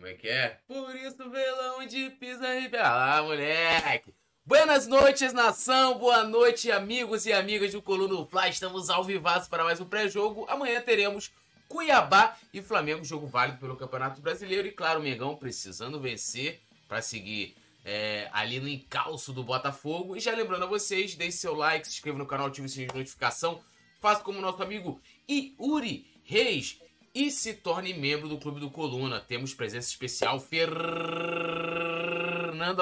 [0.00, 0.58] Como é que é?
[0.66, 4.14] Por isso velão de pisa e ah, moleque.
[4.46, 5.98] Buenas noites, nação.
[5.98, 8.48] Boa noite, amigos e amigas do Coluna Fly.
[8.48, 10.46] Estamos ao vivaço para mais um pré-jogo.
[10.48, 11.30] Amanhã teremos
[11.68, 14.66] Cuiabá e Flamengo, jogo válido pelo Campeonato Brasileiro.
[14.66, 17.54] E claro, o Mengão precisando vencer para seguir
[17.84, 20.16] é, ali no encalço do Botafogo.
[20.16, 22.88] E já lembrando a vocês, deixe seu like, se inscreva no canal, ative o sininho
[22.88, 23.60] de notificação.
[24.00, 24.98] Faça como nosso amigo
[25.28, 26.80] Yuri Reis
[27.14, 29.20] e se torne membro do Clube do Coluna.
[29.20, 30.82] Temos presença especial, Fernanda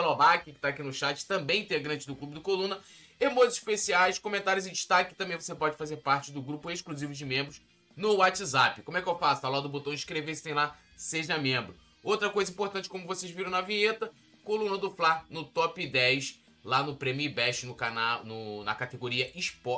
[0.00, 2.78] Lobac, que está aqui no chat, também integrante do Clube do Coluna.
[3.18, 5.14] Emojis especiais, comentários em destaque.
[5.14, 7.60] Também você pode fazer parte do grupo exclusivo de membros
[7.96, 8.82] no WhatsApp.
[8.82, 9.42] Como é que eu faço?
[9.42, 11.74] Tá lá do botão inscrever-se, tem lá, seja membro.
[12.02, 14.12] Outra coisa importante, como vocês viram na vinheta,
[14.44, 19.32] coluna do Fla no top 10, lá no Prêmio Best, no canal, no, na categoria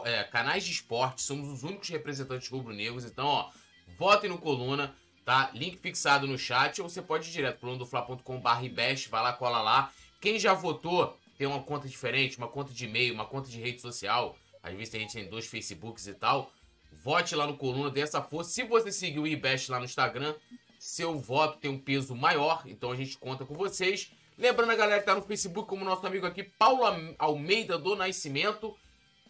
[0.04, 1.22] é, canais de esporte.
[1.22, 3.04] Somos os únicos representantes rubro-negros.
[3.04, 3.50] Então, ó,
[3.98, 4.94] votem no coluna,
[5.24, 5.50] tá?
[5.54, 9.60] Link fixado no chat, ou você pode ir direto pro colunadofla.com.br best, vai lá, cola
[9.60, 9.92] lá.
[10.20, 13.80] Quem já votou, tem uma conta diferente, uma conta de e-mail, uma conta de rede
[13.80, 14.36] social.
[14.62, 16.52] Às vezes a gente tem dois Facebooks e tal
[16.92, 18.50] Vote lá no Coluna, dê essa força.
[18.50, 20.34] Se você seguir o IBEST lá no Instagram,
[20.78, 24.10] seu voto tem um peso maior, então a gente conta com vocês.
[24.36, 26.82] Lembrando a galera que tá no Facebook, como nosso amigo aqui, Paulo
[27.18, 28.76] Almeida do Nascimento.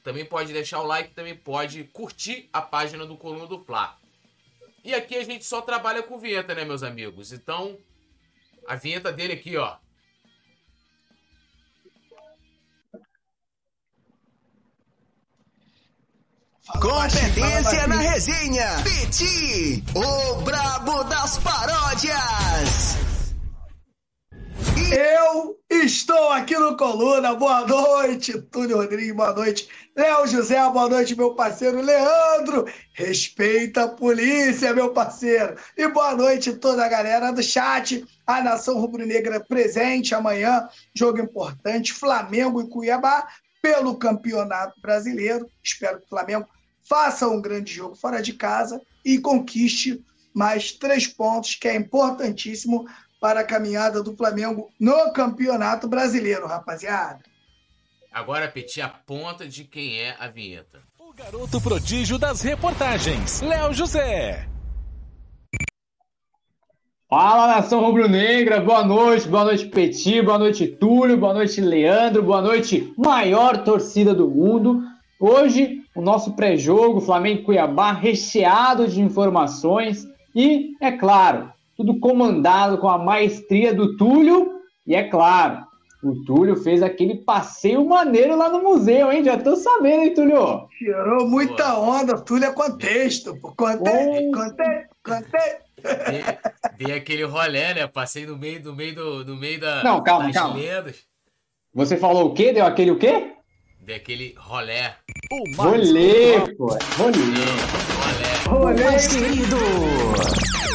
[0.03, 3.99] Também pode deixar o like, também pode curtir a página do Coluna do Fla.
[4.83, 7.33] E aqui a gente só trabalha com vinheta, né, meus amigos?
[7.33, 7.79] Então,
[8.67, 9.77] a vinheta dele aqui, ó.
[16.81, 18.83] Competência na resenha.
[18.85, 23.20] Peti, o brabo das paródias.
[24.93, 27.33] Eu estou aqui no Coluna.
[27.37, 29.15] Boa noite, Túlio Rodrigues.
[29.15, 30.59] Boa noite, Léo José.
[30.69, 32.67] Boa noite, meu parceiro Leandro.
[32.95, 35.55] Respeita a polícia, meu parceiro.
[35.77, 38.05] E boa noite toda a galera do chat.
[38.27, 40.69] A nação rubro-negra presente amanhã.
[40.93, 43.29] Jogo importante: Flamengo e Cuiabá
[43.63, 45.49] pelo Campeonato Brasileiro.
[45.63, 46.49] Espero que o Flamengo
[46.83, 50.05] faça um grande jogo fora de casa e conquiste
[50.35, 52.87] mais três pontos, que é importantíssimo
[53.21, 57.21] para a caminhada do Flamengo no Campeonato Brasileiro, rapaziada.
[58.11, 60.81] Agora, Petit, a ponta de quem é a vinheta.
[60.99, 64.49] O garoto prodígio das reportagens, Léo José.
[67.09, 72.41] Fala nação rubro-negra, boa noite, boa noite Petit, boa noite Túlio, boa noite Leandro, boa
[72.41, 74.81] noite maior torcida do mundo.
[75.21, 82.89] Hoje, o nosso pré-jogo Flamengo Cuiabá recheado de informações e, é claro, tudo comandado com
[82.91, 84.61] a maestria do Túlio.
[84.87, 85.65] E é claro,
[86.03, 89.25] o Túlio fez aquele passeio maneiro lá no museu, hein?
[89.25, 90.69] Já tô sabendo, hein, Túlio?
[90.79, 93.35] Tirou muita onda, Túlio é contexto.
[93.41, 95.71] Contexto, contexto, contexto.
[96.77, 97.87] Dei aquele rolé, né?
[97.87, 100.57] Passei no meio, no meio, do, no meio da, Não, calma, das calma.
[100.57, 100.97] lendas.
[101.73, 102.53] Você falou o quê?
[102.53, 103.33] Deu aquele o quê?
[103.81, 104.95] daquele rolé.
[105.33, 106.67] O rolê, pô.
[106.99, 107.41] Rolê.
[108.47, 108.85] Rolê.
[108.85, 109.57] Mais querido.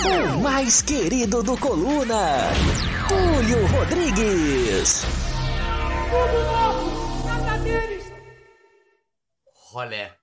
[0.05, 2.37] O mais querido do Coluna.
[3.07, 5.03] Túlio Rodrigues.
[9.71, 10.13] Rolé.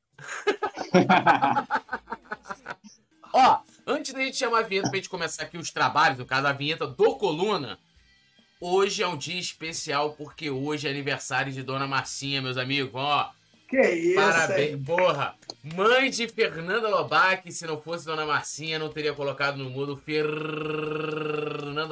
[3.35, 6.47] Ó, antes da gente chamar a vinheta pra gente começar aqui os trabalhos, no caso
[6.47, 7.79] a vinheta do Coluna,
[8.65, 12.93] Hoje é um dia especial porque hoje é aniversário de Dona Marcinha, meus amigos.
[12.95, 13.29] Ó,
[13.73, 14.15] que isso?
[14.17, 14.83] Parabéns, hein?
[14.85, 15.35] porra.
[15.75, 20.37] Mãe de Fernanda Lobac, se não fosse Dona Marcinha, não teria colocado no mundo Fernanda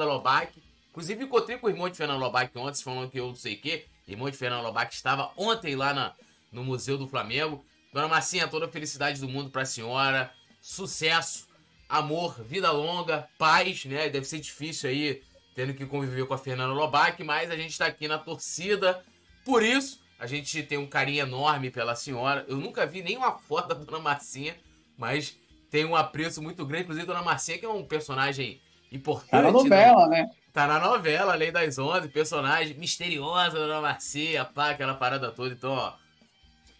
[0.05, 0.61] Lobac.
[0.91, 3.57] Inclusive, encontrei com o irmão de Fernanda Lobac ontem, falando que eu não sei o
[3.59, 3.85] quê.
[4.07, 6.13] Irmão de Fernanda Lobac estava ontem lá na,
[6.51, 7.65] no Museu do Flamengo.
[7.91, 10.31] Dona Marcinha, toda a felicidade do mundo pra senhora.
[10.61, 11.47] Sucesso,
[11.89, 14.07] amor, vida longa, paz, né?
[14.09, 15.23] Deve ser difícil aí
[15.55, 19.03] tendo que conviver com a Fernanda Lobac, mas a gente está aqui na torcida.
[19.43, 22.45] Por isso, a gente tem um carinho enorme pela senhora.
[22.47, 24.55] Eu nunca vi nenhuma foto da Dona Marcinha,
[24.95, 25.35] mas
[25.71, 26.83] tem um apreço muito grande.
[26.83, 28.61] Inclusive, Dona Marcinha, que é um personagem
[28.91, 29.31] importante.
[29.31, 30.21] Tá na novela, né?
[30.21, 30.31] né?
[30.53, 35.55] Tá na novela, Lei das Onze, personagem misteriosa, Dona Marcinha, pá, aquela parada toda.
[35.55, 35.93] Então, ó,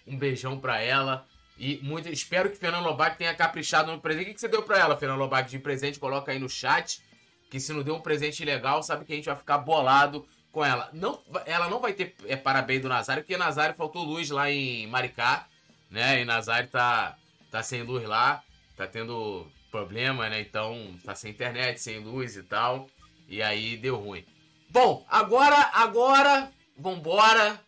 [0.06, 1.26] um beijão pra ela.
[1.58, 4.30] E muito, espero que Fernanda Lobac tenha caprichado no presente.
[4.30, 6.00] O que, você deu pra ela, Fernanda Lobac, de presente?
[6.00, 7.02] Coloca aí no chat
[7.50, 10.64] que se não deu um presente legal, sabe que a gente vai ficar bolado com
[10.64, 10.90] ela.
[10.94, 14.88] Não, ela não vai ter é, parabéns do Nazário, porque Nazário faltou luz lá em
[14.88, 15.48] Maricá,
[15.90, 16.22] né?
[16.22, 17.18] E Nazário tá,
[17.50, 18.44] tá sem luz lá,
[18.76, 20.42] tá tendo problema, né?
[20.42, 22.90] Então tá sem internet, sem luz e tal.
[23.28, 24.26] E aí deu ruim.
[24.70, 27.60] Bom, agora, agora, vambora.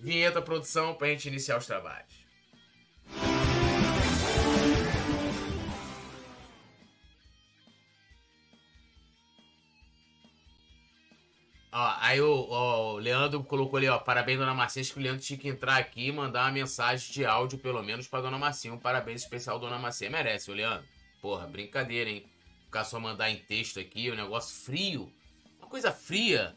[0.00, 2.11] Vinheta produção pra gente iniciar os trabalhos.
[11.74, 14.82] Ó, aí o, o, Leandro colocou ali, ó, parabéns, dona Marcinha.
[14.82, 17.82] Acho que o Leandro tinha que entrar aqui e mandar uma mensagem de áudio, pelo
[17.82, 18.74] menos, pra dona Marcinha.
[18.74, 20.10] Um parabéns especial, dona Marcinha.
[20.10, 20.84] Merece, o Leandro.
[21.22, 22.26] Porra, brincadeira, hein?
[22.66, 25.10] Ficar só mandar em texto aqui, o um negócio frio.
[25.58, 26.54] Uma coisa fria.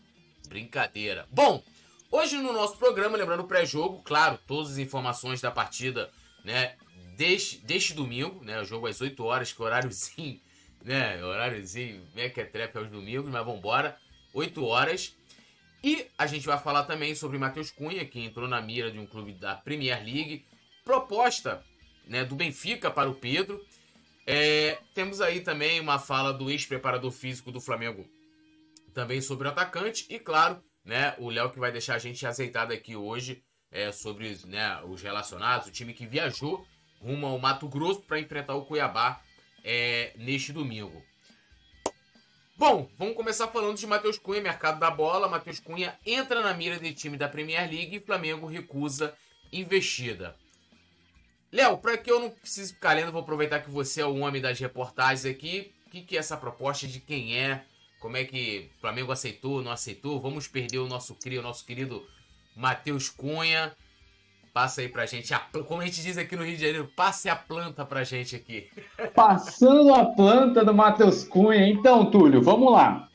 [0.49, 1.25] Brincadeira.
[1.31, 1.63] Bom,
[2.11, 6.11] hoje no nosso programa, lembrando o pré-jogo, claro, todas as informações da partida,
[6.43, 6.75] né?
[7.15, 8.59] Deste, deste domingo, né?
[8.59, 10.41] O jogo às 8 horas, que horáriozinho,
[10.83, 11.23] né?
[11.23, 13.97] Horáriozinho, é que é trepa aos domingos, mas vambora.
[14.35, 15.15] 8 horas.
[15.83, 19.05] E a gente vai falar também sobre Matheus Cunha, que entrou na mira de um
[19.05, 20.45] clube da Premier League.
[20.83, 21.63] Proposta
[22.05, 23.63] né, do Benfica para o Pedro.
[24.27, 28.07] É, temos aí também uma fala do ex-preparador físico do Flamengo,
[28.93, 30.05] também sobre o atacante.
[30.09, 34.35] E claro, né, o Léo que vai deixar a gente azeitado aqui hoje é, sobre
[34.45, 36.65] né, os relacionados, o time que viajou
[36.99, 39.21] rumo ao Mato Grosso para enfrentar o Cuiabá
[39.63, 41.03] é, neste domingo.
[42.57, 45.27] Bom, vamos começar falando de Matheus Cunha, mercado da bola.
[45.27, 49.13] Matheus Cunha entra na mira de time da Premier League e Flamengo recusa
[49.51, 50.37] investida.
[51.51, 54.41] Léo, para que eu não precise ficar lendo, vou aproveitar que você é o homem
[54.41, 55.73] das reportagens aqui.
[55.85, 57.65] O que, que é essa proposta de quem é?
[57.99, 60.21] Como é que o Flamengo aceitou, não aceitou?
[60.21, 62.07] Vamos perder o nosso cria, o nosso querido
[62.55, 63.75] Matheus Cunha.
[64.55, 67.27] Passa aí pra gente, a, como a gente diz aqui no Rio de Janeiro, passe
[67.27, 68.69] a planta pra gente aqui.
[69.13, 71.67] Passando a planta do Matheus Cunha.
[71.67, 73.09] Então, Túlio, vamos lá.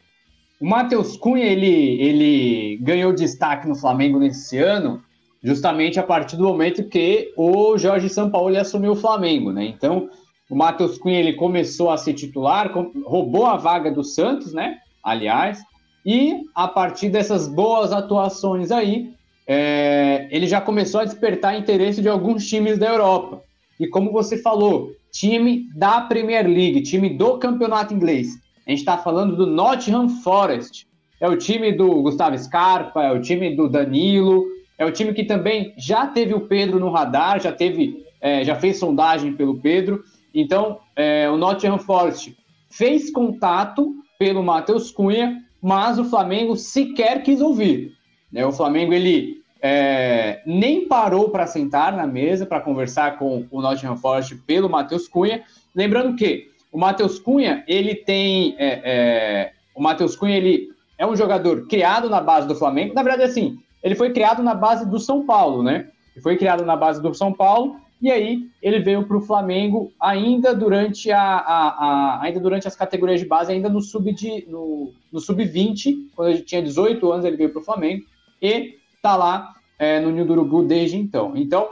[0.60, 5.02] O Matheus Cunha, ele, ele ganhou destaque no Flamengo nesse ano,
[5.42, 9.64] justamente a partir do momento que o Jorge Sampaoli assumiu o Flamengo, né?
[9.64, 10.10] Então,
[10.50, 12.70] o Matheus Cunha, ele começou a ser titular,
[13.02, 14.76] roubou a vaga do Santos, né?
[15.02, 15.58] Aliás,
[16.04, 19.18] e a partir dessas boas atuações aí,
[19.52, 23.42] é, ele já começou a despertar interesse de alguns times da Europa.
[23.80, 28.38] E como você falou, time da Premier League, time do campeonato inglês.
[28.64, 30.86] A gente está falando do Nottingham Forest.
[31.20, 34.46] É o time do Gustavo Scarpa, é o time do Danilo,
[34.78, 38.54] é o time que também já teve o Pedro no radar, já teve, é, já
[38.54, 40.04] fez sondagem pelo Pedro.
[40.32, 42.36] Então, é, o Nottingham Forest
[42.70, 47.98] fez contato pelo Matheus Cunha, mas o Flamengo sequer quis ouvir.
[48.30, 48.46] Né?
[48.46, 53.96] O Flamengo ele é, nem parou para sentar na mesa para conversar com o Nottingham
[53.96, 55.42] Forest pelo Matheus Cunha.
[55.74, 58.54] Lembrando que o Matheus Cunha, ele tem.
[58.58, 62.94] É, é, o Matheus Cunha, ele é um jogador criado na base do Flamengo.
[62.94, 65.88] Na verdade, assim, ele foi criado na base do São Paulo, né?
[66.14, 69.92] Ele foi criado na base do São Paulo e aí ele veio para o Flamengo
[70.00, 74.46] ainda durante a, a, a, ainda durante as categorias de base, ainda no sub de,
[74.48, 78.04] no, no sub 20, quando ele tinha 18 anos ele veio para o Flamengo
[78.40, 81.32] e está lá é, no Ninho do Urubu desde então.
[81.34, 81.70] Então,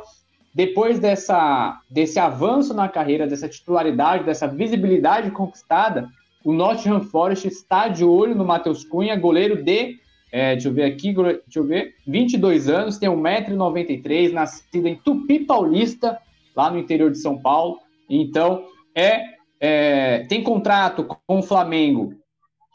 [0.54, 6.08] depois dessa, desse avanço na carreira, dessa titularidade, dessa visibilidade conquistada,
[6.42, 9.98] o Nottingham Forest está de olho no Matheus Cunha, goleiro de,
[10.32, 15.40] é, deixa eu ver aqui, deixa eu ver, 22 anos, tem 1,93m, nascido em Tupi
[15.40, 16.18] Paulista,
[16.56, 17.78] lá no interior de São Paulo.
[18.08, 18.64] Então,
[18.94, 19.22] é,
[19.60, 22.14] é tem contrato com o Flamengo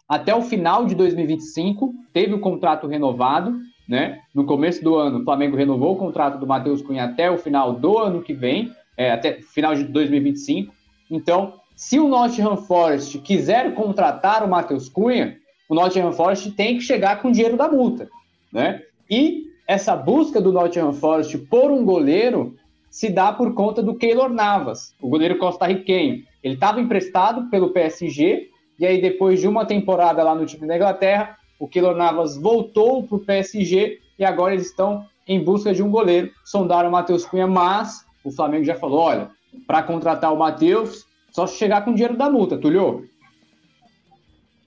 [0.07, 3.57] até o final de 2025, teve o contrato renovado,
[3.87, 4.19] né?
[4.33, 7.73] No começo do ano, o Flamengo renovou o contrato do Matheus Cunha até o final
[7.73, 10.73] do ano que vem, é, até final de 2025.
[11.09, 15.37] Então, se o Nottingham Forest quiser contratar o Matheus Cunha,
[15.67, 18.09] o Nottingham Forest tem que chegar com o dinheiro da multa,
[18.51, 18.81] né?
[19.09, 22.55] E essa busca do Nottingham Forest por um goleiro
[22.89, 26.23] se dá por conta do Keylor Navas, o goleiro costarriquenho.
[26.43, 30.75] Ele estava emprestado pelo PSG e aí depois de uma temporada lá no time da
[30.75, 35.81] Inglaterra, o Keylor Navas voltou para o PSG e agora eles estão em busca de
[35.81, 36.31] um goleiro.
[36.43, 39.31] Sondaram o Matheus Cunha, mas o Flamengo já falou: olha,
[39.65, 43.07] para contratar o Matheus, só chegar com dinheiro da multa, Tulio.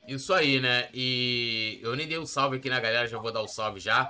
[0.06, 0.88] Isso aí, né?
[0.94, 3.80] E eu nem dei um salve aqui na galera, já vou dar o um salve
[3.80, 4.08] já.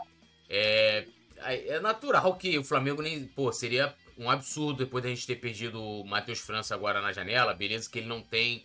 [0.49, 1.06] É,
[1.38, 3.25] é natural que o Flamengo nem.
[3.25, 7.54] Pô, seria um absurdo depois da gente ter perdido o Matheus França agora na janela.
[7.54, 8.64] Beleza, que ele não tem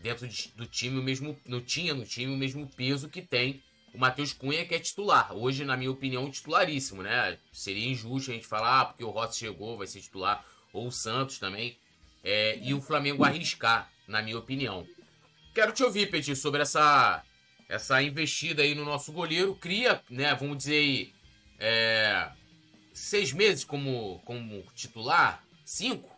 [0.00, 1.38] dentro de, do time o mesmo.
[1.46, 3.62] Não tinha no time o mesmo peso que tem
[3.96, 5.32] o Matheus Cunha, que é titular.
[5.32, 7.38] Hoje, na minha opinião, titularíssimo, né?
[7.52, 10.92] Seria injusto a gente falar, ah, porque o Rossi chegou, vai ser titular, ou o
[10.92, 11.78] Santos também.
[12.22, 14.86] É, e o Flamengo arriscar, na minha opinião.
[15.54, 17.22] Quero te ouvir, Petit, sobre essa,
[17.68, 19.54] essa investida aí no nosso goleiro.
[19.54, 21.14] Cria, né, vamos dizer aí,
[21.58, 22.30] é,
[22.92, 25.42] seis meses como, como titular?
[25.64, 26.15] Cinco?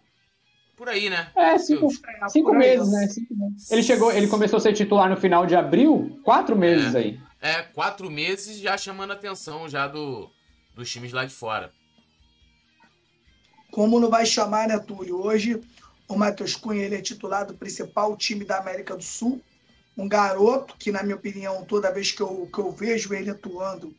[0.78, 1.30] Por aí, né?
[1.36, 1.88] É, cinco,
[2.28, 3.08] cinco meses, né?
[3.08, 3.70] Cinco meses.
[3.70, 6.98] Ele chegou, ele começou a ser titular no final de abril, quatro meses é.
[6.98, 7.20] aí.
[7.42, 10.30] É, quatro meses já chamando a atenção já do,
[10.74, 11.72] dos times lá de fora.
[13.72, 15.20] Como não vai chamar, né, Túlio?
[15.20, 15.60] Hoje
[16.08, 19.42] o Matheus Cunha ele é titular do principal time da América do Sul,
[19.96, 23.92] um garoto que, na minha opinião, toda vez que eu, que eu vejo ele atuando,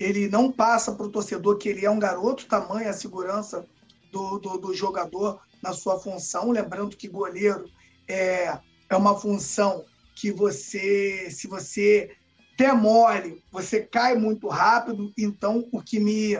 [0.00, 3.64] ele não passa para o torcedor que ele é um garoto, tamanho a segurança
[4.10, 6.50] do, do, do, jogador na sua função.
[6.50, 7.64] Lembrando que goleiro
[8.06, 8.58] é,
[8.90, 12.10] é uma função que você, se você
[12.58, 15.10] der mole, você cai muito rápido.
[15.18, 16.38] Então, o que me,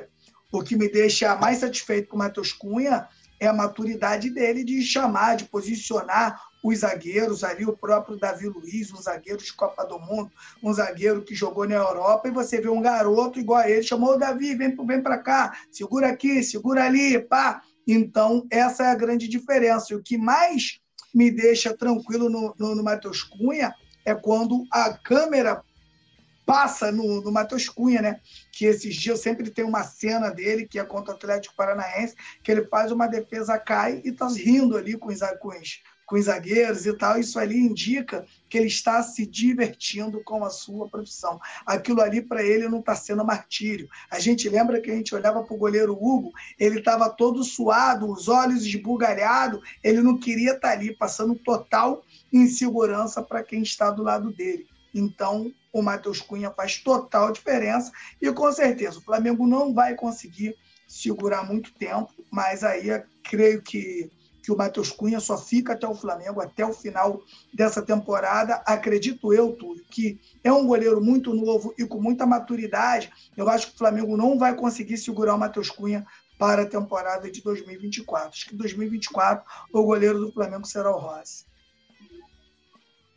[0.52, 3.08] o que me deixa mais satisfeito com o Matheus Cunha
[3.40, 8.90] é a maturidade dele de chamar, de posicionar os zagueiros, ali o próprio Davi Luiz,
[8.92, 10.30] um zagueiro de Copa do Mundo,
[10.62, 14.14] um zagueiro que jogou na Europa, e você vê um garoto igual a ele, chamou
[14.14, 17.60] o Davi, vem, vem para cá, segura aqui, segura ali, pá.
[17.86, 19.92] Então, essa é a grande diferença.
[19.92, 20.80] E o que mais
[21.14, 23.74] me deixa tranquilo no, no, no Matheus Cunha
[24.04, 25.62] é quando a câmera
[26.44, 28.20] passa no, no Matheus Cunha, né?
[28.52, 32.50] Que esses dias sempre tem uma cena dele, que é contra o Atlético Paranaense, que
[32.50, 35.82] ele faz uma defesa, cai e tá rindo ali com os, com os,
[36.14, 37.18] com os zagueiros e tal.
[37.18, 41.40] Isso ali indica que ele está se divertindo com a sua profissão.
[41.66, 43.88] Aquilo ali para ele não está sendo martírio.
[44.08, 48.08] A gente lembra que a gente olhava para o goleiro Hugo, ele estava todo suado,
[48.08, 53.90] os olhos esbugalhados, ele não queria estar tá ali, passando total insegurança para quem está
[53.90, 54.68] do lado dele.
[54.94, 57.90] Então, o Matheus Cunha faz total diferença
[58.22, 60.54] e com certeza o Flamengo não vai conseguir
[60.86, 64.08] segurar muito tempo, mas aí creio que,
[64.44, 67.22] que o Matheus Cunha só fica até o Flamengo, até o final
[67.52, 68.56] dessa temporada.
[68.66, 73.10] Acredito eu, Túlio, que é um goleiro muito novo e com muita maturidade.
[73.34, 76.06] Eu acho que o Flamengo não vai conseguir segurar o Matheus Cunha
[76.38, 78.28] para a temporada de 2024.
[78.28, 81.46] Acho que 2024 o goleiro do Flamengo será o Rossi.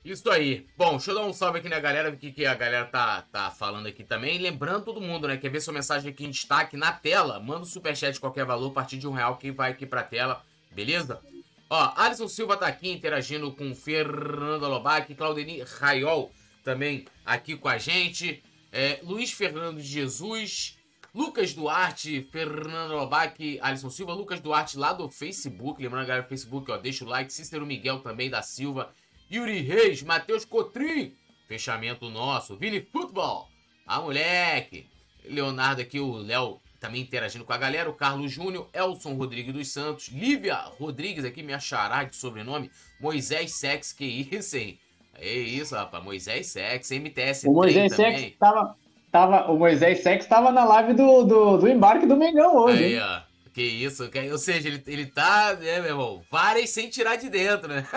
[0.06, 0.66] Isso aí.
[0.78, 3.52] Bom, deixa eu dar um salve aqui na galera, que, que a galera tá, tá
[3.52, 4.40] falando aqui também.
[4.40, 5.36] Lembrando todo mundo, né?
[5.36, 7.38] Quer ver sua mensagem aqui em destaque na tela?
[7.42, 10.04] Manda um superchat de qualquer valor, a partir de um real, que vai aqui pra
[10.04, 10.42] tela,
[10.72, 11.22] beleza?
[11.70, 16.32] Ó, Alisson Silva tá aqui interagindo com Fernando Lobac, Claudeni Raiol
[16.64, 18.42] também aqui com a gente.
[18.72, 20.78] É, Luiz Fernando Jesus,
[21.14, 25.82] Lucas Duarte, Fernando Lobac, Alisson Silva, Lucas Duarte lá do Facebook.
[25.82, 27.34] Lembrando galera do Facebook, ó, deixa o like.
[27.34, 28.94] Cícero Miguel também da Silva.
[29.30, 31.14] Yuri Reis, Matheus Cotrim,
[31.48, 33.50] fechamento nosso, Vini Futebol,
[33.86, 34.88] a moleque,
[35.26, 39.72] Leonardo aqui, o Léo também interagindo com a galera, o Carlos Júnior, Elson Rodrigues dos
[39.72, 44.80] Santos, Lívia Rodrigues aqui, minha chará de sobrenome, Moisés Sex, que isso, hein?
[45.20, 48.76] É isso, rapaz, Moisés Sex, MTS O Moisés Sex tava,
[49.12, 53.00] tava, o Moisés Sex tava na live do, do, do embarque do Mengão hoje, Aí,
[53.00, 53.28] ó.
[53.58, 57.28] Que isso, que, ou seja, ele, ele tá, né, meu irmão, várias sem tirar de
[57.28, 57.88] dentro, né?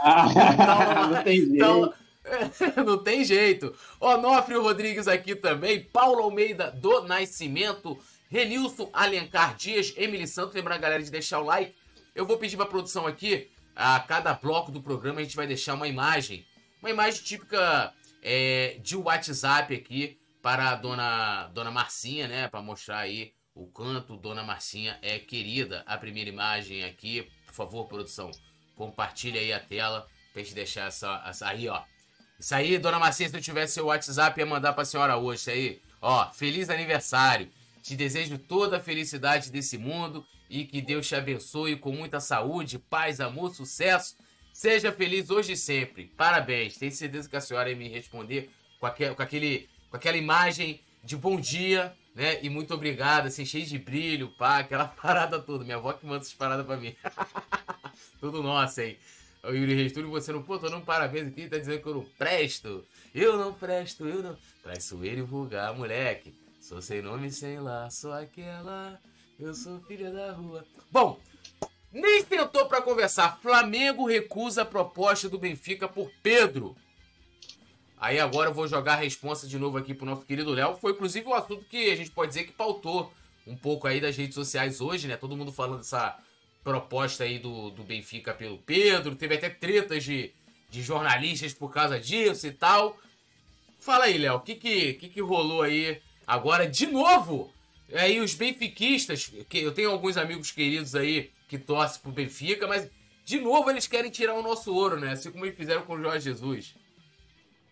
[0.00, 1.54] Ah, então, não tem jeito.
[1.54, 1.94] Então,
[2.84, 3.74] não tem jeito.
[4.00, 7.96] Onofre Rodrigues aqui também, Paulo Almeida do Nascimento,
[8.28, 11.74] Renilson Alencar Dias, Emily Santos, lembrar a galera de deixar o like.
[12.14, 15.74] Eu vou pedir pra produção aqui, a cada bloco do programa a gente vai deixar
[15.74, 16.46] uma imagem,
[16.80, 22.98] uma imagem típica é, de WhatsApp aqui para a dona, dona Marcinha, né, para mostrar
[22.98, 25.84] aí o canto, Dona Marcinha é querida.
[25.86, 28.30] A primeira imagem aqui, por favor, produção,
[28.74, 31.80] compartilha aí a tela pra gente deixar essa, essa aí, ó.
[32.38, 35.40] Isso aí, Dona Marcinha, se eu tivesse seu WhatsApp, ia mandar pra senhora hoje.
[35.40, 37.48] Isso aí, ó, feliz aniversário.
[37.84, 42.78] Te desejo toda a felicidade desse mundo e que Deus te abençoe com muita saúde,
[42.78, 44.16] paz, amor, sucesso.
[44.54, 46.06] Seja feliz hoje e sempre.
[46.16, 46.78] Parabéns.
[46.78, 48.48] Tenho certeza que a senhora ia me responder
[48.80, 52.42] com, com, aquele, com aquela imagem de bom dia, né?
[52.42, 55.62] E muito obrigado, assim, cheio de brilho, pá, aquela parada toda.
[55.62, 56.96] Minha avó que manda essas paradas pra mim.
[58.18, 58.96] Tudo nosso, hein?
[59.42, 61.94] O Yuri Reis, tudo você não, pô, tô dando parabéns aqui, tá dizendo que eu
[61.96, 62.82] não presto.
[63.14, 64.38] Eu não presto, eu não.
[64.62, 66.32] Traiçoeiro e vulgar, moleque.
[66.64, 68.98] Sou sem nome, sem lá, sou aquela.
[69.38, 70.64] Eu sou filha da rua.
[70.90, 71.20] Bom,
[71.92, 73.38] nem tentou para conversar.
[73.42, 76.74] Flamengo recusa a proposta do Benfica por Pedro.
[77.98, 80.78] Aí agora eu vou jogar a resposta de novo aqui pro nosso querido Léo.
[80.78, 83.12] Foi inclusive o um assunto que a gente pode dizer que pautou
[83.46, 85.18] um pouco aí das redes sociais hoje, né?
[85.18, 86.18] Todo mundo falando dessa
[86.62, 89.14] proposta aí do, do Benfica pelo Pedro.
[89.14, 90.32] Teve até tretas de,
[90.70, 92.96] de jornalistas por causa disso e tal.
[93.78, 97.50] Fala aí, Léo, o que que, que que rolou aí agora de novo?
[97.92, 102.90] Aí os benfiquistas, que eu tenho alguns amigos queridos aí que torcem pro Benfica, mas
[103.24, 105.12] de novo eles querem tirar o nosso ouro, né?
[105.12, 106.74] Assim como eles fizeram com o Jorge Jesus.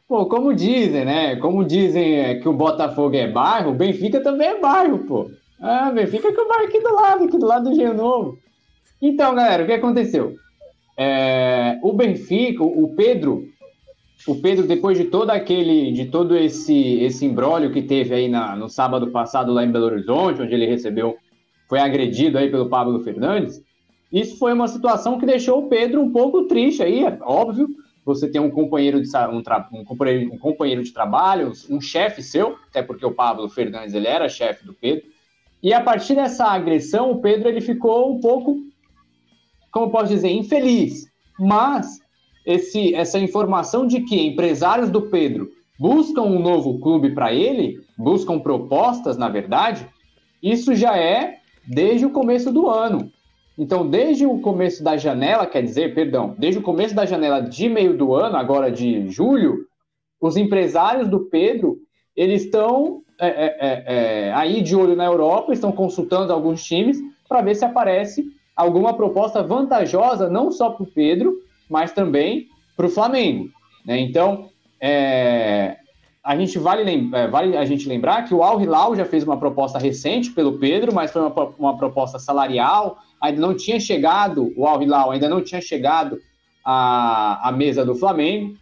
[0.07, 1.37] Pô, como dizem, né?
[1.37, 5.31] Como dizem é, que o Botafogo é bairro, o Benfica também é bairro, pô.
[5.61, 8.39] Ah, Benfica que é o bairro aqui do lado, aqui do lado do Rio Novo.
[9.01, 10.37] Então, galera, o que aconteceu?
[10.97, 13.49] É, o Benfica, o Pedro,
[14.26, 18.55] o Pedro, depois de todo aquele, de todo esse, esse imbróglio que teve aí na,
[18.55, 21.17] no sábado passado lá em Belo Horizonte, onde ele recebeu,
[21.69, 23.62] foi agredido aí pelo Pablo Fernandes,
[24.12, 27.69] isso foi uma situação que deixou o Pedro um pouco triste aí, é óbvio,
[28.05, 32.59] você tem um companheiro de, um, um companheiro, um companheiro de trabalho, um chefe seu,
[32.69, 35.05] até porque o Pablo Fernandes ele era chefe do Pedro.
[35.62, 38.59] E a partir dessa agressão, o Pedro ele ficou um pouco,
[39.71, 41.07] como posso dizer, infeliz.
[41.38, 42.02] Mas
[42.45, 48.39] esse, essa informação de que empresários do Pedro buscam um novo clube para ele, buscam
[48.39, 49.87] propostas, na verdade,
[50.43, 53.11] isso já é desde o começo do ano.
[53.57, 57.69] Então, desde o começo da janela, quer dizer, perdão, desde o começo da janela de
[57.69, 59.67] meio do ano, agora de julho,
[60.21, 61.79] os empresários do Pedro,
[62.17, 63.85] eles estão é, é, é,
[64.27, 68.25] é, aí de olho na Europa, estão consultando alguns times para ver se aparece
[68.57, 71.37] alguma proposta vantajosa, não só para o Pedro,
[71.69, 73.50] mas também para o Flamengo.
[73.85, 73.99] Né?
[74.00, 74.49] Então,
[74.81, 75.76] é,
[76.23, 79.37] a gente vale, é, vale, a gente lembrar que o Al Hilal já fez uma
[79.37, 84.66] proposta recente pelo Pedro, mas foi uma, uma proposta salarial, ainda não tinha chegado, o
[84.66, 86.19] Al Hilal ainda não tinha chegado
[86.64, 88.57] à, à mesa do Flamengo,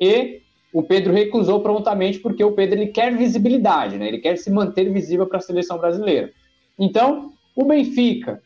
[0.00, 0.40] e
[0.72, 4.08] o Pedro recusou prontamente porque o Pedro ele quer visibilidade, né?
[4.08, 6.32] ele quer se manter visível para a seleção brasileira.
[6.78, 8.42] Então, o Benfica,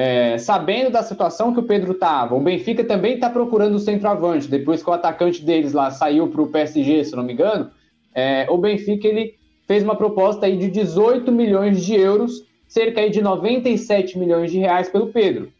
[0.00, 4.46] é, sabendo da situação que o Pedro estava, o Benfica também está procurando o centroavante,
[4.46, 7.68] depois que o atacante deles lá saiu para o PSG, se não me engano,
[8.14, 9.34] é, o Benfica ele
[9.66, 14.58] fez uma proposta aí de 18 milhões de euros, cerca aí de 97 milhões de
[14.58, 15.52] reais pelo Pedro.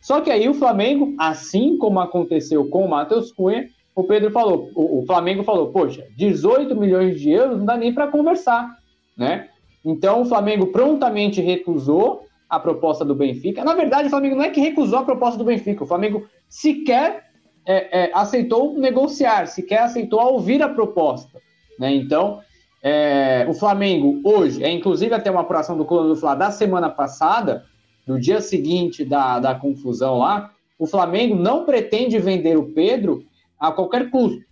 [0.00, 4.70] Só que aí o Flamengo, assim como aconteceu com o Matheus Cunha, o Pedro falou,
[4.74, 8.74] o, o, Flamengo falou, poxa, 18 milhões de euros não dá nem para conversar,
[9.14, 9.50] né?
[9.84, 13.64] Então o Flamengo prontamente recusou a proposta do Benfica.
[13.64, 17.30] Na verdade, o Flamengo não é que recusou a proposta do Benfica, o Flamengo sequer
[17.66, 21.40] é, é, aceitou negociar, sequer aceitou ouvir a proposta.
[21.78, 21.94] Né?
[21.94, 22.40] Então,
[22.82, 26.90] é, o Flamengo hoje, é inclusive até uma apuração do Coluna do Fla da semana
[26.90, 27.64] passada,
[28.06, 33.24] no dia seguinte da, da confusão lá, o Flamengo não pretende vender o Pedro
[33.58, 34.42] a qualquer custo.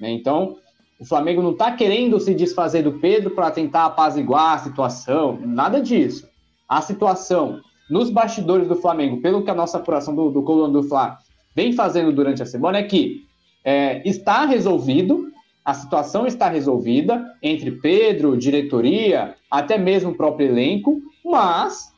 [0.00, 0.10] Né?
[0.10, 0.56] Então,
[0.98, 5.80] o Flamengo não está querendo se desfazer do Pedro para tentar apaziguar a situação, nada
[5.80, 6.33] disso.
[6.68, 11.18] A situação nos bastidores do Flamengo, pelo que a nossa apuração do, do do Fla
[11.54, 13.24] vem fazendo durante a semana, é que
[13.64, 15.30] é, está resolvido,
[15.64, 21.92] a situação está resolvida entre Pedro, diretoria, até mesmo o próprio elenco, mas,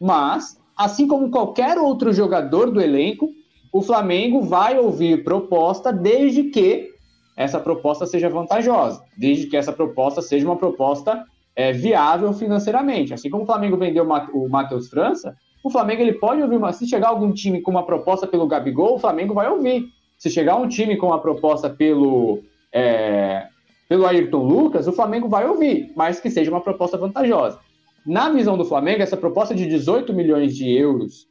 [0.00, 3.30] mas, assim como qualquer outro jogador do elenco,
[3.72, 6.90] o Flamengo vai ouvir proposta desde que
[7.36, 13.14] essa proposta seja vantajosa, desde que essa proposta seja uma proposta é, viável financeiramente.
[13.14, 16.86] Assim como o Flamengo vendeu o Matheus França, o Flamengo ele pode ouvir, mas se
[16.86, 19.86] chegar algum time com uma proposta pelo Gabigol, o Flamengo vai ouvir.
[20.18, 23.46] Se chegar um time com uma proposta pelo é,
[23.88, 27.58] pelo Ayrton Lucas, o Flamengo vai ouvir, mas que seja uma proposta vantajosa.
[28.06, 31.28] Na visão do Flamengo, essa proposta de 18 milhões de euros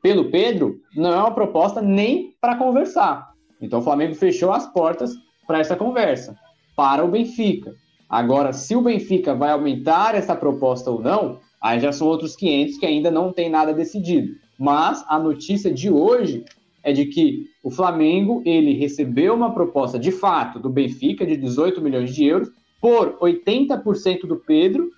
[0.00, 3.28] pelo Pedro não é uma proposta nem para conversar.
[3.60, 5.12] Então o Flamengo fechou as portas
[5.46, 6.36] para essa conversa,
[6.76, 7.74] para o Benfica.
[8.14, 12.78] Agora, se o Benfica vai aumentar essa proposta ou não, aí já são outros 500
[12.78, 14.36] que ainda não tem nada decidido.
[14.56, 16.44] Mas a notícia de hoje
[16.84, 21.80] é de que o Flamengo ele recebeu uma proposta de fato do Benfica de 18
[21.80, 22.48] milhões de euros
[22.80, 24.92] por 80% do Pedro.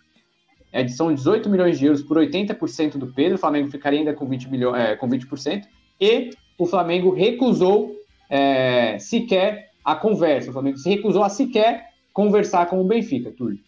[0.70, 3.36] É, são 18 milhões de euros por 80% do Pedro.
[3.36, 5.62] O Flamengo ficaria ainda com 20 milhões, é, com 20%.
[5.98, 7.96] E o Flamengo recusou
[8.28, 10.50] é, sequer a conversa.
[10.50, 13.60] O Flamengo se recusou a sequer conversar com o Benfica, Túlio.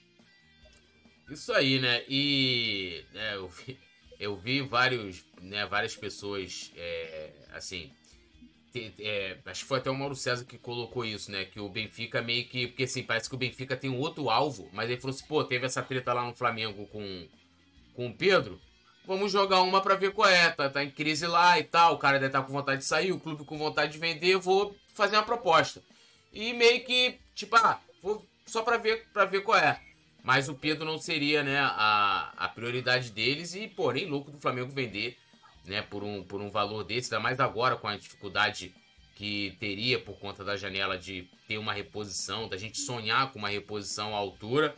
[1.30, 2.02] Isso aí, né?
[2.08, 3.78] E é, eu, vi,
[4.18, 7.90] eu vi vários, né, várias pessoas é, assim
[9.00, 11.44] é, acho que foi até o Mauro César que colocou isso, né?
[11.44, 12.68] Que o Benfica meio que.
[12.68, 15.44] Porque assim, parece que o Benfica tem um outro alvo, mas ele falou assim: pô,
[15.44, 17.28] teve essa treta lá no Flamengo com,
[17.94, 18.60] com o Pedro.
[19.04, 20.50] Vamos jogar uma pra ver qual é.
[20.50, 21.94] Tá, tá em crise lá e tal.
[21.94, 24.28] O cara deve estar tá com vontade de sair, o clube com vontade de vender.
[24.28, 25.82] Eu vou fazer uma proposta.
[26.32, 27.80] E meio que, tipo, ah,
[28.50, 29.80] só pra ver, pra ver qual é.
[30.22, 33.54] Mas o Pedro não seria, né, a, a prioridade deles.
[33.54, 35.16] E, nem louco do Flamengo vender
[35.64, 38.74] né, por um, por um valor desse, ainda mais agora com a dificuldade
[39.14, 43.48] que teria por conta da janela de ter uma reposição, da gente sonhar com uma
[43.48, 44.74] reposição à altura.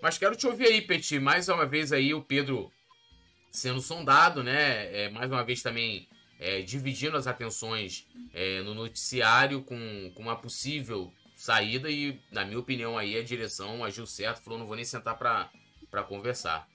[0.00, 2.72] Mas quero te ouvir aí, Petit, mais uma vez aí o Pedro
[3.50, 5.04] sendo sondado, né?
[5.04, 6.08] É, mais uma vez também
[6.38, 12.58] é, dividindo as atenções é, no noticiário com, com uma possível saída e, na minha
[12.58, 16.68] opinião, aí a direção agiu certo, falou, não vou nem sentar para conversar.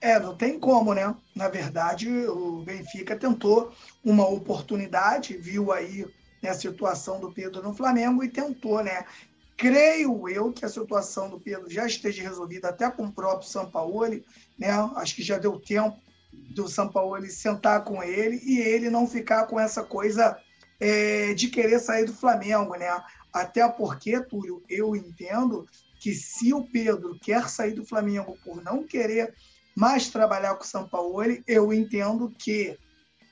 [0.00, 1.14] É, não tem como, né?
[1.34, 3.72] Na verdade, o Benfica tentou
[4.04, 6.04] uma oportunidade, viu aí
[6.42, 9.06] né, a situação do Pedro no Flamengo e tentou, né?
[9.56, 14.24] Creio eu que a situação do Pedro já esteja resolvida até com o próprio Sampaoli,
[14.58, 14.70] né?
[14.96, 15.96] Acho que já deu tempo
[16.32, 20.36] do Sampaoli sentar com ele e ele não ficar com essa coisa
[20.80, 22.88] é, de querer sair do Flamengo, né?
[23.32, 25.66] Até porque, Túlio, eu entendo
[26.00, 29.34] que se o Pedro quer sair do Flamengo por não querer
[29.76, 32.78] mais trabalhar com o São Paulo, eu entendo que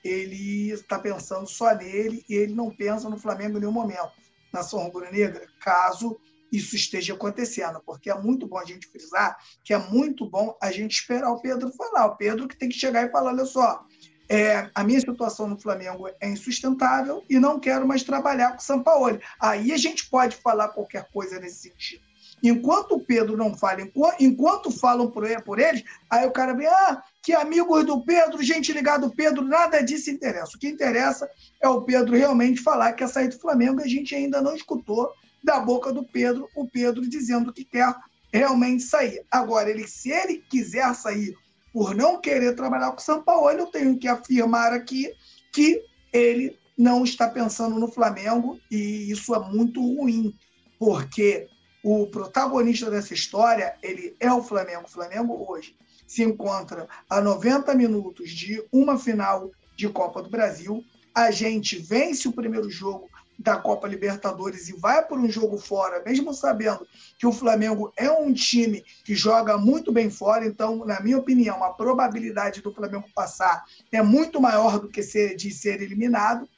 [0.05, 4.13] ele está pensando só nele e ele não pensa no Flamengo em nenhum momento.
[4.53, 6.21] Nação rubro-negra, caso
[6.53, 10.71] isso esteja acontecendo, porque é muito bom a gente frisar que é muito bom a
[10.71, 12.07] gente esperar o Pedro falar.
[12.07, 13.85] O Pedro que tem que chegar e falar: olha só,
[14.29, 18.63] é, a minha situação no Flamengo é insustentável e não quero mais trabalhar com o
[18.63, 19.19] São Paulo.
[19.41, 22.03] Aí a gente pode falar qualquer coisa nesse sentido.
[22.43, 23.81] Enquanto o Pedro não fala,
[24.21, 28.71] enquanto falam por, ele, eles, aí o cara vem, ah, que amigos do Pedro, gente
[28.71, 30.55] ligada do Pedro, nada disso interessa.
[30.55, 31.29] O que interessa
[31.63, 35.11] é o Pedro realmente falar que quer sair do Flamengo a gente ainda não escutou
[35.43, 37.95] da boca do Pedro o Pedro dizendo que quer
[38.31, 39.25] realmente sair.
[39.31, 41.35] Agora, ele, se ele quiser sair
[41.75, 45.13] por não querer trabalhar com o São Paulo, eu tenho que afirmar aqui
[45.53, 45.83] que
[46.13, 50.33] ele não está pensando no Flamengo e isso é muito ruim,
[50.79, 51.49] porque
[51.83, 54.85] o protagonista dessa história, ele é o Flamengo.
[54.85, 55.75] O Flamengo hoje
[56.07, 60.85] se encontra a 90 minutos de uma final de Copa do Brasil.
[61.13, 63.11] A gente vence o primeiro jogo
[63.45, 66.87] da Copa Libertadores e vai por um jogo fora, mesmo sabendo
[67.19, 71.63] que o Flamengo é um time que joga muito bem fora, então, na minha opinião,
[71.63, 76.49] a probabilidade do Flamengo passar é muito maior do que ser, de ser eliminado.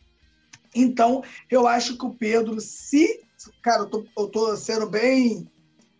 [0.72, 3.20] Então, eu acho que o Pedro, se
[3.60, 5.50] cara, eu tô, eu tô sendo bem,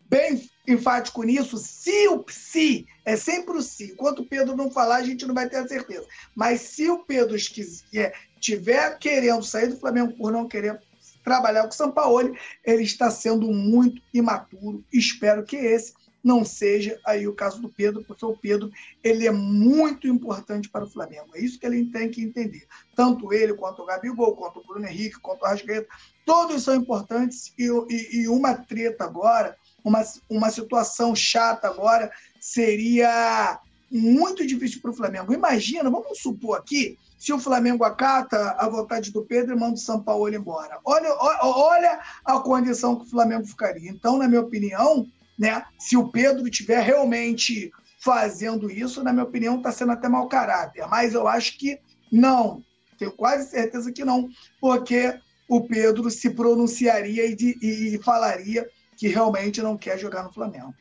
[0.09, 1.57] bem enfático nisso.
[1.59, 3.93] Se o se, é sempre o se.
[3.93, 6.07] Enquanto o Pedro não falar, a gente não vai ter a certeza.
[6.35, 10.81] Mas se o Pedro quiser, tiver querendo sair do Flamengo por não querer
[11.25, 14.85] trabalhar com o São Paulo, ele está sendo muito imaturo.
[14.93, 15.93] Espero que esse
[16.27, 18.69] não seja aí o caso do Pedro, porque o Pedro
[19.03, 21.29] ele é muito importante para o Flamengo.
[21.35, 22.67] É isso que ele tem que entender.
[22.97, 25.87] Tanto ele, quanto o Gabigol, quanto o Bruno Henrique, quanto o Rasgueta,
[26.25, 29.57] todos são importantes e, e, e uma treta agora,
[29.87, 35.33] uma, uma situação chata agora, seria muito difícil para o Flamengo.
[35.33, 39.79] Imagina, vamos supor aqui, se o Flamengo acata a vontade do Pedro e manda o
[39.79, 40.81] São Paulo embora.
[40.85, 41.09] Olha,
[41.41, 43.89] olha a condição que o Flamengo ficaria.
[43.89, 45.07] Então, na minha opinião,
[45.39, 45.65] né?
[45.79, 47.71] Se o Pedro estiver realmente
[48.01, 50.87] fazendo isso, na minha opinião, está sendo até mau caráter.
[50.89, 51.79] Mas eu acho que
[52.11, 52.63] não.
[52.99, 54.29] Tenho quase certeza que não,
[54.61, 55.15] porque
[55.49, 60.75] o Pedro se pronunciaria e, de, e falaria que realmente não quer jogar no Flamengo.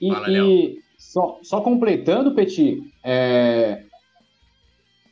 [0.00, 3.82] E, Fala, e só, só, completando, Petit, é,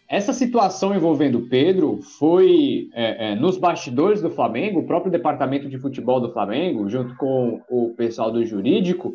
[0.08, 5.68] essa situação envolvendo o Pedro foi é, é, nos bastidores do Flamengo, o próprio departamento
[5.68, 9.14] de futebol do Flamengo, junto com o pessoal do jurídico,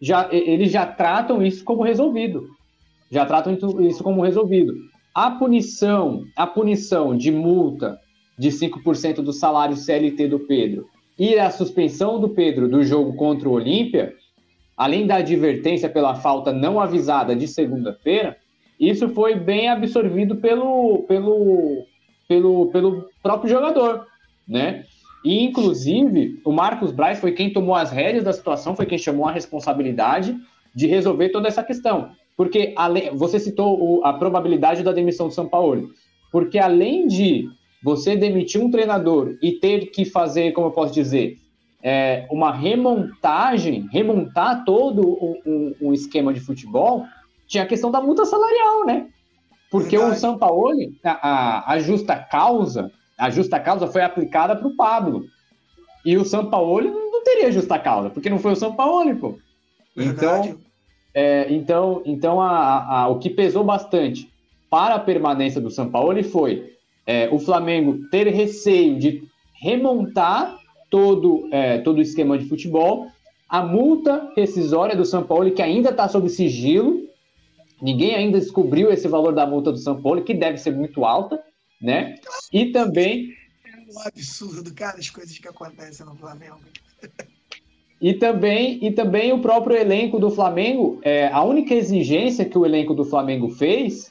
[0.00, 2.48] já, eles já tratam isso como resolvido.
[3.10, 4.72] Já tratam isso como resolvido.
[5.12, 7.98] A punição, a punição de multa
[8.38, 10.86] de 5% do salário CLT do Pedro
[11.20, 14.14] e a suspensão do Pedro do jogo contra o Olímpia,
[14.74, 18.38] além da advertência pela falta não avisada de segunda-feira,
[18.80, 21.84] isso foi bem absorvido pelo, pelo,
[22.26, 24.06] pelo, pelo próprio jogador,
[24.48, 24.86] né?
[25.22, 29.28] E, inclusive, o Marcos Braz foi quem tomou as rédeas da situação, foi quem chamou
[29.28, 30.34] a responsabilidade
[30.74, 32.12] de resolver toda essa questão.
[32.34, 35.90] Porque além, você citou o, a probabilidade da demissão do São Paulo.
[36.32, 37.50] Porque além de
[37.82, 41.38] você demitir um treinador e ter que fazer, como eu posso dizer,
[41.82, 47.04] é, uma remontagem, remontar todo um, um, um esquema de futebol,
[47.46, 49.06] tinha a questão da multa salarial, né?
[49.70, 50.16] Porque Verdade.
[50.16, 54.76] o São Paulo, a, a, a, justa causa, a justa causa foi aplicada para o
[54.76, 55.24] Pablo.
[56.04, 59.38] E o São Paulo não teria justa causa, porque não foi o São Paulo, pô.
[59.96, 60.58] Então,
[61.14, 64.30] é, então, então a, a, o que pesou bastante
[64.68, 66.76] para a permanência do São Paulo foi
[67.10, 69.22] é, o Flamengo ter receio de
[69.60, 70.58] remontar
[70.90, 73.06] todo, é, todo o esquema de futebol,
[73.48, 77.10] a multa rescisória do São Paulo, que ainda está sob sigilo,
[77.80, 81.42] Ninguém ainda descobriu esse valor da multa do São Paulo, que deve ser muito alta,
[81.80, 82.16] né?
[82.52, 83.30] E também.
[83.64, 86.60] É um absurdo, cara, as coisas que acontecem no Flamengo.
[88.02, 92.64] E também, e também o próprio elenco do Flamengo, é, a única exigência que o
[92.64, 94.10] elenco do Flamengo fez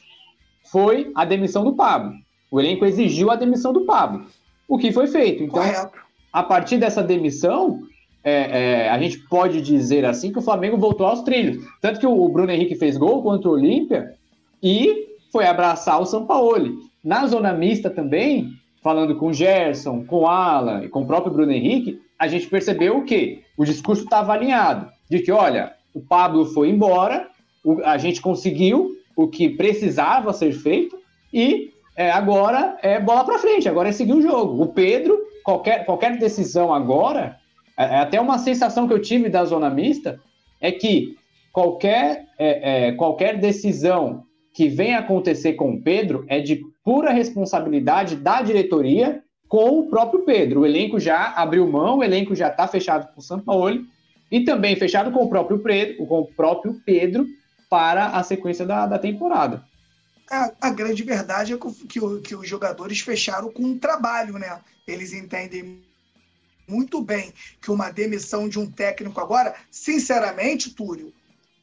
[0.72, 2.14] foi a demissão do Pablo.
[2.52, 4.26] O elenco exigiu a demissão do Pablo.
[4.68, 5.44] O que foi feito.
[5.44, 5.98] Então, Correto.
[6.32, 7.82] a partir dessa demissão,
[8.24, 8.34] é,
[8.84, 11.64] é, a gente pode dizer assim que o Flamengo voltou aos trilhos.
[11.82, 14.16] Tanto que o Bruno Henrique fez gol contra o Olímpia
[14.62, 16.80] e foi abraçar o São Paulo.
[17.04, 21.34] Na zona mista também, falando com o Gerson, com o Alan e com o próprio
[21.34, 23.44] Bruno Henrique, a gente percebeu o quê?
[23.56, 24.90] O discurso estava alinhado.
[25.10, 27.28] De que, olha, o Pablo foi embora,
[27.84, 30.98] a gente conseguiu o que precisava ser feito
[31.34, 34.64] e é, agora é bola para frente, agora é seguir o jogo.
[34.64, 37.36] O Pedro, qualquer, qualquer decisão agora,
[37.78, 40.18] é, é até uma sensação que eu tive da zona mista,
[40.62, 41.18] é que
[41.52, 48.16] qualquer, é, é, qualquer decisão que venha acontecer com o Pedro é de pura responsabilidade
[48.16, 50.62] da diretoria com o próprio Pedro.
[50.62, 53.78] O elenco já abriu mão, o elenco já está fechado com o São Paulo
[54.32, 57.26] e também fechado com o próprio Pedro, com o próprio Pedro
[57.70, 59.68] para a sequência da, da temporada.
[60.30, 64.62] A, a, grande verdade é que, que, que, os jogadores fecharam com um trabalho, né?
[64.88, 65.84] Eles entendem
[66.68, 71.12] muito bem que uma demissão de um técnico agora, sinceramente, Túlio,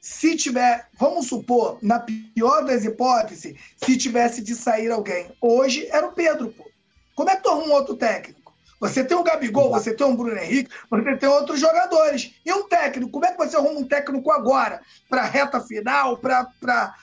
[0.01, 6.07] se tiver, vamos supor, na pior das hipóteses, se tivesse de sair alguém, hoje era
[6.07, 6.69] o Pedro, pô.
[7.15, 8.55] Como é que tu arruma um outro técnico?
[8.79, 12.35] Você tem o Gabigol, você tem o Bruno Henrique, você tem outros jogadores.
[12.45, 14.83] E um técnico, como é que você arruma um técnico agora?
[15.09, 16.95] Para reta final, para.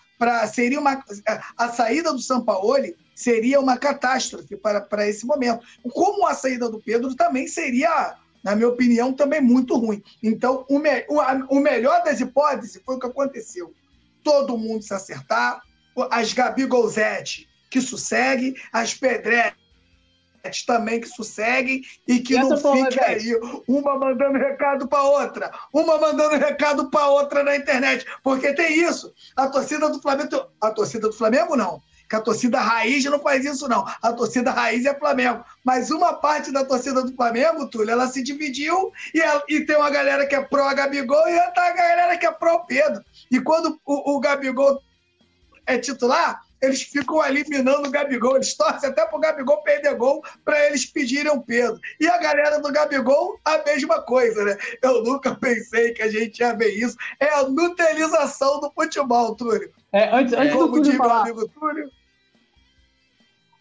[0.47, 1.03] Seria uma.
[1.57, 5.65] A saída do Sampaoli seria uma catástrofe para, para esse momento.
[5.93, 10.03] Como a saída do Pedro também seria, na minha opinião, também muito ruim.
[10.21, 11.19] Então, o, me, o,
[11.55, 13.73] o melhor das hipóteses foi o que aconteceu.
[14.23, 15.62] Todo mundo se acertar,
[16.09, 19.57] as Gabigolzete que sossegue, as Pedretti
[20.65, 26.36] também que sosseguem e que não fique aí uma mandando recado para outra, uma mandando
[26.36, 29.13] recado para outra na internet, porque tem isso.
[29.36, 33.45] A torcida do Flamengo, a torcida do Flamengo não, que a torcida raiz não faz
[33.45, 33.86] isso não.
[34.01, 38.21] A torcida raiz é Flamengo, mas uma parte da torcida do Flamengo, Túlio, ela se
[38.21, 42.25] dividiu e, ela, e tem uma galera que é pró Gabigol e outra galera que
[42.25, 43.03] é pró Pedro.
[43.32, 44.82] E quando o, o Gabigol
[45.65, 48.36] é titular, eles ficam ali minando o Gabigol.
[48.38, 51.80] Eles torcem até pro Gabigol perder gol para eles pedirem o Pedro.
[51.99, 54.58] E a galera do Gabigol, a mesma coisa, né?
[54.82, 56.95] Eu nunca pensei que a gente ia ver isso.
[57.19, 59.69] É a nutelização do futebol, Túlio.
[59.91, 61.26] É, antes, antes é, do Túlio falar...
[61.26, 61.89] Túlio.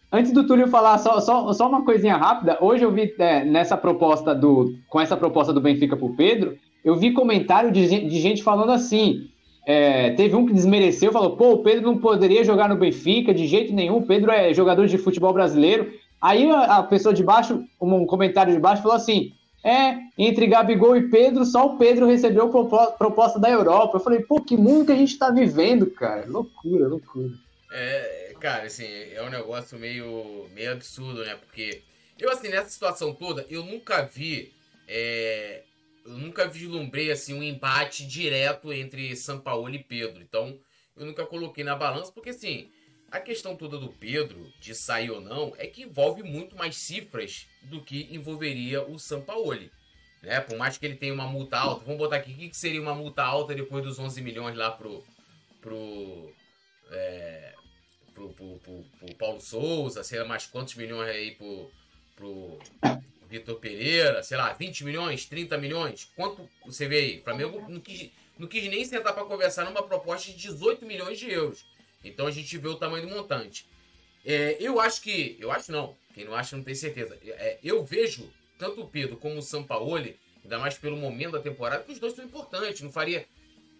[0.09, 2.57] Antes do Túlio falar, só, só, só uma coisinha rápida.
[2.61, 4.75] Hoje eu vi é, nessa proposta do.
[4.87, 9.27] Com essa proposta do Benfica pro Pedro, eu vi comentário de, de gente falando assim:
[9.65, 13.47] é, teve um que desmereceu, falou: pô, o Pedro não poderia jogar no Benfica de
[13.47, 13.97] jeito nenhum.
[13.97, 15.93] O Pedro é jogador de futebol brasileiro.
[16.21, 20.97] Aí a, a pessoa de baixo, um comentário de baixo, falou assim: é, entre Gabigol
[20.97, 22.49] e Pedro, só o Pedro recebeu
[22.97, 23.97] proposta da Europa.
[23.97, 26.25] Eu falei: pô, que mundo que a gente tá vivendo, cara.
[26.27, 27.31] Loucura, loucura.
[27.71, 31.35] É, cara, assim, é um negócio meio, meio absurdo, né?
[31.35, 31.81] Porque
[32.19, 34.51] eu, assim, nessa situação toda, eu nunca vi.
[34.85, 35.63] É,
[36.05, 40.21] eu nunca vislumbrei assim um embate direto entre São Paulo e Pedro.
[40.21, 40.59] Então,
[40.95, 42.69] eu nunca coloquei na balança, porque assim,
[43.09, 47.47] a questão toda do Pedro, de sair ou não, é que envolve muito mais cifras
[47.63, 49.69] do que envolveria o São Paulo.
[50.21, 50.39] Né?
[50.41, 52.95] Por mais que ele tenha uma multa alta, vamos botar aqui, o que seria uma
[52.95, 55.03] multa alta depois dos 11 milhões lá pro.
[55.61, 56.33] pro.
[56.91, 57.53] É,
[58.13, 61.69] pro, pro, pro, pro Paulo Souza, sei lá mais quantos milhões aí pro.
[62.15, 62.59] pro
[63.33, 66.07] Vitor Pereira, sei lá, 20 milhões, 30 milhões.
[66.15, 67.19] Quanto você vê aí?
[67.19, 71.17] O Flamengo não quis, não quis nem sentar para conversar numa proposta de 18 milhões
[71.17, 71.65] de euros.
[72.03, 73.67] Então a gente vê o tamanho do montante.
[74.23, 75.35] É, eu acho que.
[75.39, 75.97] Eu acho não.
[76.13, 77.17] Quem não acha não tem certeza.
[77.25, 81.83] É, eu vejo tanto o Pedro como o Sampaoli, ainda mais pelo momento da temporada,
[81.83, 82.81] que os dois são importantes.
[82.81, 83.25] Não faria.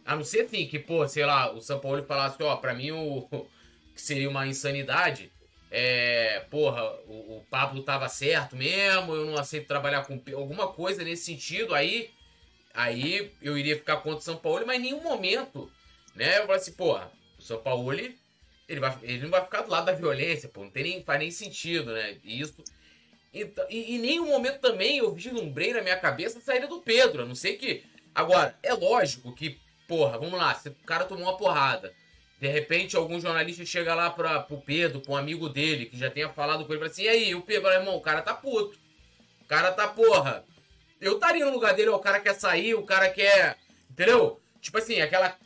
[0.04, 3.28] A não ser assim, que, pô, sei lá, o Sampaoli falasse, ó, pra mim o.
[3.94, 5.32] que seria uma insanidade
[5.76, 11.04] é, porra, o, o, Pablo tava certo mesmo, eu não aceito trabalhar com alguma coisa
[11.04, 12.12] nesse sentido, aí
[12.76, 15.72] aí eu iria ficar contra o São Paulo, mas em nenhum momento,
[16.14, 19.72] né, eu falei assim, porra, o São Paulo, ele, vai, ele não vai ficar do
[19.72, 22.64] lado da violência, pô, não tem nem, faz nem sentido, né, isso...
[23.34, 27.24] Então, e, em nenhum momento também eu vislumbrei na minha cabeça a saída do Pedro,
[27.24, 27.84] a não sei que...
[28.14, 31.96] Agora, é lógico que, porra, vamos lá, se o cara tomou uma porrada
[32.44, 36.12] de repente, algum jornalista chega lá para pro Pedro, com um amigo dele, que já
[36.12, 38.78] tenha falado com ele, fala assim: e aí, o Pedro, irmão, o cara tá puto.
[39.40, 40.44] O cara tá porra.
[41.00, 43.58] Eu estaria no lugar dele, ó, o cara quer sair, o cara quer.
[43.90, 44.42] Entendeu?
[44.60, 45.38] Tipo assim, aquela.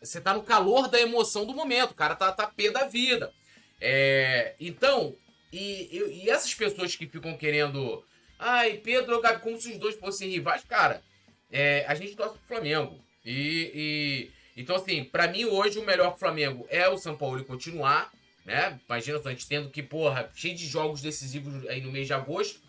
[0.00, 3.32] você tá no calor da emoção do momento, o cara tá, tá pé da vida.
[3.80, 5.12] É, então,
[5.52, 8.04] e, e, essas pessoas que ficam querendo.
[8.38, 11.02] Ai, Pedro Gabi, como se os dois fossem rivais, cara,
[11.50, 13.04] é, a gente torce pro Flamengo.
[13.26, 14.30] E,
[14.60, 18.12] então, assim, para mim hoje o melhor Flamengo é o São Paulo continuar,
[18.44, 18.78] né?
[18.86, 22.60] Imagina a gente tendo que, porra, cheio de jogos decisivos aí no mês de agosto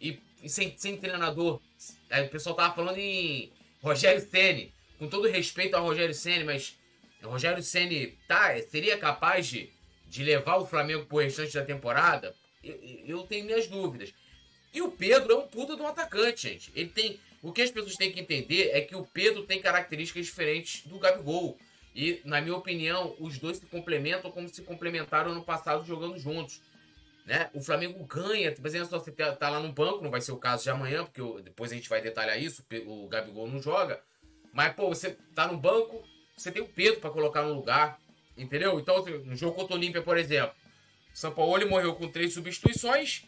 [0.00, 1.60] e, e sem, sem treinador.
[2.10, 3.50] Aí o pessoal tava falando em
[3.82, 6.76] Rogério Ceni, com todo respeito ao Rogério Ceni, mas
[7.22, 9.70] Rogério Ceni tá, seria capaz de,
[10.08, 12.34] de levar o Flamengo pro restante da temporada?
[12.62, 14.12] Eu, eu tenho minhas dúvidas.
[14.72, 16.70] E o Pedro é um puta de um atacante, gente.
[16.76, 20.26] Ele tem o que as pessoas têm que entender é que o Pedro tem características
[20.26, 21.58] diferentes do Gabigol.
[21.94, 26.60] E, na minha opinião, os dois se complementam como se complementaram no passado jogando juntos.
[27.26, 27.50] Né?
[27.54, 30.64] O Flamengo ganha, por exemplo, você tá lá no banco, não vai ser o caso
[30.64, 34.02] de amanhã, porque depois a gente vai detalhar isso, o Gabigol não joga.
[34.52, 36.02] Mas, pô, você tá no banco,
[36.36, 37.98] você tem o Pedro para colocar no lugar,
[38.36, 38.78] entendeu?
[38.78, 40.54] Então, assim, no jogo contra o Olímpia, por exemplo,
[41.12, 43.24] o São Paulo morreu com três substituições,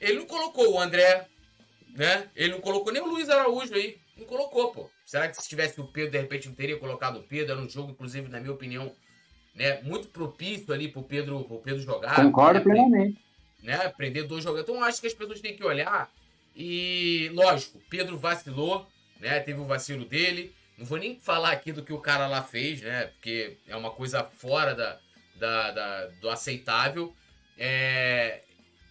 [0.00, 1.26] ele não colocou o André,
[1.92, 2.28] né?
[2.34, 4.90] Ele não colocou nem o Luiz Araújo aí, não colocou, pô.
[5.04, 7.52] Será que se tivesse o Pedro, de repente não teria colocado o Pedro?
[7.52, 8.92] Era um jogo, inclusive, na minha opinião,
[9.54, 12.16] né, muito propício ali pro Pedro, pro Pedro jogar.
[12.16, 13.18] Concordo né, plenamente.
[13.62, 14.68] Né, aprender dois jogadores.
[14.68, 16.10] Então, acho que as pessoas têm que olhar
[16.54, 18.86] e, lógico, Pedro vacilou,
[19.20, 19.40] né?
[19.40, 20.54] Teve o vacilo dele.
[20.76, 23.06] Não vou nem falar aqui do que o cara lá fez, né?
[23.06, 24.98] Porque é uma coisa fora da,
[25.36, 27.14] da, da do aceitável.
[27.56, 28.42] É,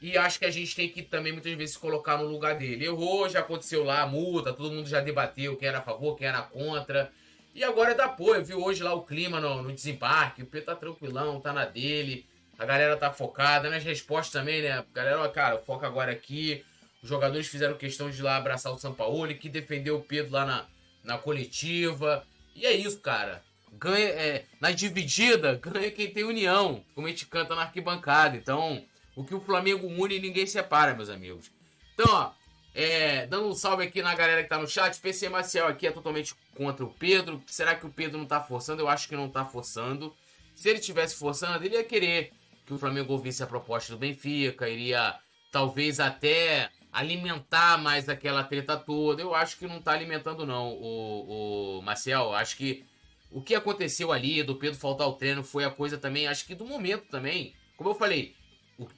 [0.01, 2.85] e acho que a gente tem que também muitas vezes colocar no lugar dele.
[2.85, 6.41] Errou, já aconteceu lá, multa, todo mundo já debateu quem era a favor, quem era
[6.41, 7.11] contra.
[7.53, 10.67] E agora é da apoio, viu hoje lá o clima no, no desembarque, o Pedro
[10.67, 12.25] tá tranquilão, tá na dele,
[12.57, 14.83] a galera tá focada, nas respostas também, né?
[14.93, 16.63] Galera, ó, cara, foca agora aqui.
[17.03, 20.45] Os jogadores fizeram questão de ir lá abraçar o Sampaoli, que defendeu o Pedro lá
[20.45, 20.65] na,
[21.03, 22.25] na coletiva.
[22.55, 23.43] E é isso, cara.
[23.73, 28.37] Ganha, é, na dividida, ganha quem tem união, como a gente canta na arquibancada.
[28.37, 28.83] Então,
[29.15, 31.51] o que o Flamengo une, ninguém separa, meus amigos.
[31.93, 32.31] Então, ó,
[32.73, 34.99] é, dando um salve aqui na galera que tá no chat.
[34.99, 37.41] PC Marcial aqui é totalmente contra o Pedro.
[37.45, 38.81] Será que o Pedro não tá forçando?
[38.81, 40.13] Eu acho que não tá forçando.
[40.55, 42.31] Se ele tivesse forçando, ele ia querer
[42.65, 45.17] que o Flamengo ouvisse a proposta do Benfica, iria
[45.51, 49.21] talvez até alimentar mais aquela treta toda.
[49.21, 52.33] Eu acho que não tá alimentando, não, o, o Marcel.
[52.33, 52.85] Acho que
[53.29, 56.55] o que aconteceu ali do Pedro faltar o treino foi a coisa também, acho que
[56.55, 57.53] do momento também.
[57.77, 58.35] Como eu falei,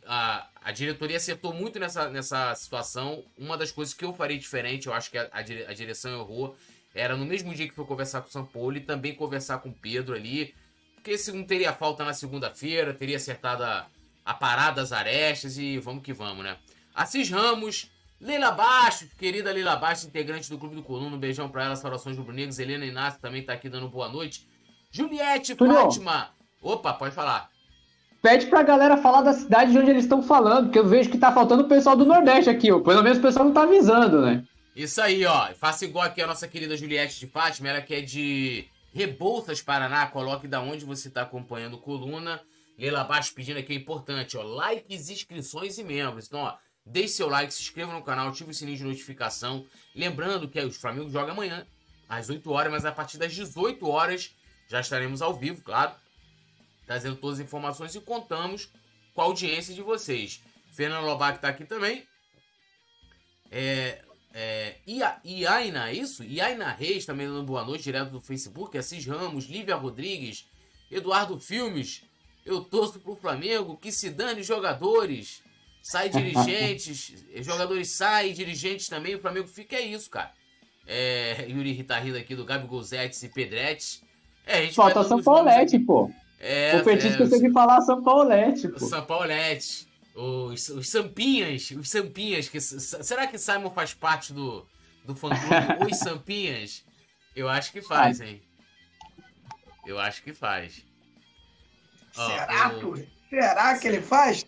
[0.05, 3.23] a, a diretoria acertou muito nessa, nessa situação.
[3.37, 6.55] Uma das coisas que eu farei diferente, eu acho que a, a, direção errou,
[6.93, 9.69] era no mesmo dia que foi conversar com o São Paulo e também conversar com
[9.69, 10.53] o Pedro ali.
[10.95, 13.87] Porque se não teria falta na segunda-feira, teria acertado a,
[14.23, 16.57] a parada das arestas e vamos que vamos, né?
[16.93, 17.91] Assis Ramos,
[18.21, 22.17] Leila Baixo, querida Leila Baixo, integrante do Clube do Coluna, um beijão pra ela, saudações
[22.17, 22.59] rubro-negros.
[22.59, 24.47] Helena Inácio também tá aqui dando boa noite.
[24.91, 26.29] Juliette Tudo Fátima.
[26.61, 27.52] Opa, pode falar
[28.23, 31.17] pede pra galera falar da cidade de onde eles estão falando, porque eu vejo que
[31.17, 32.79] tá faltando o pessoal do Nordeste aqui, ó.
[32.79, 34.45] Pelo menos o pessoal não tá avisando, né?
[34.73, 35.53] Isso aí, ó.
[35.55, 40.07] Faça igual aqui a nossa querida Juliette de Fátima, ela que é de Rebouças, Paraná.
[40.07, 42.39] Coloque da onde você tá acompanhando coluna.
[42.79, 44.41] Leila abaixo pedindo aqui é importante, ó.
[44.41, 46.25] Likes, inscrições e membros.
[46.25, 46.55] Então, ó,
[46.85, 49.65] deixe seu like, se inscreva no canal, ative o sininho de notificação.
[49.93, 51.65] Lembrando que o Flamengo joga amanhã,
[52.07, 54.31] às 8 horas, mas a partir das 18 horas
[54.69, 55.91] já estaremos ao vivo, claro
[56.93, 58.69] trazendo todas as informações e contamos
[59.15, 60.41] com a audiência de vocês.
[60.71, 62.03] Fernando Lobac está aqui também.
[63.51, 63.99] É,
[64.31, 64.75] é,
[65.25, 66.23] Iaina, é isso?
[66.23, 68.77] Iaina Reis também dando boa noite, direto do Facebook.
[68.77, 70.45] Assis Ramos, Lívia Rodrigues,
[70.91, 72.03] Eduardo Filmes.
[72.45, 75.41] Eu torço pro Flamengo, que se dane jogadores.
[75.81, 79.15] Sai dirigentes, jogadores saem, dirigentes também.
[79.15, 80.31] O Flamengo fica, é isso, cara.
[80.85, 84.03] É, Yuri Ritarrida aqui do Gabi Golzetes e Pedretti.
[84.45, 86.11] É, Falta São Paulete, pô.
[86.45, 88.77] É, o petista é, tem que falar São Paulete, pô.
[88.79, 89.87] São Paulete.
[90.13, 92.49] Os, os Sampinhas, os Sampinhas.
[92.49, 94.67] Que, será que Simon faz parte do,
[95.05, 96.83] do fã-clube Os Sampinhas?
[97.33, 98.41] Eu acho que faz, hein?
[99.87, 100.85] Eu acho que faz.
[102.11, 103.07] Será, oh, o...
[103.29, 104.45] Será que ele faz?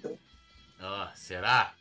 [0.82, 1.74] Ó, oh, será?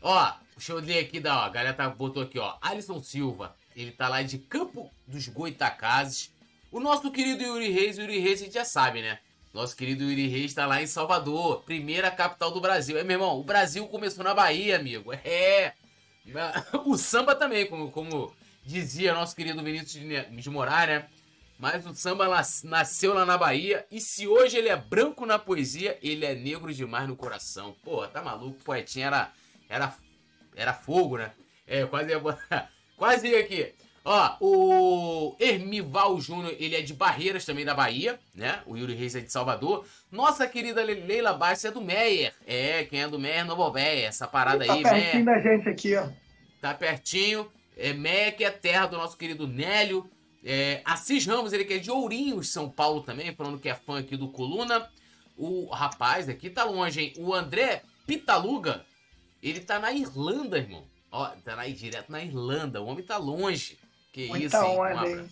[0.00, 2.56] Ó, deixa eu ler aqui, da, ó, a galera tá, botou aqui, ó.
[2.62, 6.32] Alisson Silva, ele tá lá de Campo dos Goitacazes.
[6.72, 9.18] O nosso querido Yuri Reis, Yuri Reis a gente já sabe, né?
[9.52, 12.98] Nosso querido Yuri Reis está lá em Salvador, primeira capital do Brasil.
[12.98, 15.12] É, meu irmão, o Brasil começou na Bahia, amigo.
[15.12, 15.72] É.
[16.84, 21.08] O samba também, como, como dizia nosso querido Vinícius de Morar, né?
[21.58, 22.28] Mas o samba
[22.64, 23.86] nasceu lá na Bahia.
[23.90, 27.74] E se hoje ele é branco na poesia, ele é negro demais no coração.
[27.82, 28.58] Pô, tá maluco?
[28.60, 29.32] O poetinha era,
[29.68, 29.96] era,
[30.54, 31.32] era fogo, né?
[31.66, 32.20] É, quase ia,
[32.96, 33.74] quase ia aqui.
[34.10, 38.62] Ó, o Hermival Júnior, ele é de Barreiras também da Bahia, né?
[38.64, 39.84] O Yuri Reis é de Salvador.
[40.10, 42.32] Nossa querida Leila Bastos é do Meyer.
[42.46, 44.08] É, quem é do Meyer, Novo Meyer.
[44.08, 44.94] Essa parada tá aí, Meyer.
[44.94, 46.08] Tá pertinho da gente aqui, ó.
[46.58, 47.52] Tá pertinho.
[47.76, 50.10] É Meyer, que é terra do nosso querido Nélio.
[50.42, 53.98] É, Assis Ramos, ele que é de Ourinhos, São Paulo também, falando que é fã
[53.98, 54.88] aqui do Coluna.
[55.36, 57.12] O rapaz aqui tá longe, hein?
[57.18, 58.86] O André Pitaluga,
[59.42, 60.82] ele tá na Irlanda, irmão.
[61.12, 62.80] Ó, tá aí direto na Irlanda.
[62.80, 63.76] O homem tá longe.
[64.12, 64.78] Que Muita isso, hein?
[64.78, 65.28] Onda, um hein?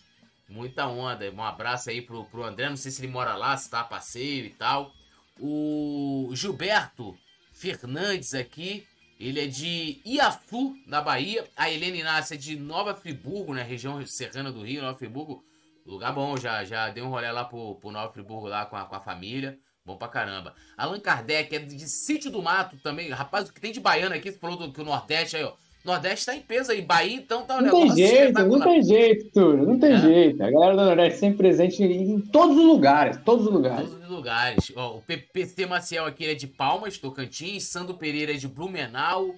[0.48, 1.30] Muita onda.
[1.30, 2.68] Um abraço aí pro, pro André.
[2.68, 4.92] Não sei se ele mora lá, se tá a passeio e tal.
[5.40, 7.16] O Gilberto
[7.52, 8.86] Fernandes aqui.
[9.18, 11.48] Ele é de Iaçu, na Bahia.
[11.56, 13.62] A Helena Inácia é de Nova Friburgo, né?
[13.62, 15.42] Região serrana do Rio, Nova Friburgo.
[15.86, 18.84] Lugar bom, já, já dei um rolê lá pro, pro Nova Friburgo lá com a,
[18.84, 19.58] com a família.
[19.86, 20.54] Bom pra caramba.
[20.76, 23.08] Allan Kardec é de Sítio do Mato também.
[23.10, 25.54] Rapaz, o que tem de baiano aqui, você falou do, que o Nordeste aí, ó.
[25.86, 26.82] Nordeste tá em peso aí.
[26.82, 27.70] Bahia, então, tá um não.
[27.70, 29.66] Tem jeito, não tem jeito, Túlio.
[29.66, 29.98] Não tem É.
[29.98, 30.42] jeito.
[30.42, 33.16] A galera do Nordeste sempre presente em todos os lugares.
[33.24, 33.88] Todos os lugares.
[33.88, 34.72] Todos os lugares.
[34.76, 37.64] Ó, o PPC Maciel aqui é de Palmas, Tocantins.
[37.64, 39.34] Sandro Pereira é de Blumenau.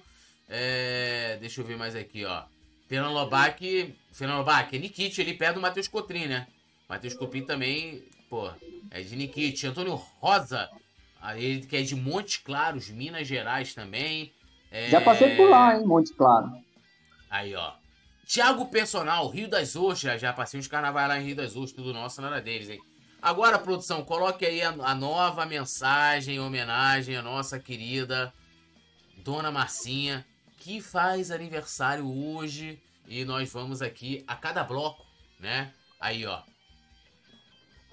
[0.49, 2.43] É, deixa eu ver mais aqui, ó.
[2.87, 3.93] Fernando Lobac.
[4.11, 6.47] Fernando Lobac é Nikit, ali perto do Matheus Cotrim, né?
[6.89, 8.49] Matheus Copim também, pô,
[8.89, 9.67] é de Nikit.
[9.67, 10.67] Antônio Rosa,
[11.37, 14.31] ele que é de Montes Claros, Minas Gerais também.
[14.71, 16.51] É, Já passei por lá, hein, Monte Claro.
[17.29, 17.73] Aí, ó.
[18.25, 20.21] Tiago Personal, Rio das Ostras.
[20.21, 22.79] Já passei uns carnavais lá em Rio das Ostras, tudo nosso, nada deles, hein?
[23.21, 28.33] Agora, produção, coloque aí a, a nova mensagem em homenagem à nossa querida
[29.17, 30.25] Dona Marcinha,
[30.57, 32.81] que faz aniversário hoje.
[33.07, 35.03] E nós vamos aqui a cada bloco,
[35.39, 35.73] né?
[35.99, 36.41] Aí, ó.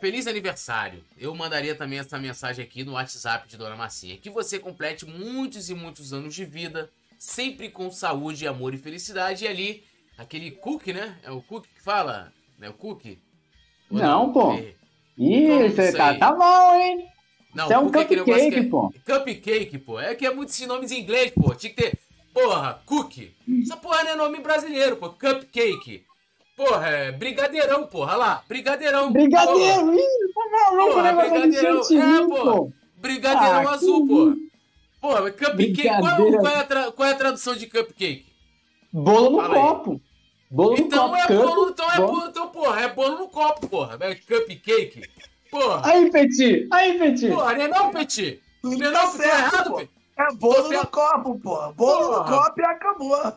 [0.01, 1.03] Feliz aniversário.
[1.16, 4.16] Eu mandaria também essa mensagem aqui no WhatsApp de Dona Marcinha.
[4.18, 9.44] Que você complete muitos e muitos anos de vida, sempre com saúde, amor e felicidade.
[9.44, 9.84] E ali,
[10.18, 11.18] aquele cookie, né?
[11.22, 12.32] É o cookie que fala?
[12.59, 13.18] Não é o cookie?
[13.90, 14.53] Ou Não, pô.
[14.53, 14.74] É.
[15.18, 16.18] Ih, Não, você isso tá, aí.
[16.18, 17.09] tá bom, hein?
[17.55, 18.92] Não, Isso é um negócio cupcake, que é- pô.
[19.07, 19.99] Cupcake, pô.
[20.01, 21.55] É que é muitos nomes em inglês, pô.
[21.55, 21.99] Tinha que ter.
[22.34, 23.34] Porra, cookie.
[23.62, 25.09] Essa porra não é nome brasileiro, pô.
[25.09, 26.05] Cupcake.
[26.57, 28.12] Porra, é brigadeirão, porra.
[28.12, 29.12] Olha lá, brigadeirão.
[29.12, 29.12] Porra.
[29.12, 31.80] Brigadeiro, ih, tá maluco, Porra, de brigadeirão.
[31.80, 32.42] É, pô.
[32.44, 32.72] pô.
[32.96, 34.36] Brigadeirão Ah, azul.
[35.00, 35.82] Porra, mas cupcake.
[35.82, 36.00] Qual,
[36.40, 38.24] qual é a tra- qual é a tradução de cupcake?
[38.92, 39.61] Bolo no Fala aí.
[39.61, 40.00] copo.
[40.50, 41.16] Bolo no Então copo.
[41.16, 42.12] é bolo, então é bolo.
[42.12, 43.98] bolo, então, porra, é bolo no copo, porra.
[44.00, 45.02] É cupcake.
[45.50, 45.82] Porra.
[45.90, 47.28] Aí, Petit, aí, Petit.
[47.28, 48.40] Porra, não é não, Petit?
[48.64, 49.80] Não é tá não, tô certo, errado, pô.
[49.80, 51.72] É bolo no copo, pô.
[51.74, 52.44] Bolo no Porra.
[52.44, 53.32] copo e acabou.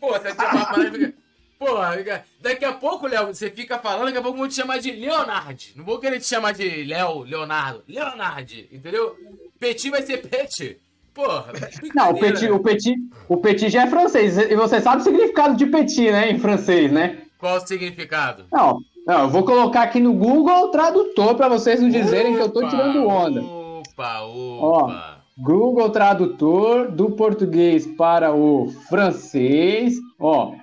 [0.00, 1.12] Pô, você vai ter uma
[1.64, 4.90] Porra, daqui a pouco, Léo, você fica falando, daqui a pouco vão te chamar de
[4.90, 5.72] Leonard.
[5.76, 7.84] Não vou querer te chamar de Léo, Leonardo.
[7.88, 9.14] Leonard, entendeu?
[9.60, 10.76] Petit vai ser Pet.
[11.14, 11.52] Porra,
[11.94, 12.50] Não, o petit, né?
[12.50, 12.94] o, petit,
[13.28, 14.36] o petit já é francês.
[14.38, 16.32] E você sabe o significado de petit, né?
[16.32, 17.18] Em francês, né?
[17.38, 18.46] Qual o significado?
[18.50, 22.48] Não, não eu vou colocar aqui no Google Tradutor pra vocês não dizerem que eu
[22.48, 23.40] tô Opa, tirando onda.
[23.40, 25.22] Opa, opa.
[25.38, 29.94] Google Tradutor do português para o francês.
[30.18, 30.54] Ó.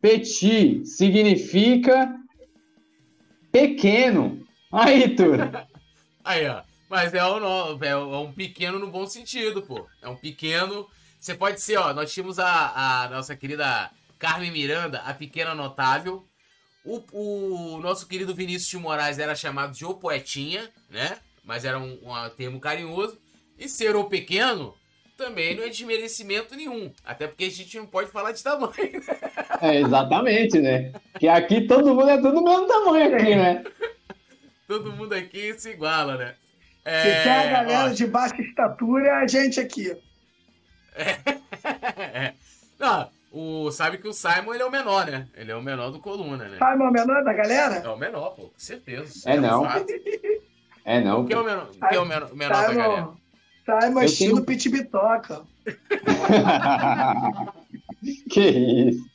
[0.00, 2.14] Petit significa
[3.52, 4.46] pequeno.
[4.72, 5.38] Aí, Tur.
[6.24, 6.62] Aí, ó.
[6.88, 9.86] Mas é, um, no- é um pequeno no bom sentido, pô.
[10.02, 10.88] É um pequeno.
[11.18, 11.92] Você pode ser, ó.
[11.92, 16.26] Nós tínhamos a, a nossa querida Carmen Miranda, a pequena notável.
[16.84, 21.18] O, o nosso querido Vinícius de Moraes era chamado de O Poetinha, né?
[21.44, 23.18] Mas era um, um termo carinhoso.
[23.58, 24.74] E ser o pequeno
[25.20, 26.90] também não é desmerecimento nenhum.
[27.04, 29.20] Até porque a gente não pode falar de tamanho, né?
[29.60, 30.92] É, exatamente, né?
[31.18, 33.64] Que aqui todo mundo é do mesmo tamanho aqui, né?
[34.66, 36.34] Todo mundo aqui se iguala, né?
[36.84, 39.94] Se É, quer a galera ó, de baixa estatura, é a gente aqui.
[42.12, 42.32] É.
[42.78, 45.28] Não, o, sabe que o Simon ele é o menor, né?
[45.34, 46.56] Ele é o menor do coluna, né?
[46.58, 47.76] Sabe o menor da galera?
[47.76, 49.28] É o menor, pô, com certeza.
[49.30, 49.66] É um não.
[50.84, 51.26] É não.
[51.26, 53.08] Quem é o menor, quem é o menor, o menor da galera?
[53.64, 55.42] Simon Eu estilo tenho- Pit Bitoca.
[58.30, 59.10] que isso.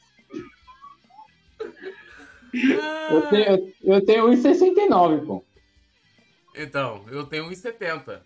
[3.11, 5.43] Eu tenho, eu tenho 1,69, pô.
[6.55, 8.21] Então, eu tenho 1,70.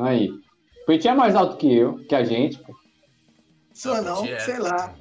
[0.00, 0.28] Aí.
[0.28, 2.74] O Petit é mais alto que eu, que a gente, pô.
[3.72, 4.40] Sou Não, é.
[4.40, 4.92] sei lá.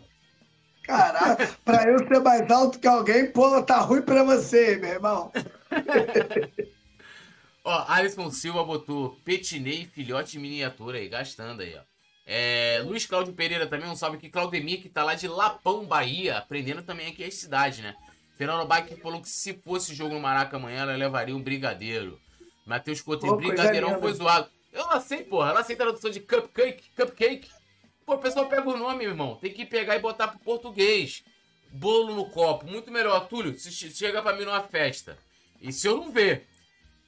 [0.84, 5.32] Caraca, pra eu ser mais alto que alguém, pô, tá ruim pra você, meu irmão.
[7.64, 11.82] Ó, Alisson Silva botou Petinei filhote miniatura aí, gastando aí, ó.
[12.26, 14.30] É, Luiz Cláudio Pereira também, um salve aqui.
[14.30, 17.95] Claudemir, que tá lá de Lapão, Bahia, aprendendo também aqui a cidade, né?
[18.38, 22.20] Fernando Bach falou que se fosse jogo no Maraca amanhã, ela levaria um brigadeiro.
[22.66, 24.49] Matheus coisa brigadeirão foi zoado.
[24.72, 25.49] Eu não sei, porra.
[25.49, 27.49] Eu não sei tradução de cupcake, cupcake.
[28.05, 29.36] Pô, o pessoal pega o nome, meu irmão.
[29.36, 31.24] Tem que pegar e botar pro português.
[31.72, 33.28] Bolo no copo, muito melhor.
[33.28, 35.18] Túlio, se che- chega pra mim numa festa,
[35.62, 36.47] e se eu não ver,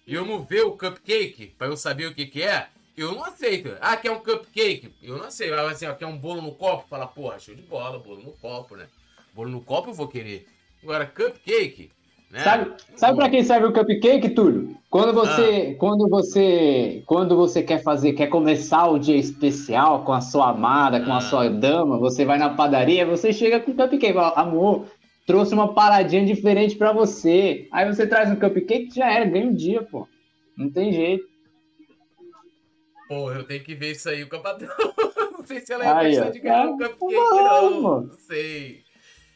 [0.05, 3.23] e eu não ver o cupcake, pra eu saber o que que é, eu não
[3.23, 3.75] aceito.
[3.81, 4.91] Ah, quer um cupcake?
[5.01, 5.55] Eu não aceito.
[5.55, 6.85] Vai assim, ó, quer um bolo no copo?
[6.89, 8.85] Fala, porra, show de bola, bolo no copo, né?
[9.33, 10.47] Bolo no copo eu vou querer.
[10.83, 11.89] Agora, cupcake,
[12.29, 12.43] né?
[12.43, 14.77] Sabe, sabe pra quem serve o cupcake, Túlio?
[14.89, 20.21] Quando você, quando você, quando você quer fazer, quer começar o dia especial com a
[20.21, 21.17] sua amada, com Ah.
[21.17, 24.85] a sua dama, você vai na padaria, você chega com o cupcake, fala, amor,
[25.25, 27.67] trouxe uma paradinha diferente pra você.
[27.71, 30.07] Aí você traz um cupcake, já era, ganha um dia, pô.
[30.57, 31.25] Não tem jeito.
[33.07, 34.69] Pô, eu tenho que ver isso aí com a patrão.
[35.37, 37.81] não sei se ela ia Aí, gostar de ganhar um É, cupcake, vamos, não.
[37.81, 38.07] mano.
[38.07, 38.83] Não sei.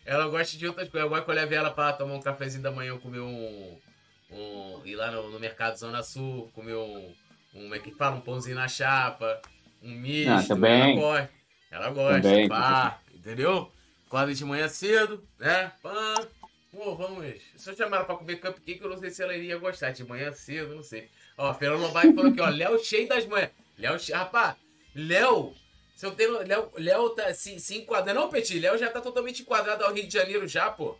[0.05, 1.09] ela gosta de outras coisas.
[1.09, 3.77] Gosto que eu leve ela pra tomar um cafezinho da manhã, comer um.
[4.31, 7.13] um ir lá no, no Mercado Zona Sul, comer um.
[7.53, 8.15] um como é que fala?
[8.15, 9.41] Um pãozinho na chapa,
[9.83, 10.31] um misto.
[10.31, 10.93] Ah, também.
[10.97, 11.29] Ela gosta.
[11.69, 12.47] Ela gosta, Também.
[12.47, 13.69] pá, entendeu?
[14.07, 15.71] Acorda de manhã cedo, né?
[15.81, 16.13] Pã.
[16.71, 17.25] Pô, vamos.
[17.55, 19.91] Se eu chamar ela pra comer cupcake, eu não sei se ela iria gostar.
[19.91, 21.09] De manhã cedo, não sei.
[21.37, 22.49] Ó, Fernando Lombardi falou aqui, ó.
[22.49, 23.49] Léo cheio das manhãs.
[23.77, 24.55] Léo, che- rapaz,
[24.95, 25.53] Léo.
[25.95, 26.37] Se eu tenho.
[26.45, 28.19] Léo, Léo tá se, se enquadrando.
[28.19, 30.95] Não, Petit, Léo já tá totalmente enquadrado ao Rio de Janeiro já, pô.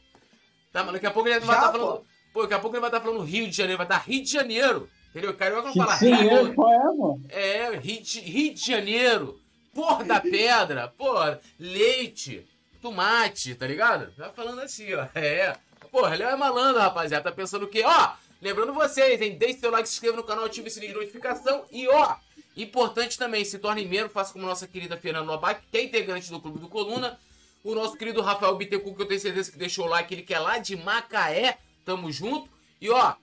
[0.72, 2.05] Tá, mas daqui a pouco ele vai estar falando.
[2.34, 4.32] Pô, daqui a pouco ele vai estar falando Rio de Janeiro, vai estar Rio de
[4.32, 4.89] Janeiro.
[5.10, 5.34] Entendeu?
[5.34, 6.47] Carioca não fala Rio.
[6.51, 7.26] é, qual é, mano?
[7.30, 9.39] É, Rio de, Rio de Janeiro.
[9.74, 10.88] Porra da pedra.
[10.89, 12.45] Porra, leite,
[12.78, 14.11] tomate, tá ligado?
[14.15, 15.07] Tá falando assim, ó.
[15.15, 15.55] É.
[15.91, 17.30] Porra, Léo é malandro, rapaziada.
[17.30, 17.84] Tá pensando o quê?
[17.86, 19.38] Ó, lembrando vocês, hein?
[19.38, 21.65] Deixe seu like, se inscreva no canal, ative o sininho de notificação.
[21.71, 22.15] E, ó,
[22.55, 26.39] importante também, se torne membro, faça como nossa querida Fernanda Lobac, que é integrante do
[26.39, 27.19] Clube do Coluna.
[27.63, 30.34] O nosso querido Rafael Bittencourt, que eu tenho certeza que deixou o like, ele que
[30.34, 31.57] é lá de Macaé.
[31.86, 32.49] Tamo junto.
[32.82, 33.15] E, ó,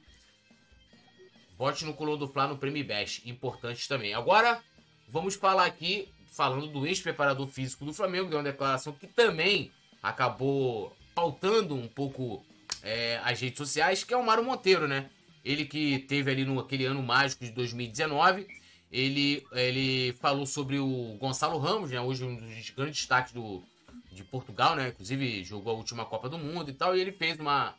[1.57, 3.29] Vote no Coluna do Fla no Prêmio Best.
[3.29, 4.13] Importante também.
[4.13, 4.61] Agora,
[5.09, 9.71] vamos falar aqui, falando do ex-preparador físico do Flamengo, deu uma declaração que também
[10.03, 12.45] acabou pautando um pouco
[12.83, 15.09] é, as redes sociais, que é o Mário Monteiro, né?
[15.45, 18.47] Ele que teve ali no aquele ano mágico de 2019,
[18.91, 22.01] ele, ele falou sobre o Gonçalo Ramos, né?
[22.01, 23.63] Hoje um dos grandes destaques do,
[24.11, 24.89] de Portugal, né?
[24.89, 27.75] Inclusive jogou a última Copa do Mundo e tal, e ele fez uma,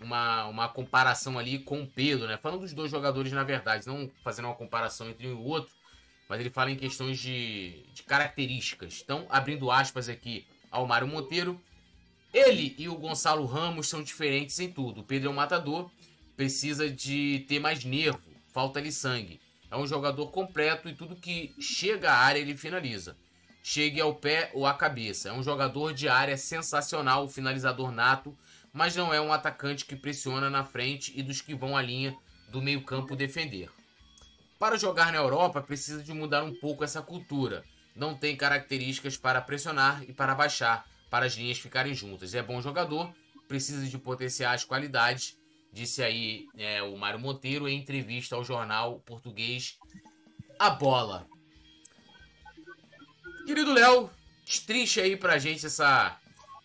[0.00, 2.38] uma, uma comparação ali com o Pedro, né?
[2.38, 5.81] Falando dos dois jogadores, na verdade, não fazendo uma comparação entre um e o outro,
[6.28, 9.00] mas ele fala em questões de, de características.
[9.04, 11.60] Então, abrindo aspas aqui ao Mário Monteiro,
[12.32, 15.02] ele e o Gonçalo Ramos são diferentes em tudo.
[15.02, 15.90] O Pedro é um matador,
[16.36, 18.20] precisa de ter mais nervo,
[18.52, 19.40] falta-lhe sangue.
[19.70, 23.16] É um jogador completo e tudo que chega à área ele finaliza.
[23.62, 25.28] Chegue ao pé ou à cabeça.
[25.28, 28.36] É um jogador de área sensacional, finalizador nato,
[28.72, 32.16] mas não é um atacante que pressiona na frente e dos que vão à linha
[32.48, 33.70] do meio-campo defender.
[34.62, 37.64] Para jogar na Europa, precisa de mudar um pouco essa cultura.
[37.96, 42.32] Não tem características para pressionar e para baixar, para as linhas ficarem juntas.
[42.32, 43.12] É bom jogador,
[43.48, 45.36] precisa de potenciar as qualidades,
[45.72, 49.76] disse aí é, o Mário Monteiro em entrevista ao jornal português
[50.60, 51.26] A Bola.
[53.44, 54.08] Querido Léo,
[54.44, 56.16] destrincha aí pra gente essa,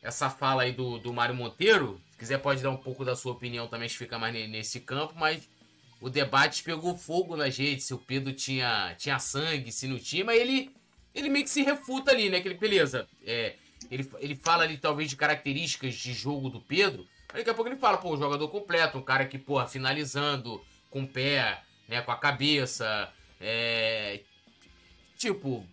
[0.04, 2.00] essa fala aí do, do Mário Monteiro.
[2.12, 4.82] Se quiser pode dar um pouco da sua opinião também, se fica mais ne- nesse
[4.82, 5.50] campo, mas
[6.00, 10.24] o debate pegou fogo nas redes, se o Pedro tinha, tinha sangue, se não tinha,
[10.24, 10.72] mas ele,
[11.14, 12.40] ele meio que se refuta ali, né?
[12.40, 13.56] Que ele, beleza, é,
[13.90, 17.70] ele, ele fala ali talvez de características de jogo do Pedro, mas daqui a pouco
[17.70, 22.02] ele fala, pô, um jogador completo, um cara que, porra, finalizando com o pé, né,
[22.02, 24.22] com a cabeça, é...
[25.18, 25.66] Tipo,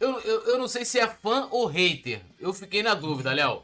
[0.00, 3.62] eu, eu, eu não sei se é fã ou hater, eu fiquei na dúvida, Léo.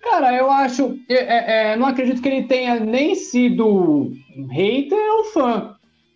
[0.00, 0.98] Cara, eu acho.
[1.08, 5.74] É, é, é, não acredito que ele tenha nem sido um hater ou fã.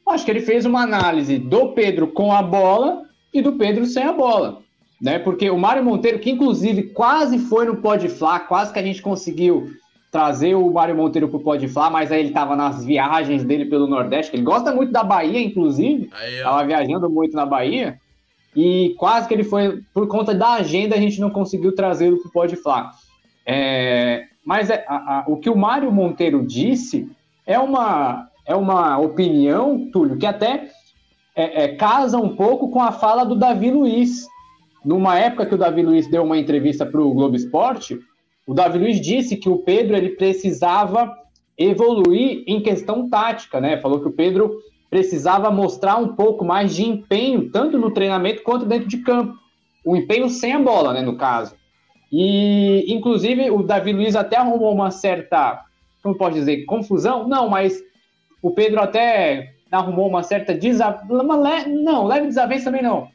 [0.08, 3.02] Acho que ele fez uma análise do Pedro com a bola
[3.32, 4.60] e do Pedro sem a bola.
[5.00, 5.18] Né?
[5.18, 9.02] Porque o Mário Monteiro, que inclusive quase foi no Pode Flá, quase que a gente
[9.02, 9.70] conseguiu
[10.12, 13.86] trazer o Mário Monteiro pro Pode Flá, mas aí ele tava nas viagens dele pelo
[13.86, 16.10] Nordeste, que ele gosta muito da Bahia, inclusive.
[16.12, 16.44] Aí, ó.
[16.44, 17.98] Tava viajando muito na Bahia.
[18.54, 22.30] E quase que ele foi, por conta da agenda, a gente não conseguiu trazê-lo pro
[22.30, 22.92] Pode Flá.
[23.46, 27.08] É, mas é, a- a- o que o Mário Monteiro disse
[27.46, 30.68] é uma, é uma opinião, Túlio, que até
[31.34, 34.26] é, é, casa um pouco com a fala do Davi Luiz.
[34.84, 37.98] Numa época que o Davi Luiz deu uma entrevista para o Globo Esporte,
[38.46, 41.16] o Davi Luiz disse que o Pedro ele precisava
[41.56, 43.80] evoluir em questão tática, né?
[43.80, 44.58] Falou que o Pedro
[44.90, 49.34] precisava mostrar um pouco mais de empenho, tanto no treinamento quanto dentro de campo.
[49.84, 51.54] O empenho sem a bola, né, no caso.
[52.12, 55.64] E, inclusive, o Davi Luiz até arrumou uma certa,
[56.02, 57.26] como pode dizer, confusão?
[57.26, 57.82] Não, mas
[58.42, 61.06] o Pedro até arrumou uma certa desavença.
[61.68, 63.08] Não, leve desavença também não.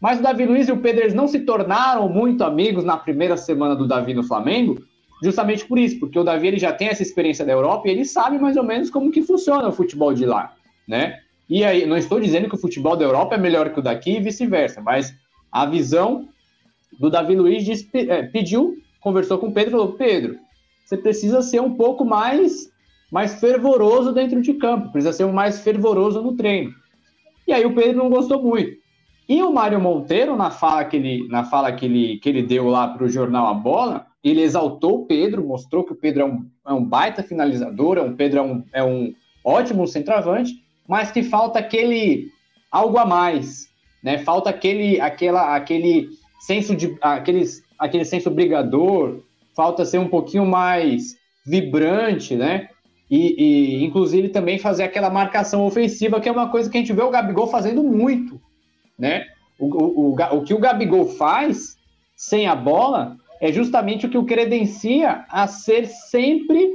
[0.00, 3.36] Mas o Davi Luiz e o Pedro eles não se tornaram muito amigos na primeira
[3.36, 4.84] semana do Davi no Flamengo,
[5.22, 8.04] justamente por isso, porque o Davi ele já tem essa experiência da Europa e ele
[8.04, 10.52] sabe mais ou menos como que funciona o futebol de lá,
[10.86, 11.20] né?
[11.48, 14.16] E aí, não estou dizendo que o futebol da Europa é melhor que o daqui
[14.16, 15.14] e vice-versa, mas
[15.50, 16.28] a visão
[16.98, 20.38] do Davi Luiz disse- eh, pediu, conversou com o Pedro e falou: Pedro,
[20.84, 22.70] você precisa ser um pouco mais,
[23.10, 26.72] mais fervoroso dentro de campo, precisa ser um mais fervoroso no treino.
[27.46, 28.82] E aí o Pedro não gostou muito.
[29.28, 32.68] E o Mário Monteiro, na fala que ele, na fala que ele, que ele deu
[32.68, 36.24] lá para o jornal A Bola, ele exaltou o Pedro, mostrou que o Pedro é
[36.24, 40.52] um, é um baita finalizador, é um Pedro é um, é um ótimo centroavante,
[40.86, 42.28] mas que falta aquele
[42.70, 43.68] algo a mais,
[44.02, 44.18] né?
[44.18, 46.08] Falta aquele, aquela, aquele
[46.46, 47.42] senso de, aquele,
[47.78, 49.20] aquele senso brigador,
[49.56, 51.16] falta ser um pouquinho mais
[51.46, 52.68] vibrante, né?
[53.10, 56.92] E, e, inclusive também fazer aquela marcação ofensiva, que é uma coisa que a gente
[56.92, 58.40] vê o Gabigol fazendo muito,
[58.98, 59.24] né?
[59.58, 61.76] O, o, o, o que o Gabigol faz
[62.16, 66.70] sem a bola é justamente o que o credencia a ser sempre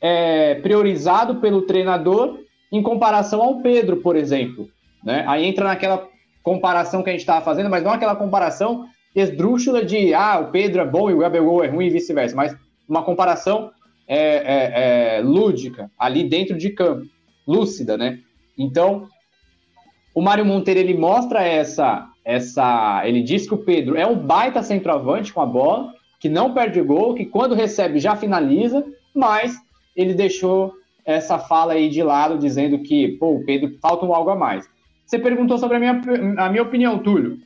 [0.00, 2.38] é, priorizado pelo treinador
[2.70, 4.68] em comparação ao Pedro, por exemplo.
[5.02, 5.24] Né?
[5.26, 6.06] Aí entra naquela
[6.42, 8.86] comparação que a gente estava fazendo, mas não aquela comparação
[9.16, 12.54] esdrúxula de ah, o Pedro é bom e o Gabigol é ruim e vice-versa, mas
[12.88, 13.70] uma comparação
[14.06, 17.06] é, é, é, lúdica, ali dentro de campo,
[17.46, 18.20] lúcida, né?
[18.56, 19.08] Então,
[20.14, 24.62] o Mário Monteiro ele mostra essa, essa, ele diz que o Pedro é um baita
[24.62, 29.56] centroavante com a bola, que não perde gol, que quando recebe já finaliza, mas
[29.94, 30.72] ele deixou
[31.04, 34.68] essa fala aí de lado, dizendo que, pô, o Pedro falta um algo a mais.
[35.04, 36.00] Você perguntou sobre a minha,
[36.38, 37.38] a minha opinião, Túlio.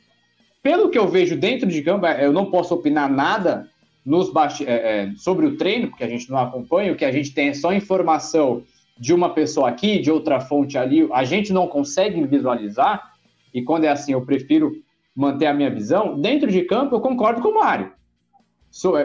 [0.61, 3.69] Pelo que eu vejo dentro de campo, é, eu não posso opinar nada
[4.05, 4.31] nos
[4.61, 7.49] é, é, sobre o treino, porque a gente não acompanha, o que a gente tem
[7.49, 8.63] é só informação
[8.97, 13.13] de uma pessoa aqui, de outra fonte ali, a gente não consegue visualizar,
[13.53, 14.73] e quando é assim, eu prefiro
[15.15, 16.19] manter a minha visão.
[16.19, 17.91] Dentro de campo, eu concordo com o Mário.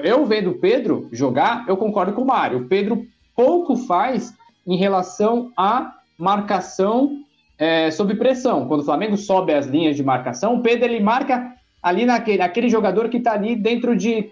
[0.05, 2.59] Eu vendo o Pedro jogar, eu concordo com o Mário.
[2.59, 4.33] O Pedro pouco faz
[4.67, 7.25] em relação à marcação
[7.59, 8.67] é, sob pressão.
[8.67, 12.69] Quando o Flamengo sobe as linhas de marcação, o Pedro ele marca ali naquele aquele
[12.69, 14.31] jogador que está ali dentro de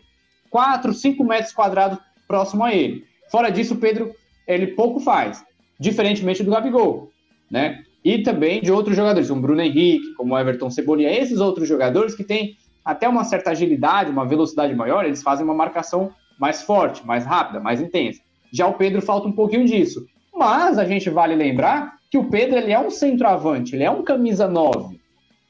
[0.50, 3.04] 4, 5 metros quadrados próximo a ele.
[3.30, 4.12] Fora disso, o Pedro
[4.46, 5.44] ele pouco faz,
[5.78, 7.10] diferentemente do Gabigol,
[7.50, 7.82] né?
[8.04, 12.22] E também de outros jogadores, como Bruno Henrique, como Everton Cebolinha, esses outros jogadores que
[12.22, 17.24] têm até uma certa agilidade, uma velocidade maior, eles fazem uma marcação mais forte, mais
[17.24, 18.20] rápida, mais intensa.
[18.52, 20.06] Já o Pedro falta um pouquinho disso.
[20.34, 24.04] Mas a gente vale lembrar que o Pedro ele é um centroavante, ele é um
[24.04, 25.00] camisa 9.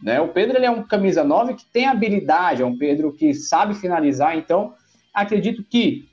[0.02, 0.18] Né?
[0.18, 3.74] O Pedro ele é um camisa 9 que tem habilidade, é um Pedro que sabe
[3.74, 4.34] finalizar.
[4.34, 4.72] Então,
[5.12, 6.08] acredito que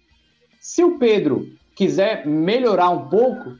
[0.59, 3.55] se o Pedro quiser melhorar um pouco,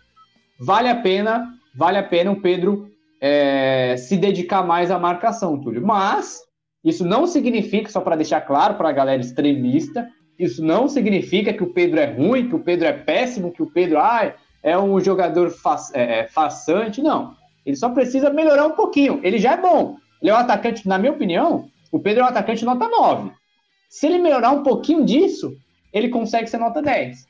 [0.60, 5.82] vale a pena, vale a pena o Pedro é, se dedicar mais à marcação, Túlio.
[5.82, 6.42] Mas
[6.84, 11.64] isso não significa, só para deixar claro para a galera extremista, isso não significa que
[11.64, 15.00] o Pedro é ruim, que o Pedro é péssimo, que o Pedro ah, é um
[15.00, 17.36] jogador fa é, é, façante, não.
[17.66, 19.20] Ele só precisa melhorar um pouquinho.
[19.24, 19.98] Ele já é bom.
[20.22, 23.32] Ele é um atacante, na minha opinião, o Pedro é um atacante nota 9.
[23.90, 25.58] Se ele melhorar um pouquinho disso,
[25.92, 27.28] ele consegue ser nota 10.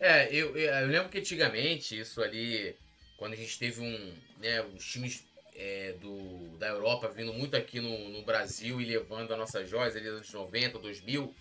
[0.00, 2.74] É, eu, eu, lembro que antigamente, isso ali,
[3.16, 4.12] quando a gente teve um.
[4.40, 5.24] Né, os times
[5.56, 9.96] é, do, da Europa vindo muito aqui no, no Brasil e levando a nossa joias
[9.96, 11.34] ali nos anos 90, 2000.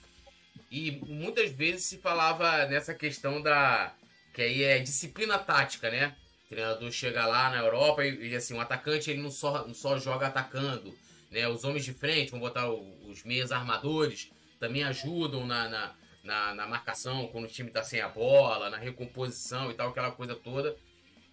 [0.71, 3.93] E muitas vezes se falava nessa questão da,
[4.37, 6.15] que aí é disciplina tática, né?
[6.45, 9.73] O treinador chega lá na Europa e, e assim, o atacante ele não só, não
[9.73, 10.95] só joga atacando,
[11.31, 11.47] né?
[11.47, 14.29] Os homens de frente, vamos botar os meias armadores,
[14.59, 18.77] também ajudam na, na, na, na marcação quando o time tá sem a bola, na
[18.77, 20.77] recomposição e tal, aquela coisa toda.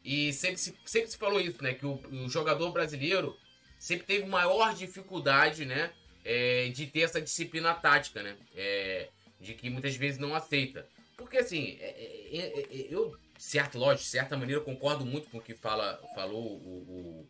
[0.02, 1.74] E sempre se, sempre se falou isso, né?
[1.74, 3.36] Que o, o jogador brasileiro
[3.78, 5.90] sempre teve maior dificuldade, né?
[6.24, 8.34] É, de ter essa disciplina tática, né?
[8.56, 10.88] É, de que muitas vezes não aceita.
[11.16, 11.90] Porque assim, é,
[12.32, 16.42] é, é, eu, certo, lógico, de certa maneira, concordo muito com o que fala, falou
[16.42, 17.26] o,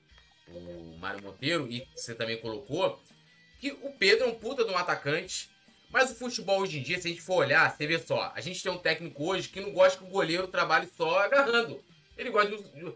[0.49, 3.01] o, o Mário Monteiro e você também colocou,
[3.61, 5.51] que o Pedro é um puta de um atacante.
[5.91, 8.41] Mas o futebol hoje em dia, se a gente for olhar, você vê só, a
[8.41, 11.81] gente tem um técnico hoje que não gosta que o goleiro trabalhe só agarrando.
[12.17, 12.95] Ele gosta de.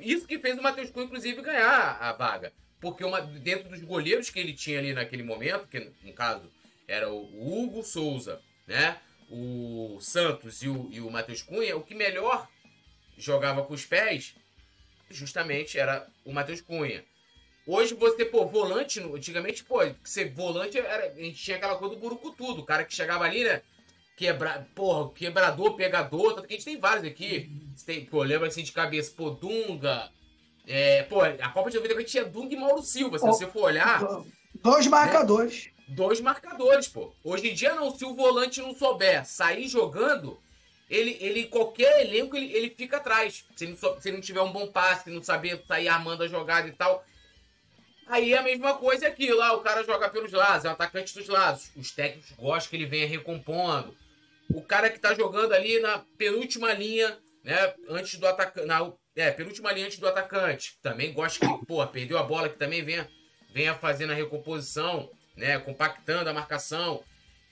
[0.00, 2.52] Isso que fez o Matheus Cunha, inclusive, ganhar a vaga.
[2.80, 6.50] Porque uma, dentro dos goleiros que ele tinha ali naquele momento, que no caso
[6.86, 8.98] era o Hugo Souza, né?
[9.30, 12.48] O Santos e o, e o Matheus Cunha, o que melhor
[13.16, 14.34] jogava com os pés,
[15.10, 17.04] justamente era o Matheus Cunha.
[17.66, 21.06] Hoje você, pô, volante, antigamente, pô, ser volante era.
[21.06, 23.62] A gente tinha aquela coisa do burucutu, do cara que chegava ali, né?
[24.16, 27.50] Quebra, porra, quebrador, pegador, tanto que a gente tem vários aqui.
[27.74, 30.10] Você tem, pô, lembra assim de cabeça, pô, Dunga.
[30.66, 33.18] É, pô, a Copa de 90 tinha Dunga e Mauro Silva.
[33.18, 34.02] Se oh, você for olhar.
[34.62, 35.66] Dois marcadores.
[35.66, 35.73] Né?
[35.88, 37.14] Dois marcadores, pô.
[37.22, 40.40] Hoje em dia não, se o volante não souber sair jogando,
[40.88, 43.44] ele, ele qualquer elenco ele, ele fica atrás.
[43.56, 46.68] Se ele, se ele não tiver um bom passe, não saber sair armando a jogada
[46.68, 47.04] e tal.
[48.06, 51.14] Aí é a mesma coisa aqui, lá o cara joga pelos lados, é o atacante
[51.14, 51.70] dos lados.
[51.74, 53.96] Os técnicos gostam que ele venha recompondo.
[54.50, 59.30] O cara que tá jogando ali na penúltima linha, né, antes do atacante, na é,
[59.30, 60.78] penúltima linha antes do atacante.
[60.82, 63.08] Também gosta que, pô, perdeu a bola que também venha
[63.54, 67.02] venha fazendo a recomposição né, compactando a marcação.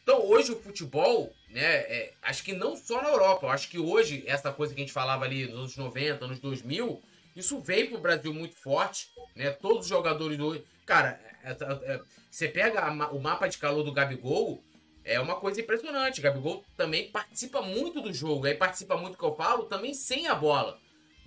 [0.03, 4.25] Então hoje o futebol, né, é, acho que não só na Europa, acho que hoje
[4.27, 7.03] essa coisa que a gente falava ali nos anos 90, anos 2000,
[7.35, 9.51] isso veio pro Brasil muito forte, né?
[9.51, 13.83] Todos os jogadores hoje, cara, é, é, é, você pega a, o mapa de calor
[13.83, 14.63] do Gabigol,
[15.05, 16.21] é uma coisa impressionante.
[16.21, 18.47] O Gabigol também participa muito do jogo.
[18.47, 20.79] Aí participa muito que eu falo, também sem a bola.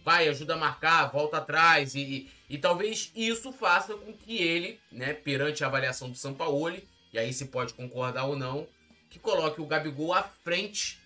[0.06, 1.96] Vai, ajuda a marcar, volta atrás.
[1.96, 6.88] E, e, e talvez isso faça com que ele, né, perante a avaliação do Sampaoli,
[7.12, 8.68] e aí se pode concordar ou não,
[9.10, 11.00] que coloque o Gabigol à frente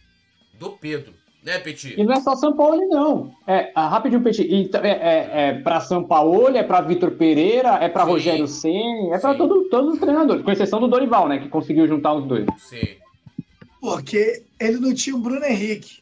[0.53, 1.13] do Pedro.
[1.41, 1.97] Né, Petit?
[1.97, 3.33] E não é só São Paulo, não.
[3.47, 4.69] É, ah, rapidinho, Petit.
[4.75, 9.19] É, é, é para São Paulo, é para Vitor Pereira, é para Rogério Senna, é
[9.19, 11.39] para todo, todos os treinadores, com exceção do Dorival, né?
[11.39, 12.45] Que conseguiu juntar os dois.
[12.57, 12.97] Sim.
[13.79, 15.99] Porque ele não tinha o Bruno Henrique.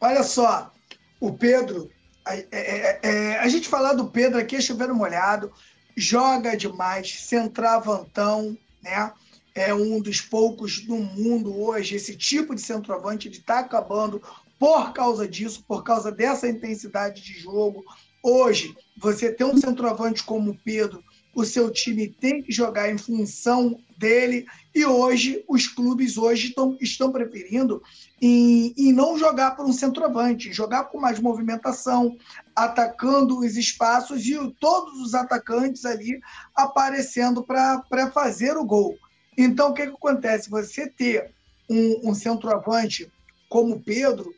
[0.00, 0.72] Olha só,
[1.20, 1.90] o Pedro.
[2.26, 5.50] É, é, é, a gente falar do Pedro aqui é chovendo molhado,
[5.96, 9.12] joga demais, centravantão, né?
[9.54, 11.96] é um dos poucos no mundo hoje.
[11.96, 14.22] Esse tipo de centroavante está acabando
[14.58, 17.84] por causa disso, por causa dessa intensidade de jogo.
[18.22, 21.02] Hoje, você tem um centroavante como o Pedro,
[21.34, 24.46] o seu time tem que jogar em função dele.
[24.78, 27.82] E hoje, os clubes hoje estão, estão preferindo
[28.22, 32.16] em, em não jogar por um centroavante, jogar com mais movimentação,
[32.54, 36.20] atacando os espaços e todos os atacantes ali
[36.54, 37.82] aparecendo para
[38.14, 38.96] fazer o gol.
[39.36, 40.48] Então, o que, que acontece?
[40.48, 41.34] Você ter
[41.68, 43.10] um, um centroavante
[43.48, 44.32] como Pedro,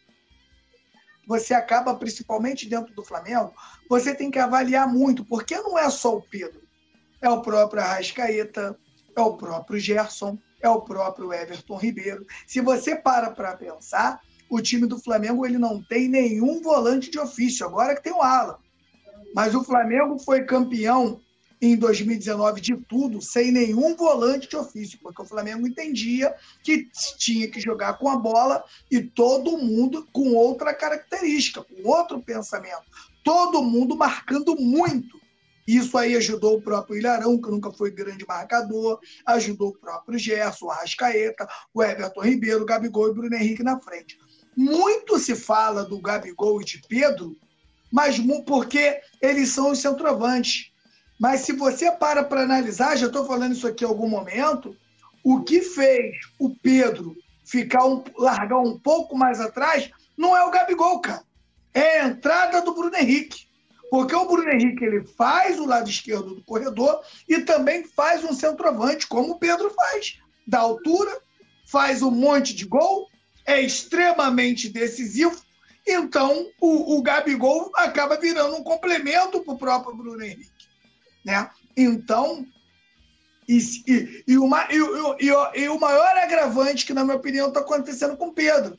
[1.26, 3.53] você acaba, principalmente dentro do Flamengo,
[3.91, 6.62] você tem que avaliar muito, porque não é só o Pedro.
[7.20, 8.74] É o próprio Arrascaeta,
[9.16, 12.26] é o próprio Gerson, é o próprio Everton Ribeiro.
[12.46, 17.18] Se você para para pensar, o time do Flamengo ele não tem nenhum volante de
[17.18, 18.56] ofício, agora que tem o Alan.
[19.34, 21.20] Mas o Flamengo foi campeão
[21.62, 26.34] em 2019 de tudo, sem nenhum volante de ofício, porque o Flamengo entendia
[26.64, 26.88] que
[27.18, 32.84] tinha que jogar com a bola e todo mundo com outra característica, com outro pensamento.
[33.22, 35.19] Todo mundo marcando muito.
[35.76, 40.66] Isso aí ajudou o próprio Ilharão, que nunca foi grande marcador, ajudou o próprio Gerson,
[40.66, 44.18] o Arrascaeta, o Everton Ribeiro, o Gabigol e o Bruno Henrique na frente.
[44.56, 47.36] Muito se fala do Gabigol e de Pedro,
[47.92, 50.70] mas porque eles são os centroavantes
[51.20, 54.74] mas se você para para analisar, já estou falando isso aqui em algum momento,
[55.22, 57.14] o que fez o Pedro
[57.44, 61.22] ficar um, largar um pouco mais atrás não é o Gabigol, cara.
[61.74, 63.49] É a entrada do Bruno Henrique.
[63.91, 68.32] Porque o Bruno Henrique ele faz o lado esquerdo do corredor e também faz um
[68.32, 70.18] centroavante, como o Pedro faz.
[70.47, 71.11] Da altura,
[71.66, 73.09] faz um monte de gol,
[73.45, 75.36] é extremamente decisivo.
[75.86, 80.68] Então, o, o Gabigol acaba virando um complemento para o próprio Bruno Henrique.
[81.24, 81.51] Né?
[81.76, 82.47] Então,
[83.49, 84.76] e, e, e, uma, e,
[85.26, 88.78] e, e, o maior agravante que, na minha opinião, está acontecendo com o Pedro.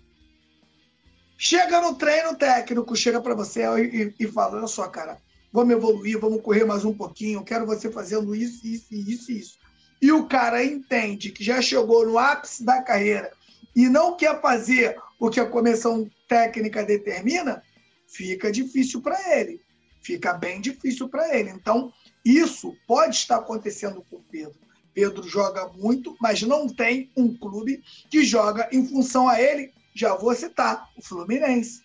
[1.43, 5.17] Chega no treino técnico, chega para você e, e, fala: Olha só, cara,
[5.51, 9.57] vamos evoluir, vamos correr mais um pouquinho, quero você fazendo isso, isso, isso, isso.
[9.99, 13.31] E o cara entende que já chegou no ápice da carreira
[13.75, 17.63] e não quer fazer o que a comissão técnica determina,
[18.05, 19.59] fica difícil para ele.
[19.99, 21.49] Fica bem difícil para ele.
[21.49, 21.91] Então,
[22.23, 24.59] isso pode estar acontecendo com o Pedro.
[24.93, 29.73] Pedro joga muito, mas não tem um clube que joga em função a ele.
[29.93, 31.81] Já vou citar o Fluminense.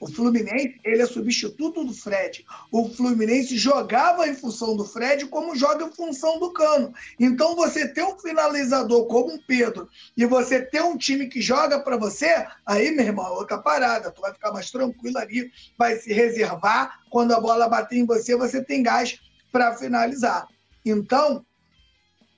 [0.00, 2.46] O Fluminense ele é substituto do Fred.
[2.72, 6.94] O Fluminense jogava em função do Fred como joga em função do Cano.
[7.18, 11.78] Então você ter um finalizador como um Pedro e você ter um time que joga
[11.78, 14.10] para você, aí, meu irmão, é outra parada.
[14.10, 17.00] Tu vai ficar mais tranquilo ali, vai se reservar.
[17.10, 19.20] Quando a bola bater em você, você tem gás
[19.52, 20.48] para finalizar.
[20.84, 21.44] Então,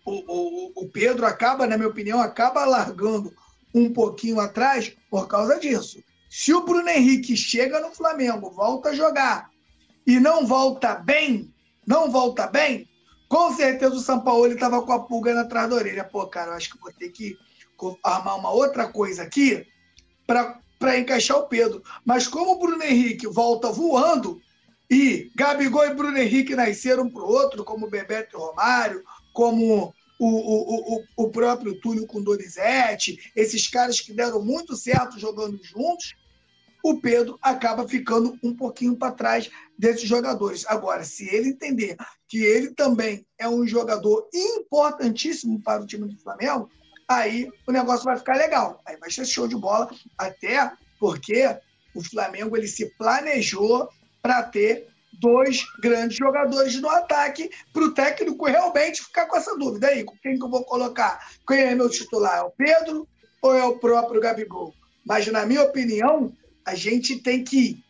[0.05, 3.33] o, o, o Pedro acaba, na minha opinião, acaba largando
[3.75, 6.03] um pouquinho atrás por causa disso.
[6.31, 9.51] Se o Bruno Henrique chega no Flamengo, volta a jogar
[10.07, 11.53] e não volta bem,
[11.87, 12.89] não volta bem,
[13.29, 16.05] com certeza o São Paulo estava com a pulga atrás da orelha.
[16.05, 17.37] Pô, cara, eu acho que vou ter que
[18.03, 19.67] armar uma outra coisa aqui
[20.27, 21.83] para encaixar o Pedro.
[22.05, 24.41] Mas como o Bruno Henrique volta voando,
[24.91, 29.03] e Gabigol e Bruno Henrique nasceram para o outro, como Bebeto e Romário,
[29.33, 29.95] como
[30.25, 36.15] o, o, o, próprio Túlio com Donizete, esses caras que deram muito certo jogando juntos,
[36.85, 40.65] o Pedro acaba ficando um pouquinho para trás desses jogadores.
[40.67, 41.97] Agora, se ele entender
[42.29, 46.71] que ele também é um jogador importantíssimo para o time do Flamengo,
[47.09, 48.81] aí o negócio vai ficar legal.
[48.87, 50.71] Aí vai ser show de bola, até
[51.01, 51.57] porque
[51.95, 53.89] o Flamengo ele se planejou
[54.23, 54.87] para ter
[55.21, 59.89] dois grandes jogadores no ataque, para o técnico realmente ficar com essa dúvida.
[59.89, 61.21] Aí, com quem que eu vou colocar?
[61.47, 62.39] Quem é meu titular?
[62.39, 63.07] É o Pedro
[63.41, 64.75] ou é o próprio Gabigol?
[65.05, 66.33] Mas, na minha opinião,
[66.65, 67.83] a gente tem que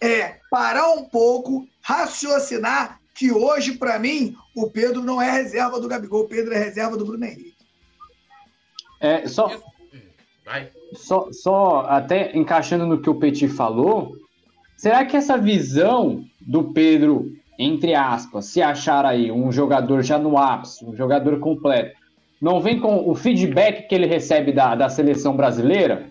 [0.00, 5.88] é, parar um pouco, raciocinar que hoje, para mim, o Pedro não é reserva do
[5.88, 7.54] Gabigol, o Pedro é reserva do Bruno Henrique.
[9.00, 9.60] É, só,
[10.44, 10.70] Vai.
[10.94, 14.16] só, só até encaixando no que o Petit falou,
[14.82, 20.36] será que essa visão do Pedro, entre aspas, se achar aí um jogador já no
[20.36, 21.96] ápice, um jogador completo,
[22.40, 26.08] não vem com o feedback que ele recebe da, da seleção brasileira?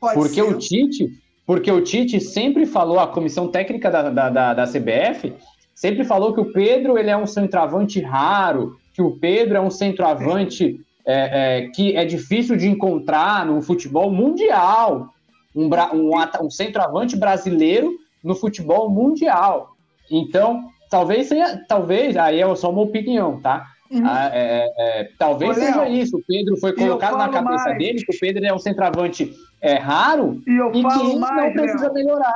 [0.00, 0.42] Pode Porque ser.
[0.42, 1.08] o Tite,
[1.44, 5.34] porque o Tite sempre falou, a comissão técnica da, da, da, da CBF
[5.74, 9.70] sempre falou que o Pedro ele é um centroavante raro, que o Pedro é um
[9.70, 15.08] centroavante é, é, que é difícil de encontrar no futebol mundial.
[15.56, 19.76] Um, um, um centroavante brasileiro no futebol mundial.
[20.10, 23.66] Então, talvez seja, talvez, aí é só uma opinião, tá?
[23.90, 24.02] Uhum.
[24.06, 26.16] Ah, é, é, talvez Ô, Léo, seja isso.
[26.16, 27.78] O Pedro foi colocado na cabeça mais.
[27.78, 31.12] dele que o Pedro é um centroavante é, raro E eu e que falo isso
[31.12, 31.94] não mais, precisa Léo.
[31.94, 32.34] melhorar.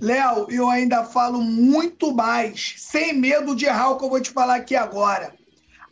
[0.00, 4.30] Léo, eu ainda falo muito mais, sem medo de errar o que eu vou te
[4.30, 5.32] falar aqui agora.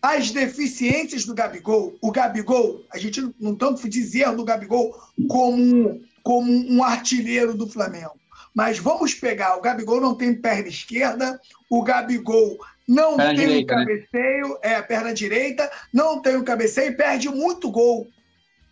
[0.03, 4.93] As deficiências do Gabigol, o Gabigol, a gente não- não tanto dizer do Gabigol
[5.29, 8.11] como, como um artilheiro do Flamengo.
[8.55, 11.41] Mas vamos pegar, o Gabigol não tem perna esquerda,
[11.71, 13.85] o Gabigol não Perna tem direita, o né?
[13.85, 18.07] cabeceio, é a perna direita, não tem o cabeceio e perde muito gol.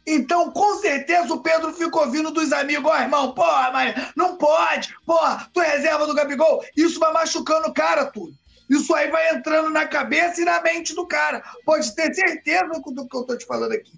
[0.07, 4.95] Então, com certeza, o Pedro ficou vindo dos amigos, ó, irmão, porra, mas não pode,
[5.07, 8.35] porra, tu é reserva do Gabigol, isso vai machucando o cara tudo.
[8.69, 11.43] Isso aí vai entrando na cabeça e na mente do cara.
[11.65, 13.93] Pode ter certeza do que eu tô te falando aqui.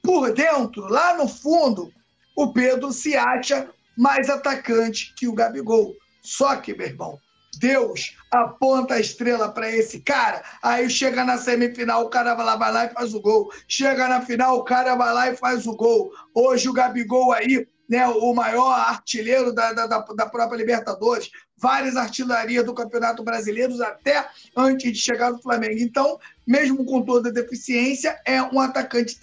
[0.00, 1.92] Por dentro, lá no fundo,
[2.36, 5.94] o Pedro se acha mais atacante que o Gabigol.
[6.22, 7.18] Só que, meu irmão,
[7.58, 12.56] Deus aponta a estrela para esse cara, aí chega na semifinal, o cara vai lá,
[12.56, 13.50] vai lá e faz o gol.
[13.66, 16.10] Chega na final, o cara vai lá e faz o gol.
[16.34, 22.64] Hoje o Gabigol aí, né, o maior artilheiro da, da, da- própria Libertadores, várias artilharias
[22.64, 25.76] do Campeonato Brasileiro até antes de chegar no Flamengo.
[25.78, 29.18] Então, mesmo com toda deficiência, é um atacante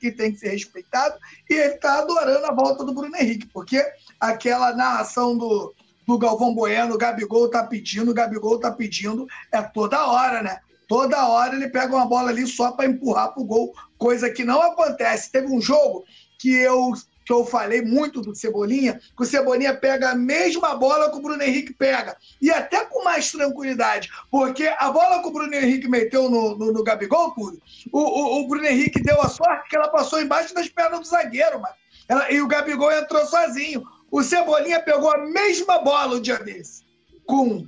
[0.00, 1.16] que tem que ser respeitado
[1.48, 3.80] e ele está adorando a volta do Bruno Henrique, porque
[4.20, 5.74] aquela narração do,
[6.06, 10.58] do Galvão Bueno, Gabigol tá pedindo, Gabigol tá pedindo, é toda hora, né?
[10.86, 14.62] Toda hora ele pega uma bola ali só para empurrar pro gol, coisa que não
[14.62, 15.30] acontece.
[15.30, 16.04] Teve um jogo
[16.38, 16.94] que eu
[17.26, 21.20] que eu falei muito do Cebolinha, que o Cebolinha pega a mesma bola que o
[21.20, 25.86] Bruno Henrique pega, e até com mais tranquilidade, porque a bola que o Bruno Henrique
[25.86, 27.60] meteu no, no, no Gabigol, Túlio,
[27.92, 31.06] o, o, o Bruno Henrique deu a sorte que ela passou embaixo das pernas do
[31.06, 31.74] zagueiro, mano.
[32.08, 33.82] Ela- e o Gabigol entrou sozinho.
[34.10, 36.82] O Cebolinha pegou a mesma bola o dia desse,
[37.26, 37.66] com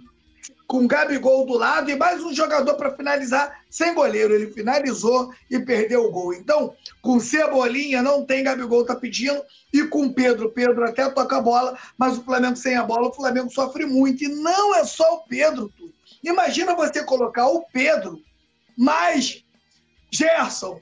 [0.70, 4.32] com o Gabigol do lado e mais um jogador para finalizar sem goleiro.
[4.32, 6.32] Ele finalizou e perdeu o gol.
[6.32, 6.72] Então,
[7.02, 9.42] com Cebolinha não tem Gabigol tá pedindo
[9.74, 13.12] e com Pedro, Pedro até toca a bola, mas o Flamengo sem a bola, o
[13.12, 15.92] Flamengo sofre muito e não é só o Pedro, tudo.
[16.22, 18.20] Imagina você colocar o Pedro
[18.78, 19.44] mais
[20.12, 20.80] Gerson,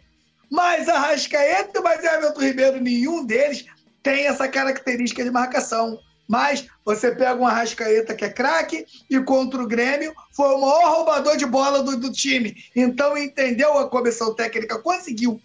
[0.51, 3.65] mais Arrascaeta mais Everton Ribeiro, nenhum deles
[4.09, 5.99] tem essa característica de marcação.
[6.27, 10.97] Mas você pega um Arrascaeta que é craque e contra o Grêmio foi o maior
[10.97, 12.55] roubador de bola do, do time.
[12.75, 15.41] Então entendeu a comissão técnica, conseguiu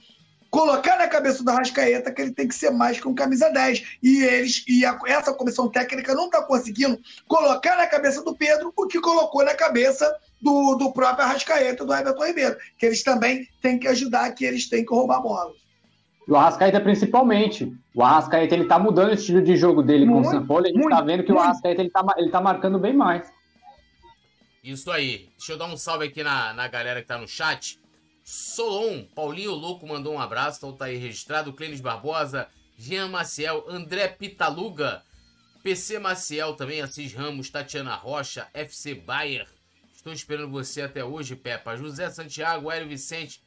[0.50, 3.98] colocar na cabeça do Arrascaeta que ele tem que ser mais que um camisa 10.
[4.02, 8.72] E eles e a- essa comissão técnica não está conseguindo colocar na cabeça do Pedro
[8.76, 12.58] o que colocou na cabeça do, do próprio Arrascaeta, do Everton Ribeiro.
[12.78, 15.54] Que eles também têm que ajudar, que eles têm que roubar bola.
[16.28, 17.76] E o Arrascaeta principalmente.
[17.94, 20.64] O Arrascaeta ele tá mudando o estilo de jogo dele com o Muito, São Paulo.
[20.64, 21.46] A gente muito, tá vendo que o muito.
[21.46, 23.32] Arrascaeta ele tá, ele tá marcando bem mais.
[24.64, 25.30] Isso aí.
[25.38, 27.80] Deixa eu dar um salve aqui na, na galera que tá no chat.
[28.24, 31.52] Solon, Paulinho Louco mandou um abraço, então tá aí registrado.
[31.52, 32.48] Clênis Barbosa,
[32.78, 35.04] Jean Maciel, André Pitaluga,
[35.62, 39.48] PC Maciel também, Assis Ramos, Tatiana Rocha, FC Bayer.
[39.94, 41.76] Estou esperando você até hoje, Peppa.
[41.76, 43.42] José Santiago, Hélio Vicente,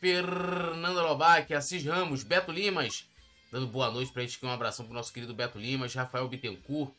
[0.00, 3.08] Fernanda Lobac, Assis Ramos, Beto Limas.
[3.50, 6.92] Dando boa noite pra gente aqui, um abração pro nosso querido Beto Limas, Rafael Bittencourt.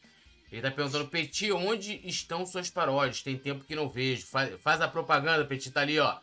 [0.52, 3.22] Ele tá perguntando, Petit, onde estão suas paródias?
[3.22, 4.26] Tem tempo que não vejo.
[4.26, 6.18] Faz, faz a propaganda, Petit, tá ali, ó.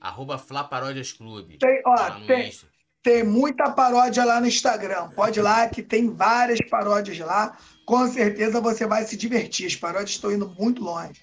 [0.00, 1.58] Arroba Fla Paródias Clube.
[1.58, 2.66] Tem, ó, tem, Insta.
[3.02, 5.08] tem muita paródia lá no Instagram.
[5.10, 7.56] Pode ir lá, que tem várias paródias lá.
[7.86, 9.66] Com certeza você vai se divertir.
[9.66, 11.20] As paródias estão indo muito longe.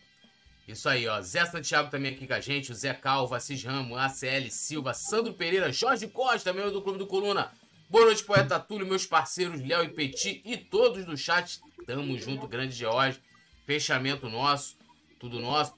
[0.70, 1.20] Isso aí, ó.
[1.20, 5.34] Zé Santiago também aqui com a gente, o Zé Calvo, Assis Ramos, ACL Silva, Sandro
[5.34, 7.52] Pereira, Jorge Costa, membro do Clube do Coluna.
[7.90, 11.60] Boa noite, poeta Túlio, meus parceiros Léo e Petit e todos do chat.
[11.88, 13.20] Tamo junto, grande George.
[13.66, 14.78] Fechamento nosso,
[15.20, 15.74] tudo nosso.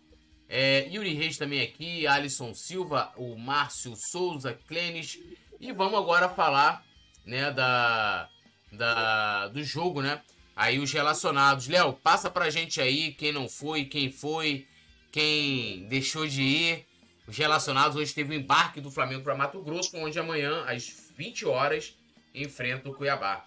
[0.49, 5.17] É, Yuri Reis também aqui, Alisson Silva, o Márcio Souza, Clênis.
[5.57, 6.83] E vamos agora falar,
[7.25, 8.27] né, da,
[8.73, 10.21] da, do jogo, né?
[10.53, 11.69] Aí os relacionados.
[11.69, 14.67] Léo, passa pra gente aí quem não foi, quem foi,
[15.11, 16.85] quem deixou de ir,
[17.27, 21.45] os relacionados, hoje teve o embarque do Flamengo para Mato Grosso, onde amanhã, às 20
[21.45, 21.95] horas,
[22.33, 23.43] enfrenta o Cuiabá.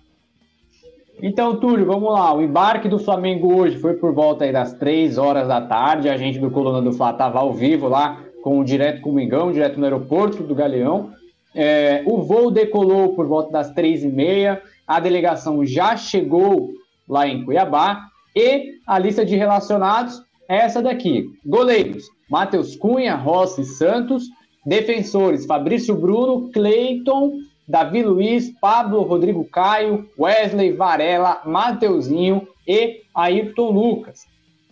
[1.22, 2.34] Então, Túlio, vamos lá.
[2.34, 6.08] O embarque do Flamengo hoje foi por volta das 3 horas da tarde.
[6.08, 9.52] A gente do Coluna do Fla estava ao vivo lá, com direto com o Mingão,
[9.52, 11.12] direto no aeroporto do Galeão.
[11.54, 14.62] É, o voo decolou por volta das 3 e meia.
[14.86, 16.72] A delegação já chegou
[17.08, 18.08] lá em Cuiabá.
[18.34, 20.20] E a lista de relacionados
[20.54, 24.24] essa daqui: goleiros, Matheus Cunha, Rossi Santos.
[24.66, 34.24] Defensores, Fabrício Bruno, Cleiton, Davi Luiz, Pablo Rodrigo Caio, Wesley Varela, Mateuzinho e Ayrton Lucas.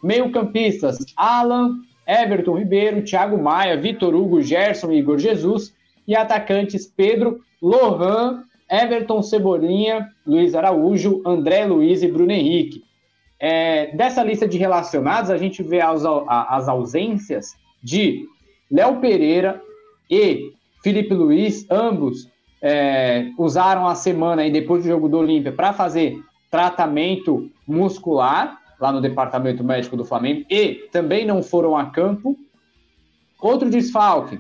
[0.03, 1.75] Meio-campistas: Alan,
[2.07, 5.75] Everton Ribeiro, Thiago Maia, Vitor Hugo, Gerson e Igor Jesus.
[6.09, 12.83] E atacantes: Pedro, Lohan, Everton Cebolinha, Luiz Araújo, André Luiz e Bruno Henrique.
[13.45, 18.25] É, dessa lista de relacionados, a gente vê as, as ausências de
[18.71, 19.61] Léo Pereira
[20.09, 22.31] e Felipe Luiz, ambos
[22.63, 26.21] é, usaram a semana aí depois do jogo do Olímpia para fazer
[26.53, 32.37] tratamento muscular lá no departamento médico do Flamengo e também não foram a campo.
[33.41, 34.39] Outro desfalque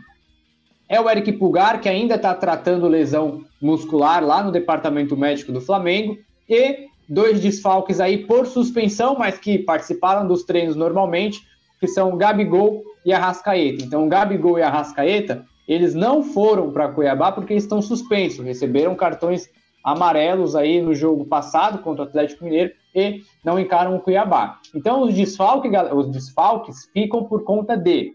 [0.88, 5.60] é o Eric Pulgar, que ainda está tratando lesão muscular lá no departamento médico do
[5.60, 6.16] Flamengo.
[6.48, 11.40] E dois desfalques aí por suspensão, mas que participaram dos treinos normalmente,
[11.78, 13.84] que são Gabigol e a Rascaeta.
[13.84, 19.48] Então, Gabigol e a Rascaeta eles não foram para Cuiabá porque estão suspensos, receberam cartões
[19.84, 24.58] amarelos aí no jogo passado contra o Atlético Mineiro e não encaram o Cuiabá.
[24.74, 28.12] Então os desfalques, os desfalques ficam por conta de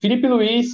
[0.00, 0.68] Felipe Luiz,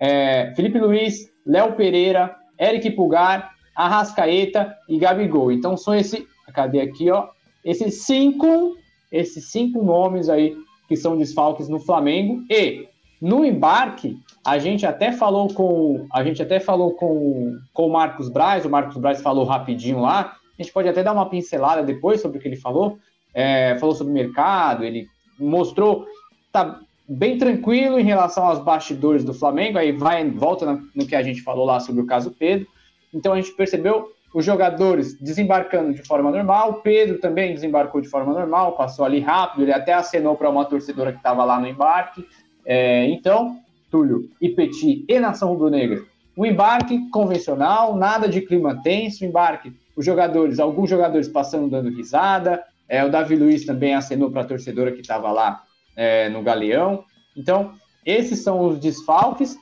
[0.00, 5.52] é, Felipe Luiz, Léo Pereira, Eric Pulgar, Arrascaeta e Gabigol.
[5.52, 7.28] Então são esse, cadê aqui, ó?
[7.64, 8.76] Esses cinco,
[9.10, 10.56] esses cinco nomes aí
[10.88, 12.88] que são desfalques no Flamengo e
[13.20, 18.28] no embarque, a gente até falou com a gente até falou com, com o Marcos
[18.28, 20.36] Braz, o Marcos Braz falou rapidinho lá.
[20.58, 22.98] A gente pode até dar uma pincelada depois sobre o que ele falou.
[23.32, 25.06] É, falou sobre o mercado, ele
[25.38, 26.04] mostrou
[26.50, 29.78] tá bem tranquilo em relação aos bastidores do Flamengo.
[29.78, 32.66] Aí vai volta no que a gente falou lá sobre o caso Pedro.
[33.14, 36.80] Então a gente percebeu os jogadores desembarcando de forma normal.
[36.82, 39.62] Pedro também desembarcou de forma normal, passou ali rápido.
[39.62, 42.26] Ele até acenou para uma torcedora que estava lá no embarque.
[42.64, 43.58] É, então,
[43.90, 46.02] Túlio e Petit e Nação Rubro-Negra,
[46.36, 52.62] um embarque convencional, nada de clima tenso, embarque, os jogadores, alguns jogadores passando dando risada,
[52.88, 55.62] é, o Davi Luiz também acenou para a torcedora que estava lá
[55.96, 57.04] é, no Galeão.
[57.36, 57.72] Então,
[58.04, 59.56] esses são os desfalques,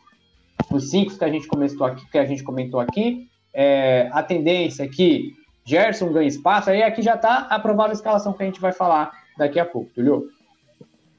[0.71, 3.30] os cinco que a gente comentou aqui, que a gente comentou aqui.
[3.53, 5.35] É, a tendência é que
[5.65, 9.11] Gerson ganhe espaço, aí aqui já está a provável escalação que a gente vai falar
[9.37, 10.31] daqui a pouco, Túlio.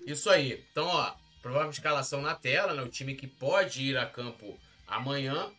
[0.06, 0.64] Isso aí.
[0.72, 2.82] Então, ó, provável escalação na tela, né?
[2.82, 4.58] O time que pode ir a campo
[4.88, 5.50] amanhã.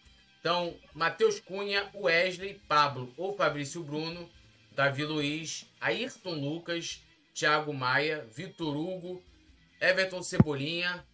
[0.40, 4.28] Então, Matheus Cunha, Wesley, Pablo ou Fabrício Bruno,
[4.74, 7.02] Davi Luiz, Ayrton Lucas,
[7.32, 9.22] Thiago Maia, Vitor Hugo,
[9.80, 11.04] Everton Cebolinha,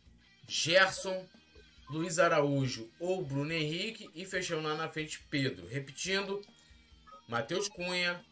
[0.46, 1.24] Gerson,
[1.91, 5.66] Luiz Araújo ou Bruno Henrique e fechando lá na frente Pedro.
[5.66, 6.43] Repetindo,
[7.26, 8.22] Matheus Cunha,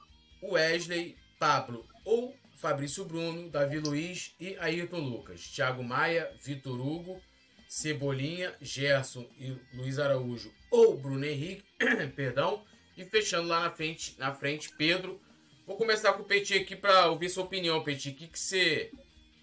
[0.42, 5.48] Wesley, Pablo ou Fabrício Bruno, Davi Luiz e Ayrton Lucas.
[5.48, 7.20] Thiago Maia, Vitor Hugo,
[7.68, 11.64] Cebolinha, Gerson e Luiz Araújo ou Bruno Henrique,
[12.16, 12.64] perdão.
[12.96, 15.20] E fechando lá na frente, na frente Pedro.
[15.66, 18.12] Vou começar com o Petit aqui para ouvir sua opinião, Petit.
[18.12, 18.90] Que que você,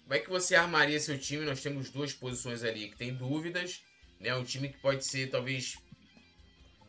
[0.02, 1.44] como é que você armaria seu time?
[1.44, 3.84] Nós temos duas posições ali que tem dúvidas,
[4.24, 4.34] né?
[4.34, 5.78] Um time que pode ser talvez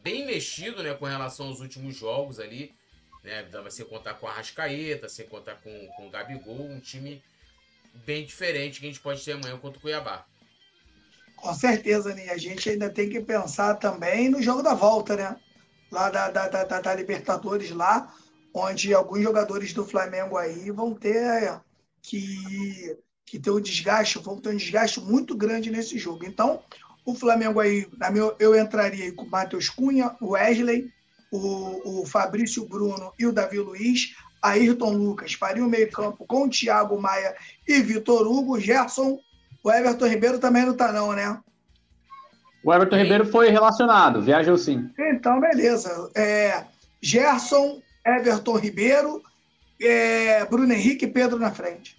[0.01, 2.73] bem mexido, né, com relação aos últimos jogos ali
[3.25, 3.43] né?
[3.63, 7.21] Você contar com a Rascaeta, você contar com, com o Gabigol, um time
[8.05, 10.25] bem diferente que a gente pode ter amanhã contra o Cuiabá.
[11.36, 12.29] Com certeza, né?
[12.29, 15.36] A gente ainda tem que pensar também no jogo da volta, né?
[15.91, 18.13] Lá da, da, da, da Libertadores, lá,
[18.53, 21.59] onde alguns jogadores do Flamengo aí vão ter
[22.01, 26.25] que, que ter um desgaste, vão ter um desgaste muito grande nesse jogo.
[26.25, 26.63] Então,
[27.06, 30.89] o Flamengo aí, na meu, eu entraria aí com o Matheus Cunha, o Wesley,
[31.32, 36.49] o, o Fabrício Bruno e o Davi Luiz, Ayrton Lucas faria o meio-campo com o
[36.49, 37.36] Thiago Maia
[37.68, 39.20] e Vitor Hugo, Gerson.
[39.64, 41.39] O Everton Ribeiro também não tá, não, né?
[42.64, 44.89] O Everton Ribeiro foi relacionado, viajou sim.
[44.97, 46.12] Então, beleza.
[46.16, 46.64] É,
[47.01, 49.24] Gerson, Everton Ribeiro,
[49.82, 51.97] é, Bruno Henrique e Pedro na frente.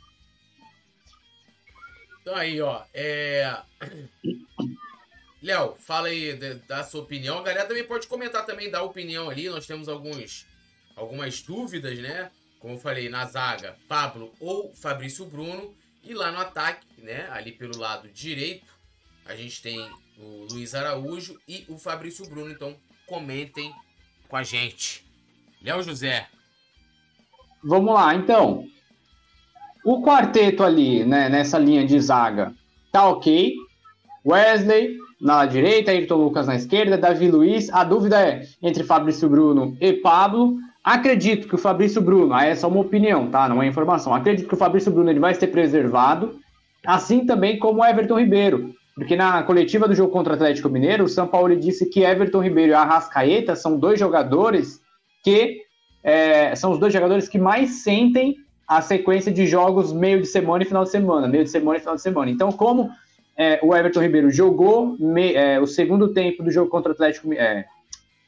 [2.21, 2.83] Então aí, ó.
[2.93, 3.57] É...
[5.43, 6.35] Léo, fala aí
[6.67, 7.39] da sua opinião.
[7.39, 9.49] A galera também pode comentar também, dar opinião ali.
[9.49, 10.47] Nós temos alguns,
[10.95, 12.31] algumas dúvidas, né?
[12.59, 15.75] Como eu falei, na zaga, Pablo ou Fabrício Bruno.
[16.03, 18.73] E lá no ataque, né, ali pelo lado direito,
[19.25, 22.51] a gente tem o Luiz Araújo e o Fabrício Bruno.
[22.51, 22.77] Então,
[23.07, 23.75] comentem
[24.29, 25.05] com a gente.
[25.61, 26.29] Léo José.
[27.63, 28.69] Vamos lá, então.
[29.85, 32.55] O quarteto ali, né, nessa linha de zaga,
[32.91, 33.55] tá ok.
[34.25, 37.71] Wesley na direita, Ayrton Lucas na esquerda, Davi Luiz.
[37.73, 40.57] A dúvida é entre Fabrício Bruno e Pablo.
[40.85, 43.49] Acredito que o Fabrício Bruno, ah, essa é uma opinião, tá?
[43.49, 44.15] Não é informação.
[44.15, 46.39] Acredito que o Fabrício Bruno ele vai ser preservado,
[46.87, 48.73] assim também como o Everton Ribeiro.
[48.95, 52.41] Porque na coletiva do jogo contra o Atlético Mineiro, o São Paulo disse que Everton
[52.41, 54.81] Ribeiro e Arrascaeta são dois jogadores
[55.23, 55.61] que
[56.05, 58.37] é, são os dois jogadores que mais sentem
[58.67, 61.81] a sequência de jogos meio de semana e final de semana, meio de semana e
[61.81, 62.31] final de semana.
[62.31, 62.91] Então, como
[63.37, 67.33] é, o Everton Ribeiro jogou me, é, o segundo tempo do jogo contra o Atlético
[67.35, 67.67] é,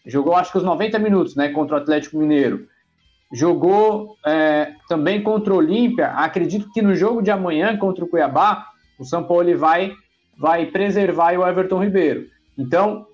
[0.04, 2.66] jogou acho que os 90 minutos né, contra o Atlético Mineiro.
[3.32, 6.09] Jogou é, também contra o Olímpia.
[6.09, 8.66] Acredito que no jogo de amanhã contra o Cuiabá,
[8.98, 9.92] o São Paulo vai,
[10.38, 12.26] vai preservar o Everton Ribeiro.
[12.56, 13.06] Então,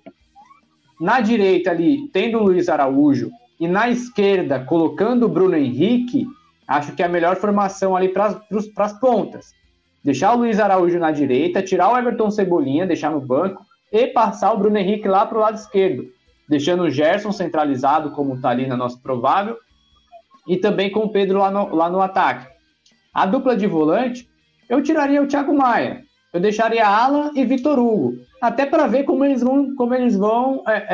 [0.99, 3.29] na direita ali, tendo o Luiz Araújo,
[3.59, 6.25] e na esquerda, colocando o Bruno Henrique,
[6.67, 8.41] acho que é a melhor formação ali para
[8.77, 9.53] as pontas
[10.05, 14.53] deixar o Luiz Araújo na direita, tirar o Everton Cebolinha, deixar no banco e passar
[14.53, 16.05] o Bruno Henrique lá para o lado esquerdo,
[16.47, 19.57] deixando o Gerson centralizado, como está ali na nossa provável,
[20.47, 22.47] e também com o Pedro lá no, lá no ataque.
[23.11, 24.29] A dupla de volante,
[24.69, 29.25] eu tiraria o Thiago Maia, eu deixaria Alan e Vitor Hugo, até para ver como
[29.25, 30.85] eles vão, como eles vão, é,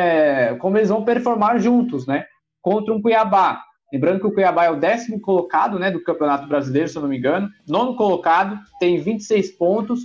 [0.51, 2.23] é, como eles vão performar juntos, né?
[2.61, 3.61] Contra um Cuiabá.
[3.91, 7.09] Lembrando que o Cuiabá é o décimo colocado né, do Campeonato Brasileiro, se eu não
[7.09, 7.49] me engano.
[7.67, 10.01] Nono colocado, tem 26 pontos,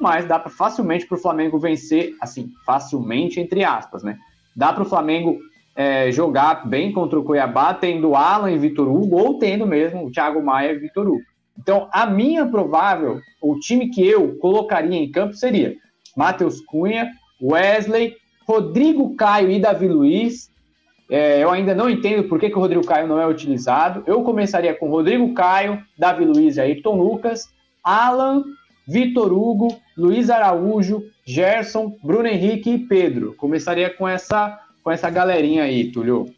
[0.00, 4.18] mas dá para facilmente para o Flamengo vencer, assim, facilmente, entre aspas, né?
[4.56, 5.38] Dá para o Flamengo
[5.76, 10.10] é, jogar bem contra o Cuiabá, tendo Alan e Vitor Hugo, ou tendo mesmo o
[10.10, 11.22] Thiago Maia e Vitor Hugo.
[11.56, 15.76] Então, a minha provável, o time que eu colocaria em campo seria
[16.16, 17.10] Matheus Cunha,
[17.40, 18.16] Wesley,
[18.46, 20.50] Rodrigo Caio e Davi Luiz,
[21.10, 24.04] é, eu ainda não entendo por que, que o Rodrigo Caio não é utilizado.
[24.06, 27.52] Eu começaria com Rodrigo Caio, Davi Luiz e Ayrton Lucas,
[27.82, 28.44] Alan,
[28.86, 33.34] Vitor Hugo, Luiz Araújo, Gerson, Bruno Henrique e Pedro.
[33.34, 36.32] Começaria com essa, com essa galerinha aí, Túlio.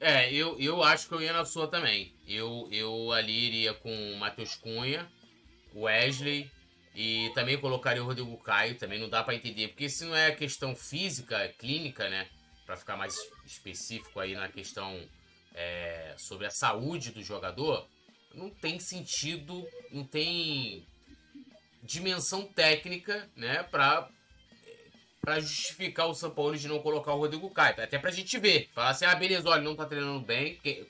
[0.00, 2.14] É, eu, eu acho que eu ia na sua também.
[2.26, 5.06] Eu, eu ali iria com Matheus Cunha,
[5.76, 6.50] Wesley
[6.96, 8.74] e também colocaria o Rodrigo Caio.
[8.74, 12.26] Também não dá para entender, porque se não é questão física, é clínica, né?
[12.72, 13.14] Para ficar mais
[13.44, 14.98] específico aí na questão
[15.54, 17.86] é, sobre a saúde do jogador,
[18.34, 20.86] não tem sentido, não tem
[21.82, 24.08] dimensão técnica, né, para
[25.20, 27.80] para justificar o São Paulo de não colocar o Rodrigo Caio.
[27.80, 28.68] Até pra gente ver.
[28.74, 30.54] Falar assim, ah, beleza, olha, não tá treinando bem.
[30.54, 30.84] Porque,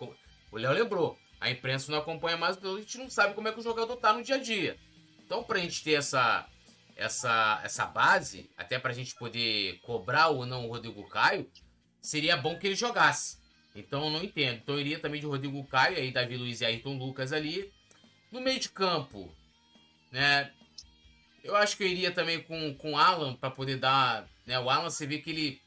[0.51, 1.19] o Léo lembrou.
[1.39, 3.95] A imprensa não acompanha mais, então a gente não sabe como é que o jogador
[3.97, 4.79] tá no dia a dia.
[5.23, 6.49] Então, pra gente ter essa,
[6.97, 11.47] essa, essa base, até pra gente poder cobrar ou não o Rodrigo Caio,
[12.03, 13.39] seria bom que ele jogasse.
[13.75, 14.61] Então eu não entendo.
[14.63, 17.73] Então eu iria também de Rodrigo Caio, aí Davi Luiz e Ayrton Lucas ali.
[18.31, 19.31] No meio de campo,
[20.11, 20.51] né?
[21.43, 24.27] Eu acho que eu iria também com, com o Alan para poder dar.
[24.47, 25.63] Né, o Alan, você vê que ele.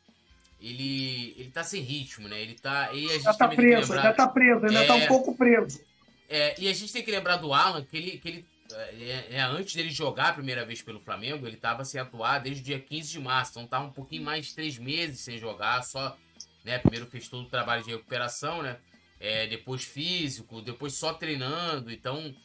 [0.62, 2.42] Ele, ele tá sem ritmo, né?
[2.42, 2.92] Ele tá.
[2.94, 5.36] E a gente já tá preso, lembrar, já tá preso, ainda é, tá um pouco
[5.36, 5.82] preso.
[6.30, 9.42] É, e a gente tem que lembrar do Alan que ele, que ele é, é,
[9.42, 12.80] antes dele jogar a primeira vez pelo Flamengo, ele estava sem atuar desde o dia
[12.80, 13.52] 15 de março.
[13.52, 16.18] Então tá um pouquinho mais de três meses sem jogar, só
[16.66, 16.80] né?
[16.80, 18.77] Primeiro fez todo o trabalho de recuperação, né?
[19.19, 21.91] É, depois físico, depois só treinando.
[21.91, 22.35] Então,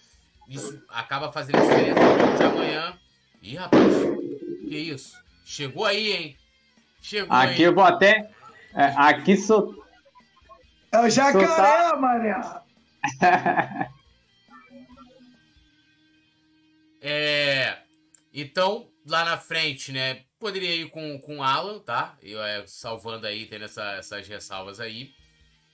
[0.48, 2.98] isso acaba fazendo diferença no de amanhã.
[3.42, 3.82] Ih, rapaz,
[4.68, 5.18] que isso?
[5.44, 6.36] Chegou aí, hein?
[7.00, 7.62] Chegou Aqui aí.
[7.62, 8.30] eu vou até.
[8.74, 9.80] É, aqui sou.
[10.92, 11.96] É o jacaré, tá...
[11.96, 12.36] mané!
[17.00, 17.78] é.
[18.32, 20.24] Então, lá na frente, né?
[20.38, 22.16] Poderia ir com, com o Alan, tá?
[22.22, 25.14] Eu, é, salvando aí, tendo essa, essas ressalvas aí.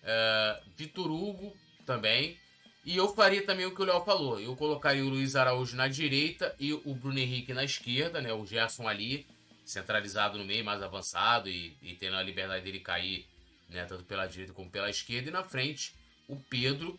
[0.03, 2.39] Uh, Vitor Hugo também.
[2.85, 4.41] E eu faria também o que o Léo falou.
[4.41, 8.33] Eu colocaria o Luiz Araújo na direita e o Bruno Henrique na esquerda, né?
[8.33, 9.27] O Gerson ali,
[9.65, 13.27] centralizado no meio, mais avançado e, e tendo a liberdade dele cair,
[13.69, 13.85] né?
[13.87, 15.29] Tanto pela direita como pela esquerda.
[15.29, 15.95] E na frente,
[16.29, 16.99] o Pedro,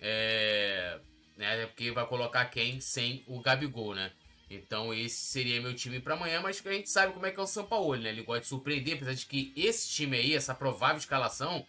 [0.00, 0.98] é,
[1.36, 1.66] né?
[1.66, 4.10] Porque vai colocar quem sem o Gabigol, né?
[4.50, 7.42] Então esse seria meu time para amanhã, mas a gente sabe como é que é
[7.42, 8.08] o São Paulo, né?
[8.08, 11.66] Ele gosta de surpreender, apesar de que esse time aí, essa provável escalação,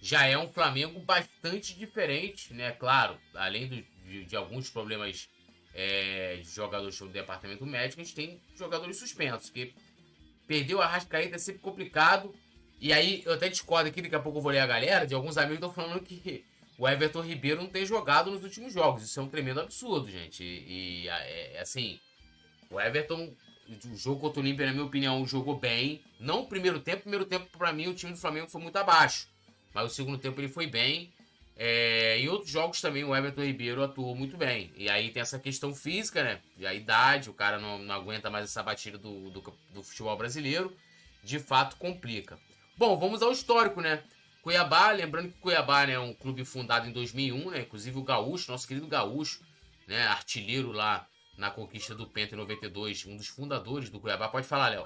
[0.00, 2.72] já é um Flamengo bastante diferente, né?
[2.72, 5.28] Claro, além do, de, de, alguns problemas
[5.74, 9.74] é, de jogadores do departamento médico, a gente tem jogadores suspensos, que
[10.46, 12.34] perdeu a Rascaeta é sempre complicado.
[12.80, 15.14] E aí, eu até discordo aqui, daqui a pouco eu vou ler a galera, de
[15.14, 16.44] alguns amigos estão falando que
[16.78, 19.04] o Everton Ribeiro não tem jogado nos últimos jogos.
[19.04, 20.42] Isso é um tremendo absurdo, gente.
[20.42, 22.00] E, e é, assim,
[22.72, 23.32] o Everton,
[23.92, 26.00] o jogo contra o Olímpia, na minha opinião, jogou bem.
[26.18, 29.28] Não o primeiro tempo, primeiro tempo, para mim, o time do Flamengo foi muito abaixo.
[29.74, 31.12] Mas o segundo tempo ele foi bem.
[31.54, 34.72] É, em outros jogos também o Everton Ribeiro atuou muito bem.
[34.76, 36.40] E aí tem essa questão física, né?
[36.58, 40.16] E a idade, o cara não, não aguenta mais essa batida do, do, do futebol
[40.16, 40.74] brasileiro.
[41.22, 42.38] De fato, complica.
[42.76, 44.02] Bom, vamos ao histórico, né?
[44.42, 47.60] Cuiabá, lembrando que Cuiabá né, é um clube fundado em 2001, né?
[47.60, 49.40] Inclusive o Gaúcho, nosso querido Gaúcho,
[49.86, 50.04] né?
[50.06, 51.06] Artilheiro lá
[51.42, 54.28] na conquista do Penta em 92, um dos fundadores do Cuiabá.
[54.28, 54.84] Pode falar, Léo.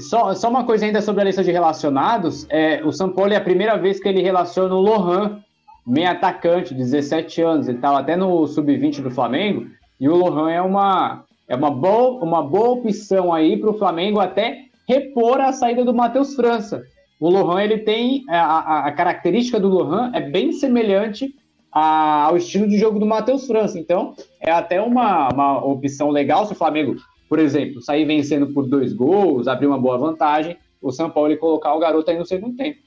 [0.00, 3.36] Só, só uma coisa ainda sobre a lista de relacionados, é, o São Paulo é
[3.36, 5.40] a primeira vez que ele relaciona o Lohan,
[5.86, 9.68] meio atacante, 17 anos, ele estava até no sub-20 do Flamengo,
[10.00, 14.18] e o Lohan é uma, é uma, boa, uma boa opção aí para o Flamengo
[14.18, 16.82] até repor a saída do Matheus França.
[17.20, 21.32] O Lohan, ele tem, a, a, a característica do Lohan é bem semelhante
[21.74, 26.46] a, ao estilo de jogo do Matheus França, então é até uma, uma opção legal
[26.46, 26.94] se o Flamengo,
[27.28, 31.36] por exemplo, sair vencendo por dois gols, abrir uma boa vantagem, o São Paulo e
[31.36, 32.80] colocar o garoto aí no segundo tempo.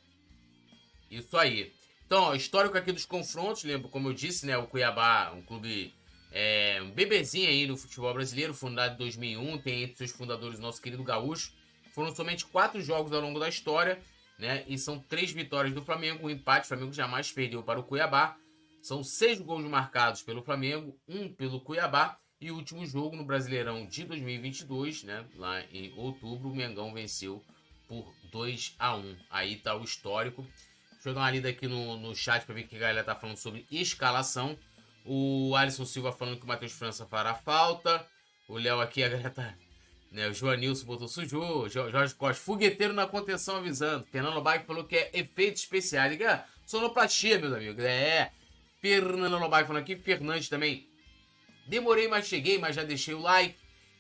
[1.11, 1.73] Isso aí.
[2.05, 5.93] Então, histórico aqui dos confrontos, lembro, como eu disse, né, o Cuiabá, um clube,
[6.31, 10.61] é, um bebezinho aí no futebol brasileiro, fundado em 2001, tem entre seus fundadores o
[10.61, 11.51] nosso querido Gaúcho.
[11.93, 13.99] Foram somente quatro jogos ao longo da história,
[14.39, 17.84] né, e são três vitórias do Flamengo, um empate, o Flamengo jamais perdeu para o
[17.84, 18.38] Cuiabá.
[18.81, 23.85] São seis gols marcados pelo Flamengo, um pelo Cuiabá, e o último jogo no Brasileirão
[23.87, 27.43] de 2022, né, lá em outubro, o Mengão venceu
[27.87, 30.45] por 2 a 1 Aí tá o histórico.
[30.93, 33.03] Deixa eu dar uma lida aqui no, no chat para ver o que a galera
[33.03, 34.57] tá falando sobre escalação.
[35.03, 38.05] O Alisson Silva falando que o Matheus França fará falta.
[38.47, 39.55] O Léo aqui, a galera tá.
[40.11, 41.67] Né, o Joanilson botou sujou.
[41.69, 44.05] Jorge Costa, fogueteiro na contenção avisando.
[44.05, 46.07] Fernando Bike falou que é efeito especial.
[46.09, 47.83] Liga, sonoplastia, meus amigos.
[47.83, 48.31] É.
[48.81, 49.95] Fernando Lobac falando aqui.
[49.95, 50.87] Fernandes também.
[51.67, 53.57] Demorei, mas cheguei, mas já deixei o like.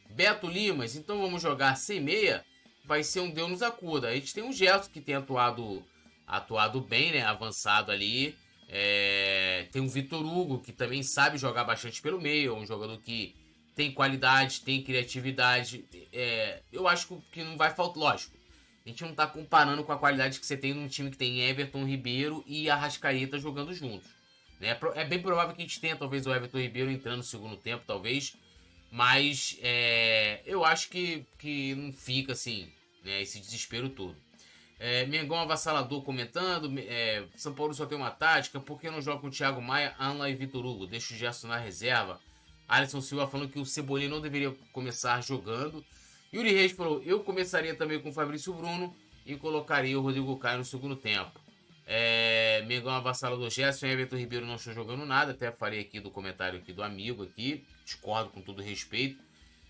[0.09, 2.45] Beto Limas, então vamos jogar sem meia.
[2.85, 4.07] Vai ser um Deus nos acuda.
[4.07, 5.83] A gente tem um Gerson que tem atuado
[6.25, 7.21] atuado bem, né?
[7.23, 8.37] Avançado ali.
[8.69, 9.67] É...
[9.71, 12.55] Tem o Vitor Hugo, que também sabe jogar bastante pelo meio.
[12.55, 13.35] É um jogador que
[13.75, 15.85] tem qualidade, tem criatividade.
[16.11, 16.61] É...
[16.71, 17.97] Eu acho que não vai faltar.
[17.97, 18.37] Lógico,
[18.85, 21.41] a gente não tá comparando com a qualidade que você tem num time que tem
[21.41, 24.16] Everton Ribeiro e Arrascaeta jogando juntos.
[24.59, 24.77] Né?
[24.95, 27.83] É bem provável que a gente tenha talvez o Everton Ribeiro entrando no segundo tempo,
[27.85, 28.35] talvez.
[28.91, 30.41] Mas é...
[30.45, 32.71] eu acho que, que não fica assim,
[33.03, 33.21] né?
[33.21, 34.15] Esse desespero todo.
[34.79, 36.71] É, Mengão avassalador comentando.
[36.79, 38.59] É, São Paulo só tem uma tática.
[38.59, 40.85] Por que não joga com o Thiago Maia, Anla e Vitor Hugo?
[40.85, 42.19] Deixa o Gerson na reserva.
[42.67, 45.83] Alisson Silva falando que o Cebolinha não deveria começar jogando.
[46.33, 50.59] Yuri Reis falou: Eu começaria também com o Fabrício Bruno e colocaria o Rodrigo Caio
[50.59, 51.39] no segundo tempo.
[51.89, 55.31] É, Mengão avassalador Gerson e Everton Ribeiro não estão jogando nada.
[55.31, 57.65] Até falei aqui do comentário aqui do amigo aqui.
[57.85, 59.23] Discordo com todo respeito.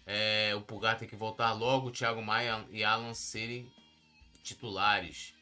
[0.03, 1.89] É, o Pulgar tem que voltar logo.
[1.89, 3.71] O Thiago Maia e Alan serem
[4.43, 5.35] titulares.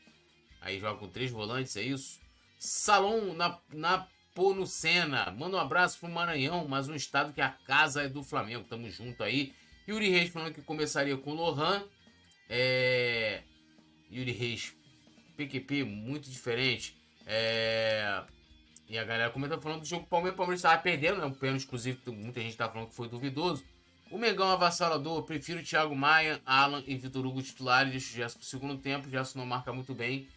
[0.60, 2.20] Aí joga com três volantes, é isso?
[2.58, 5.32] Salom na, na Ponucena.
[5.32, 8.66] Manda um abraço pro Maranhão, mas um estado que a casa é do Flamengo.
[8.68, 9.54] Tamo junto aí.
[9.88, 11.86] Yuri Reis falando que começaria com Lohan.
[12.50, 13.44] É...
[14.12, 14.75] Yuri Reis,
[15.36, 16.96] PQP, muito diferente.
[17.26, 18.24] É...
[18.88, 20.36] E a galera comenta falando do jogo Palmeiras.
[20.36, 21.26] O Palmeiras estava perdendo, né?
[21.26, 23.64] Um pênalti, inclusive, muita gente tá falando que foi duvidoso.
[24.12, 28.48] O Mengão avassalador, prefiro Thiago Maia, Alan e Vitor Hugo titulares, deixo o Gerson pro
[28.48, 30.28] segundo tempo, o Gerson não marca muito bem.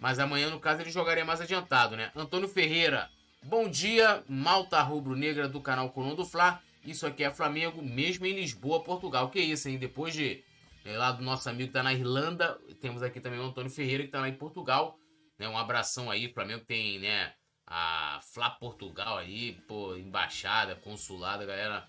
[0.00, 2.10] Mas amanhã, no caso, ele jogaria mais adiantado, né?
[2.16, 3.10] Antônio Ferreira,
[3.42, 6.60] bom dia, malta rubro-negra do canal Coluna do Fla.
[6.84, 9.28] Isso aqui é Flamengo, mesmo em Lisboa, Portugal.
[9.28, 9.78] Que isso, hein?
[9.78, 10.42] Depois de
[10.84, 14.04] é, lá do nosso amigo que tá na Irlanda, temos aqui também o Antônio Ferreira
[14.04, 14.98] que tá lá em Portugal.
[15.38, 15.48] Né?
[15.48, 17.32] Um abração aí, o Flamengo tem, né?
[17.66, 21.86] A Fla Portugal aí, pô, embaixada, consulada, galera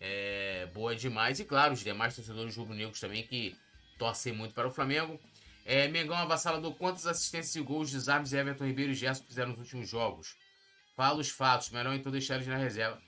[0.00, 1.40] é, boa demais.
[1.40, 3.56] E claro, os demais torcedores rubro-negros também que
[3.98, 5.18] torcem muito para o Flamengo.
[5.64, 9.60] É, Mengão avassalador, quantas assistências e gols de Zabs, Everton Ribeiro e Gerson fizeram nos
[9.60, 10.36] últimos jogos?
[10.94, 13.00] Fala os fatos, melhor então deixar eles na reserva.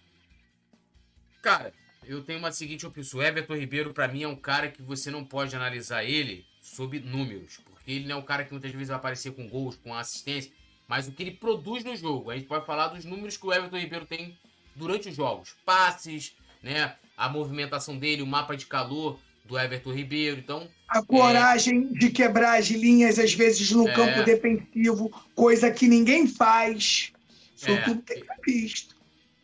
[1.42, 1.72] Cara,
[2.06, 3.10] eu tenho uma seguinte opinião.
[3.14, 6.98] O Everton Ribeiro, para mim, é um cara que você não pode analisar ele sob
[7.00, 7.58] números.
[7.64, 10.50] Porque ele não é um cara que muitas vezes vai aparecer com gols, com assistência.
[10.88, 12.30] Mas o que ele produz no jogo.
[12.30, 14.36] A gente pode falar dos números que o Everton Ribeiro tem
[14.74, 15.54] durante os jogos.
[15.64, 16.94] Passes, né?
[17.16, 20.38] A movimentação dele, o mapa de calor do Everton Ribeiro.
[20.38, 21.98] Então, a coragem é...
[21.98, 23.94] de quebrar as linhas, às vezes, no é...
[23.94, 27.12] campo defensivo, coisa que ninguém faz.
[27.56, 27.82] Isso é...
[27.82, 28.95] tudo tem que ser visto.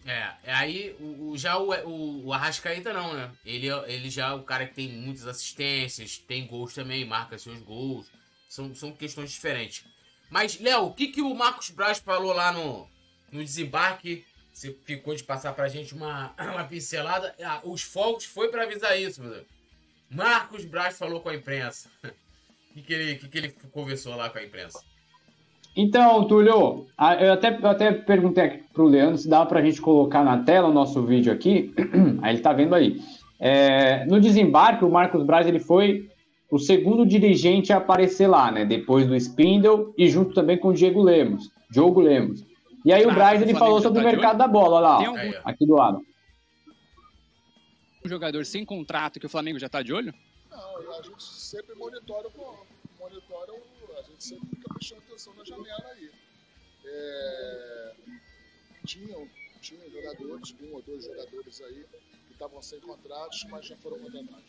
[0.05, 3.31] É, aí o, o já o, o, o, Arrascaeta não, né?
[3.45, 7.61] Ele, ele já é o cara que tem muitas assistências, tem gols também, marca seus
[7.61, 8.11] gols.
[8.49, 9.85] São, são questões diferentes.
[10.29, 12.89] Mas, Léo, o que, que o Marcos Braz falou lá no,
[13.31, 17.35] no desembarque, você ficou de passar pra gente uma, uma pincelada.
[17.43, 19.47] Ah, os fogos foi para avisar isso, meu Deus.
[20.11, 21.91] Marcos Braz falou com a imprensa.
[22.73, 24.83] O que, que, ele, que, que ele conversou lá com a imprensa?
[25.75, 26.87] Então, Túlio,
[27.21, 30.73] eu até, eu até perguntei pro Leandro se dá pra gente colocar na tela o
[30.73, 31.73] nosso vídeo aqui.
[32.21, 33.01] Aí ele tá vendo aí.
[33.41, 36.09] É, no desembarque, o Marcos Braz ele foi
[36.51, 38.65] o segundo dirigente a aparecer lá, né?
[38.65, 42.45] Depois do Spindle e junto também com o Diego Lemos, Diogo Lemos.
[42.85, 45.07] E aí ah, o Braz ele falou sobre o mercado da bola, olha lá, ó,
[45.07, 45.33] algum...
[45.45, 46.01] aqui do lado.
[48.05, 50.13] Um jogador sem contrato que o Flamengo já tá de olho?
[50.51, 52.29] Não, a gente sempre monitora,
[53.01, 53.72] monitora a
[54.23, 56.11] gente sempre fica prestando atenção na janela aí.
[56.85, 57.93] É...
[58.87, 59.27] Tinham,
[59.61, 61.85] tinham jogadores, um ou dois jogadores aí
[62.27, 64.45] que estavam sem contratos, mas já foram contratados.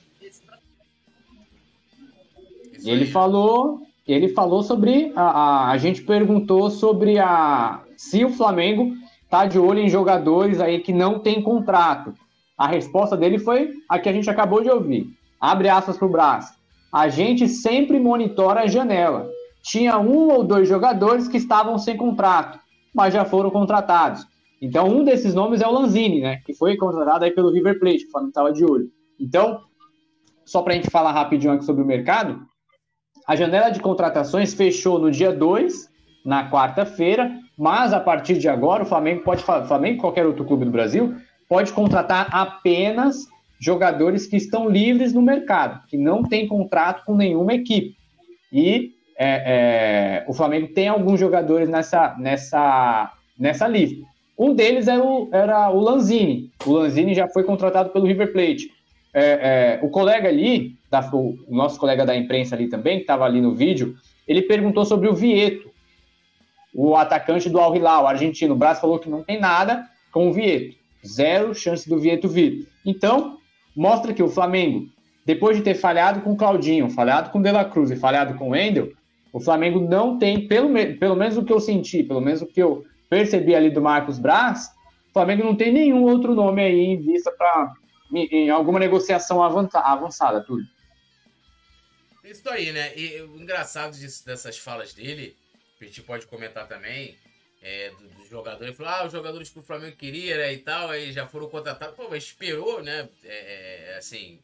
[2.84, 8.30] E ele falou, ele falou sobre a, a, a, gente perguntou sobre a se o
[8.30, 8.96] Flamengo
[9.30, 12.14] tá de olho em jogadores aí que não tem contrato.
[12.58, 15.08] A resposta dele foi a que a gente acabou de ouvir.
[15.40, 16.54] Abre aspas pro braço.
[16.92, 19.33] A gente sempre monitora a janela.
[19.64, 22.60] Tinha um ou dois jogadores que estavam sem contrato,
[22.94, 24.28] mas já foram contratados.
[24.62, 26.42] Então, um desses nomes é o Lanzini, né?
[26.46, 28.90] Que foi contratado aí pelo River Plate, que o Flamengo estava de olho.
[29.20, 29.62] Então,
[30.46, 32.46] só para a gente falar rapidinho aqui sobre o mercado,
[33.28, 35.90] a janela de contratações fechou no dia 2,
[36.26, 40.72] na quarta-feira, mas a partir de agora o Flamengo pode, Flamengo qualquer outro clube do
[40.72, 41.16] Brasil,
[41.48, 43.28] pode contratar apenas
[43.60, 47.96] jogadores que estão livres no mercado, que não tem contrato com nenhuma equipe.
[48.52, 54.04] E é, é, o Flamengo tem alguns jogadores nessa, nessa, nessa lista.
[54.38, 56.52] Um deles era o, era o Lanzini.
[56.66, 58.72] O Lanzini já foi contratado pelo River Plate
[59.14, 63.26] é, é, o colega ali, da, o nosso colega da imprensa ali também, que estava
[63.26, 63.96] ali no vídeo,
[64.28, 65.72] ele perguntou sobre o Vieto,
[66.74, 68.56] o atacante do Al Hilal, argentino.
[68.56, 70.76] O Braço falou que não tem nada com o Vieto.
[71.06, 72.68] Zero chance do Vieto vir.
[72.84, 73.38] Então,
[73.76, 74.88] mostra que o Flamengo,
[75.26, 78.34] depois de ter falhado com o Claudinho, falhado com o De La Cruz e falhado
[78.36, 78.92] com o Wendel,
[79.34, 82.62] o Flamengo não tem, pelo, pelo menos o que eu senti, pelo menos o que
[82.62, 84.68] eu percebi ali do Marcos Braz,
[85.10, 87.74] o Flamengo não tem nenhum outro nome aí em vista para
[88.16, 90.64] em alguma negociação avançada, tudo.
[92.24, 92.96] Isso aí, né?
[92.96, 95.36] E o engraçado disso, dessas falas dele,
[95.82, 97.18] a gente pode comentar também,
[97.60, 98.64] é, do, do, jogador.
[98.64, 100.54] Ele falou: ah, os jogadores que o Flamengo queria, né?
[100.54, 101.96] E tal, aí já foram contratados.
[101.96, 103.10] Pô, mas esperou, né?
[103.24, 104.40] É, é, assim,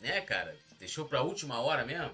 [0.00, 0.54] né, cara?
[0.78, 2.12] Deixou pra última hora mesmo.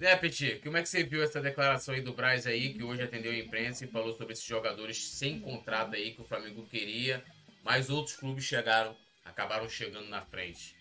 [0.00, 0.58] Né, Petit?
[0.64, 3.36] Como é que você viu essa declaração aí do Braz aí, que hoje atendeu a
[3.36, 7.22] imprensa e falou sobre esses jogadores sem contrato aí que o Flamengo queria,
[7.62, 10.74] mas outros clubes chegaram acabaram chegando na frente.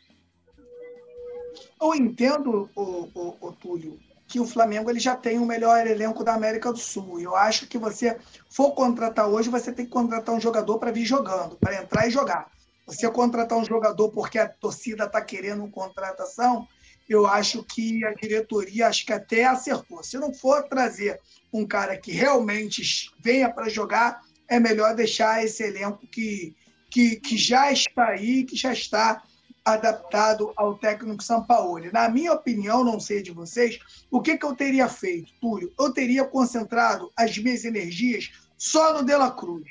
[1.82, 6.24] Eu entendo, o, o, o Túlio, que o Flamengo ele já tem o melhor elenco
[6.24, 7.20] da América do Sul.
[7.20, 8.18] Eu acho que você
[8.50, 12.10] for contratar hoje, você tem que contratar um jogador para vir jogando, para entrar e
[12.10, 12.50] jogar.
[12.86, 16.66] Você contratar um jogador porque a torcida está querendo uma contratação,
[17.10, 20.04] eu acho que a diretoria acho que até acertou.
[20.04, 21.20] Se não for trazer
[21.52, 26.56] um cara que realmente venha para jogar, é melhor deixar esse elenco que
[26.90, 29.22] que, que já está aí, que já está
[29.64, 31.92] adaptado ao técnico Sampaoli.
[31.92, 33.80] Na minha opinião, não sei de vocês,
[34.10, 35.72] o que, que eu teria feito, Túlio?
[35.80, 39.66] Eu teria concentrado as minhas energias só no De La Cruz.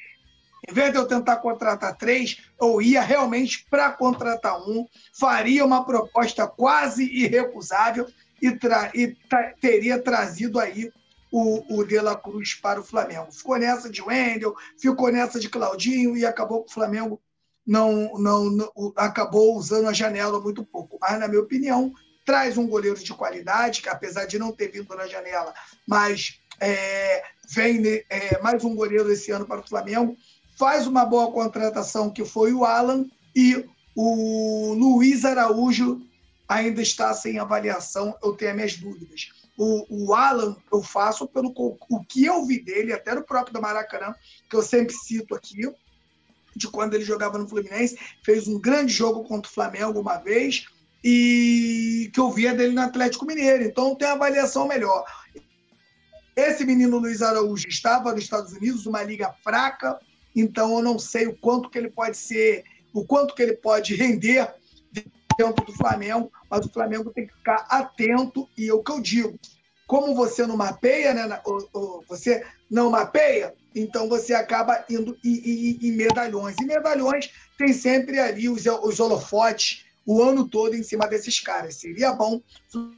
[0.68, 4.86] Em vez de eu tentar contratar três, eu ia realmente para contratar um,
[5.18, 8.06] faria uma proposta quase irrecusável
[8.40, 10.92] e, tra e tra teria trazido aí
[11.32, 13.32] o, o De La Cruz para o Flamengo.
[13.32, 17.20] Ficou nessa de Wendel, ficou nessa de Claudinho e acabou que o Flamengo
[17.66, 20.98] não, não, não, acabou usando a janela muito pouco.
[21.00, 21.92] Mas, na minha opinião,
[22.26, 25.54] traz um goleiro de qualidade, que apesar de não ter vindo na janela,
[25.86, 30.16] mas é, vem é, mais um goleiro esse ano para o Flamengo.
[30.58, 33.64] Faz uma boa contratação, que foi o Alan, e
[33.94, 36.02] o Luiz Araújo
[36.48, 39.28] ainda está sem avaliação, eu tenho as minhas dúvidas.
[39.56, 43.62] O, o Alan eu faço pelo o que eu vi dele, até no próprio do
[43.62, 44.14] Maracanã,
[44.48, 45.60] que eu sempre cito aqui,
[46.56, 50.66] de quando ele jogava no Fluminense, fez um grande jogo contra o Flamengo uma vez,
[51.04, 53.62] e que eu via dele no Atlético Mineiro.
[53.62, 55.04] Então tem avaliação melhor.
[56.34, 60.00] Esse menino Luiz Araújo estava nos Estados Unidos, uma liga fraca,
[60.34, 63.94] então eu não sei o quanto que ele pode ser, o quanto que ele pode
[63.94, 64.52] render
[65.38, 69.00] dentro do Flamengo, mas o Flamengo tem que ficar atento e é o que eu
[69.00, 69.38] digo.
[69.86, 71.40] Como você não mapeia, né?
[72.06, 76.56] você não mapeia, então você acaba indo em, medalhões.
[76.60, 78.66] E medalhões tem sempre ali os
[79.00, 81.76] holofotes o ano todo em cima desses caras.
[81.76, 82.40] Seria bom
[82.74, 82.92] o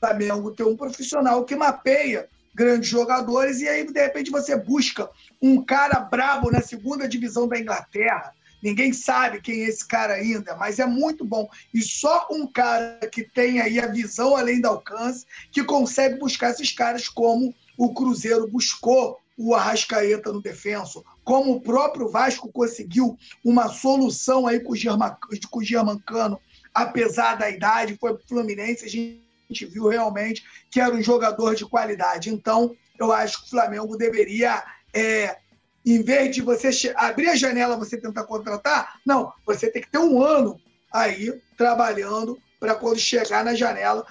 [0.00, 5.08] Flamengo ter um profissional que mapeia grandes jogadores, e aí, de repente, você busca
[5.42, 8.32] um cara brabo na segunda divisão da Inglaterra.
[8.62, 11.46] Ninguém sabe quem é esse cara ainda, mas é muito bom.
[11.72, 16.50] E só um cara que tem aí a visão além do alcance, que consegue buscar
[16.50, 23.18] esses caras como o Cruzeiro buscou o Arrascaeta no defenso, como o próprio Vasco conseguiu
[23.44, 26.40] uma solução aí com o, Germancano,
[26.72, 29.25] apesar da idade, foi para o Fluminense, a gente
[29.66, 32.30] viu realmente que era um jogador de qualidade.
[32.30, 35.38] Então, eu acho que o Flamengo deveria, é,
[35.84, 39.98] em vez de você abrir a janela, você tentar contratar, não, você tem que ter
[39.98, 40.60] um ano
[40.92, 44.04] aí trabalhando para quando chegar na janela,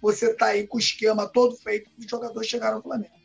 [0.00, 3.18] você tá aí com o esquema todo feito para os jogadores chegarem ao Flamengo.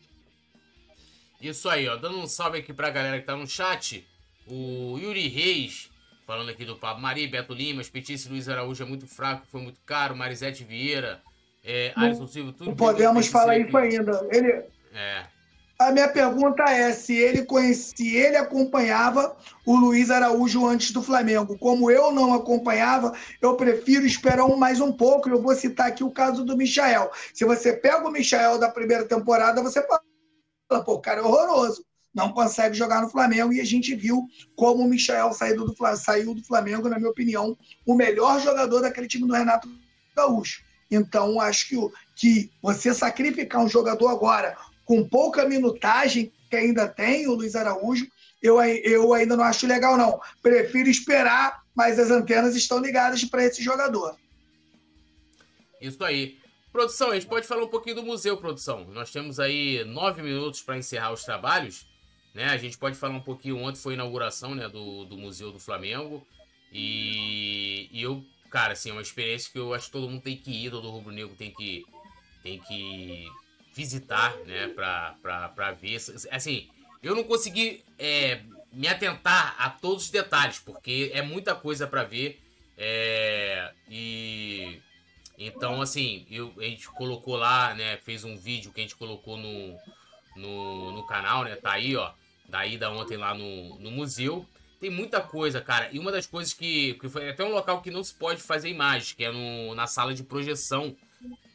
[1.39, 1.97] Isso aí, ó.
[1.97, 4.07] Dando um salve aqui pra galera que tá no chat.
[4.47, 5.89] O Yuri Reis,
[6.25, 9.81] falando aqui do Pablo Maria, Beto Lima, Petice Luiz Araújo é muito fraco, foi muito
[9.85, 10.15] caro.
[10.15, 11.21] Marisete Vieira,
[11.63, 12.69] é, Alisson Silva, tudo.
[12.69, 14.27] Não podemos falar isso ainda.
[14.31, 14.63] Ele.
[14.93, 15.25] É.
[15.79, 19.35] A minha pergunta é se ele conhecia, ele acompanhava
[19.65, 21.57] o Luiz Araújo antes do Flamengo.
[21.57, 25.29] Como eu não acompanhava, eu prefiro esperar um, mais um pouco.
[25.29, 27.11] Eu vou citar aqui o caso do Michael.
[27.33, 31.83] Se você pega o Michael da primeira temporada, você fala, pô, o cara é horroroso,
[32.13, 36.35] não consegue jogar no Flamengo, e a gente viu como o Michel saiu do, saiu
[36.35, 39.67] do Flamengo, na minha opinião, o melhor jogador daquele time do Renato
[40.15, 40.61] Gaúcho.
[40.93, 41.75] Então, acho que,
[42.15, 44.55] que você sacrificar um jogador agora
[44.85, 48.07] com pouca minutagem que ainda tem, o Luiz Araújo,
[48.41, 50.19] eu, eu ainda não acho legal, não.
[50.41, 54.17] Prefiro esperar, mas as antenas estão ligadas para esse jogador.
[55.81, 56.37] Isso aí.
[56.71, 58.85] Produção, a gente pode falar um pouquinho do museu, produção.
[58.85, 61.85] Nós temos aí nove minutos para encerrar os trabalhos.
[62.33, 62.45] Né?
[62.45, 63.57] A gente pode falar um pouquinho.
[63.57, 66.25] Ontem foi a inauguração né, do, do Museu do Flamengo.
[66.71, 70.37] E, e eu, cara, assim, é uma experiência que eu acho que todo mundo tem
[70.37, 71.83] que ir, todo rubro-negro tem que,
[72.43, 73.27] tem que
[73.73, 75.95] visitar, né, pra, pra, pra ver.
[76.29, 76.69] Assim,
[77.01, 82.03] eu não consegui é, me atentar a todos os detalhes, porque é muita coisa para
[82.03, 82.39] ver.
[82.77, 84.79] É, e
[85.35, 87.97] então, assim, eu, a gente colocou lá, né?
[87.97, 89.75] Fez um vídeo que a gente colocou no,
[90.35, 91.55] no, no canal, né?
[91.55, 92.11] Tá aí, ó.
[92.47, 94.47] Da ida ontem lá no, no museu.
[94.83, 95.87] Tem muita coisa, cara.
[95.93, 98.67] E uma das coisas que, que foi até um local que não se pode fazer
[98.67, 100.93] imagens, que é no, na sala de projeção.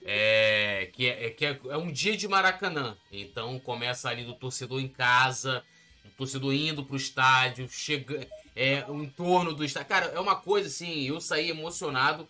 [0.02, 2.96] É, que é, que é, é um dia de Maracanã.
[3.12, 5.62] Então começa ali do torcedor em casa,
[6.06, 8.26] o torcedor indo pro estádio, chega,
[8.56, 9.90] é, o entorno do estádio.
[9.90, 12.26] Cara, é uma coisa assim, eu saí emocionado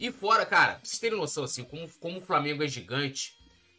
[0.00, 3.36] e fora, cara, pra vocês terem noção, assim, como, como o Flamengo é gigante,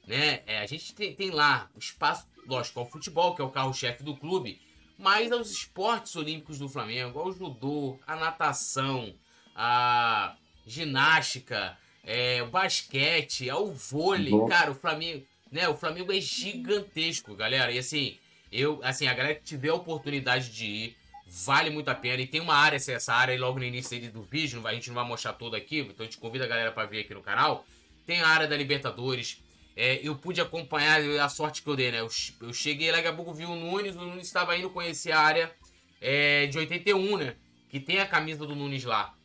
[0.08, 0.42] né?
[0.48, 4.04] É, a gente tem, tem lá o espaço, lógico, ao futebol, que é o carro-chefe
[4.04, 4.71] do clube,
[5.02, 9.14] mas aos esportes olímpicos do Flamengo, ao judô, a natação,
[9.56, 14.48] a ginástica, é, o basquete, ao vôlei, Bom.
[14.48, 15.68] cara, o Flamengo, né?
[15.68, 17.72] O Flamengo é gigantesco, galera.
[17.72, 18.18] E assim,
[18.52, 20.98] eu, assim, a galera que tiver a oportunidade de ir,
[21.34, 22.22] Vale muito a pena.
[22.22, 25.06] E tem uma área, essa área logo no início do vídeo, a gente não vai
[25.06, 27.66] mostrar toda aqui, então a gente convida a galera para ver aqui no canal.
[28.06, 29.42] Tem a área da Libertadores.
[29.84, 32.02] É, eu pude acompanhar a sorte que eu dei, né?
[32.02, 32.08] Eu,
[32.40, 35.20] eu cheguei lá, daqui a pouco vi o Nunes, o Nunes estava indo conhecer a
[35.20, 35.52] área
[36.00, 37.36] é, de 81, né?
[37.68, 39.16] Que tem a camisa do Nunes lá.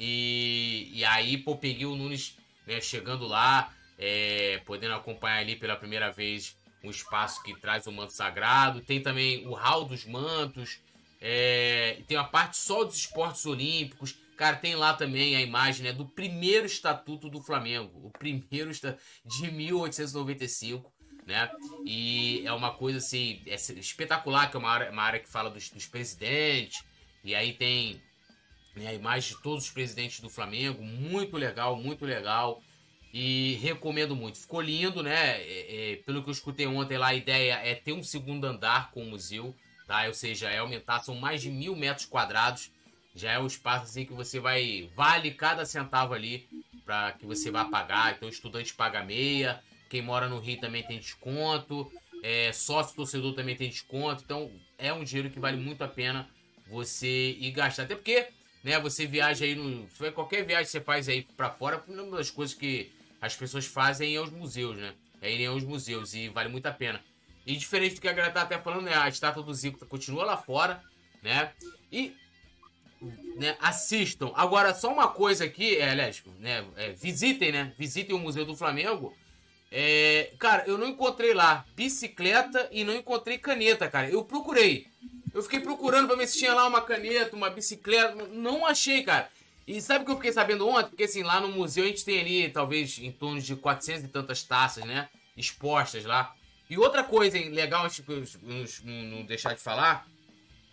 [0.00, 5.76] E, e aí, pô, peguei o Nunes né, chegando lá, é, podendo acompanhar ali pela
[5.76, 8.80] primeira vez um espaço que traz o manto sagrado.
[8.80, 10.80] Tem também o hall dos mantos.
[11.20, 14.16] É, tem a parte só dos esportes olímpicos.
[14.36, 18.06] Cara, tem lá também a imagem né, do primeiro estatuto do Flamengo.
[18.06, 20.92] O primeiro de 1895.
[21.26, 21.50] Né?
[21.84, 25.50] E é uma coisa assim é espetacular, que é uma área, uma área que fala
[25.50, 26.84] dos, dos presidentes.
[27.24, 28.00] E aí tem
[28.76, 30.82] né, a imagem de todos os presidentes do Flamengo.
[30.82, 32.62] Muito legal, muito legal.
[33.12, 34.38] E recomendo muito.
[34.38, 35.40] Ficou lindo, né?
[35.40, 38.90] É, é, pelo que eu escutei ontem lá, a ideia é ter um segundo andar
[38.90, 39.54] com o museu
[39.86, 40.04] tá?
[40.06, 42.70] Ou seja, é aumentar, são mais de mil metros quadrados.
[43.16, 44.90] Já é um espaço assim que você vai.
[44.94, 46.46] Vale cada centavo ali
[46.84, 48.14] para que você vá pagar.
[48.14, 49.62] Então, estudante paga meia.
[49.88, 51.90] Quem mora no Rio também tem desconto.
[52.22, 54.22] É, sócio torcedor também tem desconto.
[54.22, 56.28] Então, é um dinheiro que vale muito a pena
[56.68, 57.84] você ir gastar.
[57.84, 58.28] Até porque,
[58.62, 59.88] né, você viaja aí no.
[60.12, 64.14] Qualquer viagem que você faz aí para fora, uma das coisas que as pessoas fazem
[64.14, 64.94] é os museus, né?
[65.22, 67.02] É irem aos museus e vale muito a pena.
[67.46, 68.94] E diferente do que a galera tá até falando, né?
[68.94, 70.82] A estátua do Zico continua lá fora,
[71.22, 71.52] né?
[71.90, 72.14] E
[73.36, 74.32] né, assistam.
[74.34, 77.72] Agora, só uma coisa aqui, é, aliás, né, é, visitem, né?
[77.78, 79.14] Visitem o Museu do Flamengo.
[79.70, 84.08] É, cara, eu não encontrei lá bicicleta e não encontrei caneta, cara.
[84.08, 84.86] Eu procurei.
[85.34, 88.14] Eu fiquei procurando pra ver se tinha lá uma caneta, uma bicicleta.
[88.28, 89.28] Não achei, cara.
[89.66, 90.90] E sabe o que eu fiquei sabendo ontem?
[90.90, 94.08] Porque assim, lá no museu a gente tem ali, talvez, em torno de 400 e
[94.08, 95.08] tantas taças, né?
[95.36, 96.34] Expostas lá.
[96.70, 98.12] E outra coisa hein, legal, tipo,
[98.82, 100.06] não deixar de falar,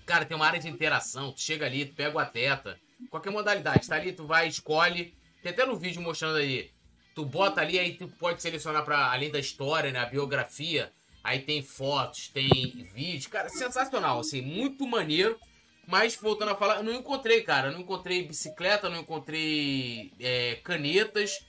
[0.05, 1.31] cara, tem uma área de interação.
[1.31, 5.15] Tu chega ali, tu pega o atleta, qualquer modalidade, tá ali, tu vai, escolhe.
[5.41, 6.71] Tem até no vídeo mostrando aí.
[7.15, 10.91] Tu bota ali, aí tu pode selecionar para além da história, né, a biografia.
[11.23, 12.49] Aí tem fotos, tem
[12.93, 15.39] vídeo, cara, sensacional, assim, muito maneiro.
[15.87, 17.67] Mas voltando a falar, eu não encontrei, cara.
[17.67, 21.45] Eu não encontrei bicicleta, não encontrei é, canetas.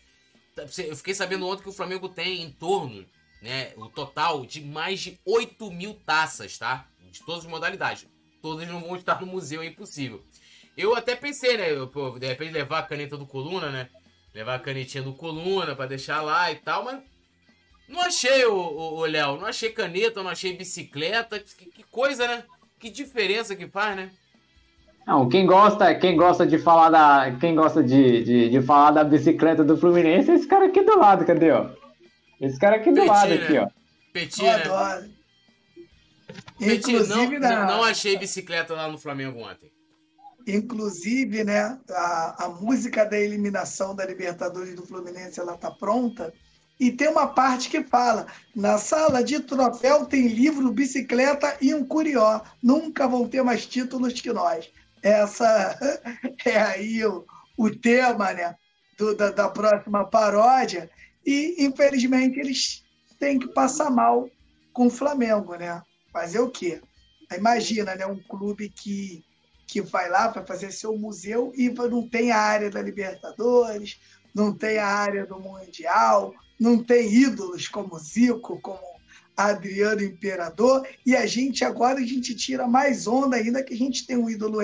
[0.57, 3.07] Eu fiquei sabendo ontem que o Flamengo tem em torno,
[3.41, 6.89] né, o total de mais de 8 mil taças, tá?
[7.11, 8.07] De todas as modalidades.
[8.45, 10.23] Todas não vão estar no museu, é impossível.
[10.77, 13.89] Eu até pensei, né, eu, pô, de repente levar a caneta do Coluna, né?
[14.35, 16.99] Levar a canetinha do Coluna para deixar lá e tal, mas
[17.89, 19.39] não achei, o Léo.
[19.39, 21.39] Não achei caneta, não achei bicicleta.
[21.39, 22.45] Que, que coisa, né?
[22.79, 24.11] Que diferença que faz, né?
[25.07, 29.05] Não, quem gosta, quem gosta de falar da, quem gosta de, de, de, falar da
[29.05, 31.71] bicicleta do Fluminense, é esse cara aqui do lado, cadê, ó?
[32.39, 33.37] Esse cara aqui do Petit, lado, né?
[33.37, 33.69] aqui, ó.
[34.13, 35.14] Petit, né?
[36.65, 37.67] Petit, não, na...
[37.67, 39.73] não achei bicicleta lá no Flamengo ontem.
[40.47, 46.33] Inclusive, né, a, a música da eliminação da Libertadores do Fluminense, ela tá pronta.
[46.79, 51.85] E tem uma parte que fala: na sala de troféu tem livro, bicicleta e um
[51.85, 52.41] curió.
[52.63, 54.69] Nunca vão ter mais títulos que nós
[55.05, 55.79] essa
[56.47, 57.27] é aí o,
[57.59, 58.57] o tema né,
[58.97, 60.91] do, da, da próxima paródia.
[61.25, 62.83] E, infelizmente, eles
[63.21, 64.29] têm que passar mal
[64.73, 65.83] com o Flamengo, né?
[66.15, 66.81] Fazer o quê?
[67.37, 68.07] Imagina, né?
[68.07, 69.25] Um clube que,
[69.67, 73.99] que vai lá para fazer seu museu e não tem a área da Libertadores,
[74.33, 78.79] não tem a área do Mundial, não tem ídolos como Zico, como
[79.37, 84.07] Adriano Imperador, e a gente agora a gente tira mais onda ainda que a gente
[84.07, 84.61] tem um ídolo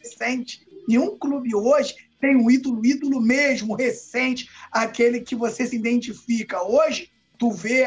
[0.00, 0.64] recente.
[0.86, 6.62] Nenhum clube hoje tem um ídolo, ídolo mesmo, recente, aquele que você se identifica.
[6.62, 7.86] Hoje, tu vê,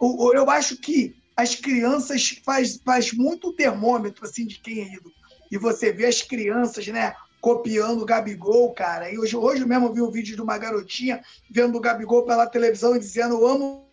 [0.00, 5.14] eu acho que as crianças faz, faz muito termômetro assim de quem é ídolo.
[5.48, 9.08] E você vê as crianças, né, copiando o Gabigol, cara.
[9.08, 12.44] E hoje, hoje mesmo eu vi um vídeo de uma garotinha vendo o Gabigol pela
[12.44, 13.88] televisão e dizendo: Eu amo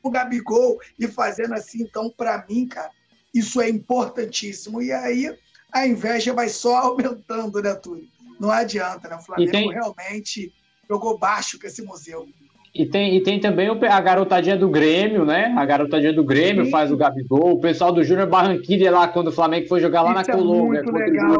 [0.00, 1.82] o Gabigol e fazendo assim.
[1.82, 2.92] Então, para mim, cara,
[3.34, 4.80] isso é importantíssimo.
[4.80, 5.36] E aí
[5.72, 8.08] a inveja vai só aumentando, né, Túlio?
[8.38, 9.16] Não adianta, né?
[9.16, 9.72] O Flamengo tem...
[9.72, 10.54] realmente
[10.88, 12.28] jogou baixo com esse museu.
[12.72, 15.52] E tem, e tem também a garotadinha do Grêmio, né?
[15.56, 16.70] A garotadinha do Grêmio Sim.
[16.70, 17.54] faz o Gabigol.
[17.54, 20.36] O pessoal do Júnior Barranquilla lá, quando o Flamengo foi jogar lá Isso na é
[20.36, 20.82] Colômbia.
[20.82, 21.32] Legal,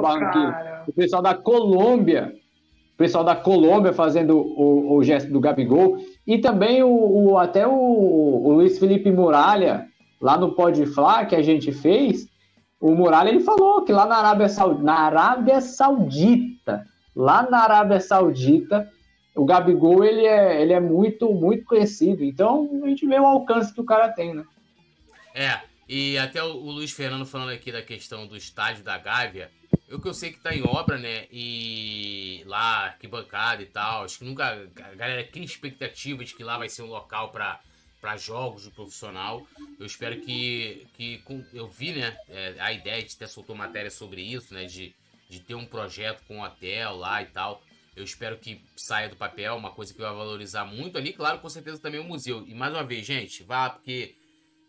[0.86, 2.32] o, o pessoal da Colômbia.
[2.94, 5.98] O pessoal da Colômbia fazendo o, o gesto do Gabigol.
[6.26, 9.86] E também o, o até o, o, Luiz Felipe Muralha,
[10.20, 12.26] lá no Pode Flá, que a gente fez,
[12.80, 16.84] o Muralha ele falou que lá na Arábia, Saudita, na Arábia Saudita,
[17.14, 18.88] lá na Arábia Saudita,
[19.34, 22.24] o Gabigol ele é, ele é muito, muito conhecido.
[22.24, 24.44] Então a gente vê o alcance que o cara tem, né?
[25.34, 29.50] É, e até o, Luiz Fernando falando aqui da questão do estádio da Gávea,
[29.88, 31.26] eu que eu sei que tá em obra, né?
[31.32, 34.04] E lá, arquibancada e tal.
[34.04, 34.68] Acho que nunca.
[34.84, 37.60] A galera cria expectativa de que lá vai ser um local para
[38.00, 39.46] para jogos do profissional.
[39.78, 44.22] Eu espero que, que eu vi, né, é, a ideia de ter soltou matéria sobre
[44.22, 44.94] isso, né, de,
[45.28, 47.62] de ter um projeto com o hotel lá e tal.
[48.00, 51.48] Eu espero que saia do papel, uma coisa que vou valorizar muito ali, claro, com
[51.48, 52.44] certeza também o museu.
[52.46, 54.16] E mais uma vez, gente, vá porque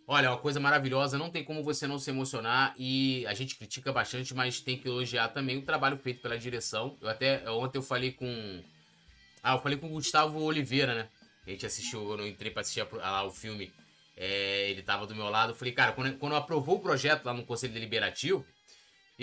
[0.07, 3.55] olha, é uma coisa maravilhosa, não tem como você não se emocionar e a gente
[3.55, 6.97] critica bastante, mas tem que elogiar também o trabalho feito pela direção.
[7.01, 8.61] Eu até ontem eu falei com
[9.41, 11.09] ah, eu falei com o Gustavo Oliveira, né?
[11.47, 13.73] A gente assistiu, eu não entrei pra assistir lá o filme,
[14.15, 15.51] é, ele tava do meu lado.
[15.51, 18.45] Eu falei, cara, quando, quando aprovou o projeto lá no Conselho Deliberativo,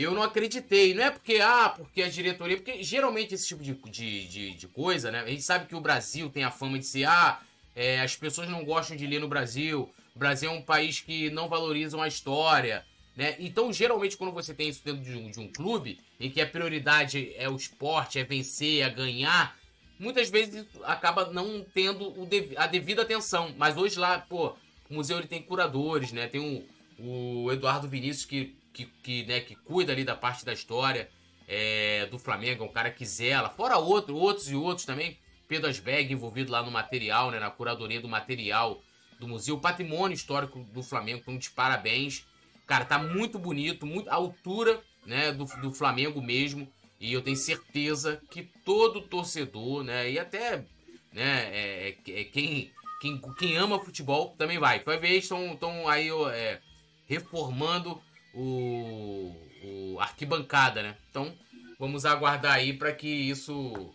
[0.02, 0.94] eu não acreditei.
[0.94, 2.56] Não é porque, ah, porque a diretoria.
[2.56, 5.20] Porque geralmente esse tipo de, de, de, de coisa, né?
[5.20, 7.40] A gente sabe que o Brasil tem a fama de ser, ah,
[7.74, 9.92] é, as pessoas não gostam de ler no Brasil.
[10.14, 12.84] O Brasil é um país que não valoriza a história.
[13.16, 13.34] Né?
[13.40, 16.46] Então, geralmente, quando você tem isso dentro de um, de um clube, em que a
[16.46, 19.58] prioridade é o esporte, é vencer, é ganhar,
[19.98, 22.14] muitas vezes acaba não tendo
[22.56, 23.52] a devida atenção.
[23.56, 24.54] Mas hoje lá, pô,
[24.88, 26.28] o museu ele tem curadores, né?
[26.28, 30.52] Tem o, o Eduardo Vinícius que, que, que, né, que cuida ali da parte da
[30.52, 31.08] história
[31.48, 33.48] é, do Flamengo, é um cara que zela.
[33.48, 35.18] Fora outro, outros e outros também.
[35.48, 38.80] Pedro Asberg envolvido lá no material, né, na curadoria do material
[39.18, 39.58] do museu.
[39.58, 42.24] Patrimônio histórico do Flamengo, então de parabéns.
[42.66, 46.70] Cara, tá muito bonito, muito, a altura né, do, do Flamengo mesmo.
[47.00, 50.10] E eu tenho certeza que todo torcedor, né?
[50.10, 50.64] E até
[51.12, 54.80] né, é, é, é quem, quem, quem ama futebol também vai.
[54.84, 56.60] Vai ver, estão, estão aí é,
[57.08, 58.00] reformando
[58.34, 59.34] o,
[59.64, 60.94] o arquibancada, né?
[61.10, 61.32] Então
[61.78, 63.90] vamos aguardar aí para que isso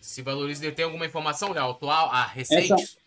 [0.00, 0.70] se valorize.
[0.72, 2.72] Tem alguma informação, Léo, atual, a recente?
[2.72, 2.98] Essa,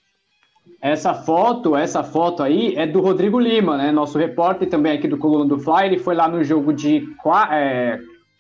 [0.81, 3.91] Essa foto, essa foto aí é do Rodrigo Lima, né?
[3.91, 5.85] Nosso repórter também aqui do Coluna do Fly.
[5.85, 7.07] Ele foi lá no jogo de
[7.51, 7.99] é,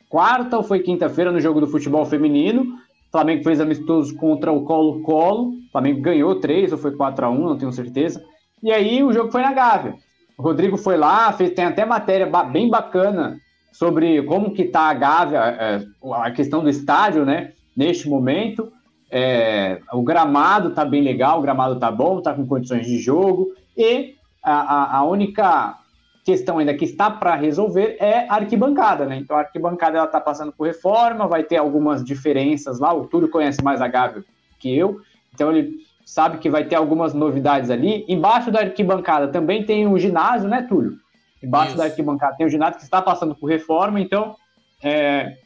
[0.09, 2.65] quarta ou foi quinta-feira no jogo do futebol feminino.
[3.11, 5.53] Flamengo fez amistoso contra o Colo-Colo.
[5.71, 8.23] Flamengo ganhou 3 ou foi 4 a 1 não tenho certeza.
[8.63, 9.95] E aí o jogo foi na Gávea.
[10.37, 13.39] O Rodrigo foi lá, fez, tem até matéria bem bacana
[13.71, 17.53] sobre como que tá a Gávea, é, a questão do estádio, né?
[17.75, 18.71] Neste momento.
[19.13, 23.49] É, o gramado tá bem legal, o gramado tá bom, tá com condições de jogo.
[23.75, 25.77] E a, a, a única
[26.23, 29.17] questão ainda que está para resolver é a arquibancada, né?
[29.17, 32.93] Então a arquibancada ela está passando por reforma, vai ter algumas diferenças lá.
[32.93, 34.23] O Túlio conhece mais a Gávea
[34.59, 35.01] que eu,
[35.33, 38.05] então ele sabe que vai ter algumas novidades ali.
[38.07, 40.97] Embaixo da arquibancada também tem um ginásio, né, Túlio?
[41.41, 41.77] Embaixo Isso.
[41.77, 44.35] da arquibancada tem um ginásio que está passando por reforma, então
[44.83, 45.37] é,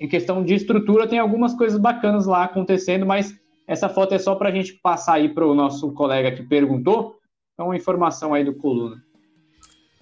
[0.00, 4.34] em questão de estrutura, tem algumas coisas bacanas lá acontecendo, mas essa foto é só
[4.34, 7.18] para a gente passar aí para o nosso colega que perguntou.
[7.52, 8.96] Então, uma informação aí do Coluna.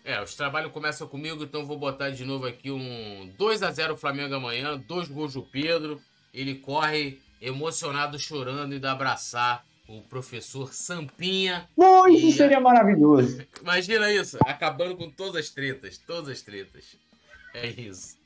[0.04, 3.96] É, os trabalhos começam comigo, então vou botar de novo aqui um 2 a 0
[3.96, 6.00] Flamengo amanhã, dois gols do Pedro.
[6.32, 11.66] Ele corre emocionado, chorando e dá abraçar o professor Sampinha.
[11.74, 12.32] Bom, isso e...
[12.32, 13.42] seria maravilhoso.
[13.62, 16.96] Imagina isso, acabando com todas as tretas, todas as tretas.
[17.54, 18.16] É isso.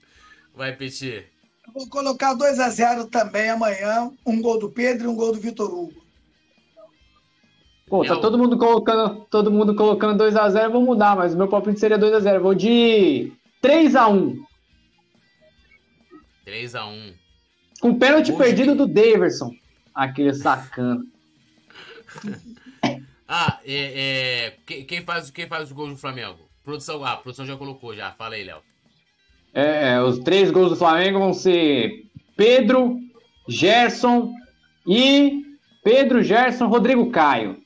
[0.55, 1.25] Vai, Petit.
[1.73, 4.11] Vou colocar 2 a 0 também amanhã.
[4.27, 6.03] Um gol do Pedro e um gol do Vitor Hugo.
[7.87, 11.37] Pô, tá todo mundo colocando, todo mundo colocando 2 a 0, vou mudar, mas o
[11.37, 12.43] meu palpite seria 2 a 0.
[12.43, 14.45] Vou de 3 a 1.
[16.45, 17.15] 3 a 1.
[17.81, 19.55] Com pênalti perdido do Daverson.
[19.95, 21.12] Aquele sacano.
[23.29, 26.39] ah, é, é, quem, faz, quem faz os gols do Flamengo?
[26.63, 28.13] Produção, ah, a produção já colocou já.
[28.13, 28.63] Fala aí, Léo.
[29.55, 32.07] É, os três gols do Flamengo vão ser
[32.37, 32.99] Pedro,
[33.49, 34.33] Gerson
[34.87, 35.43] e
[35.85, 37.63] Pedro, Gerson, Rodrigo Caio.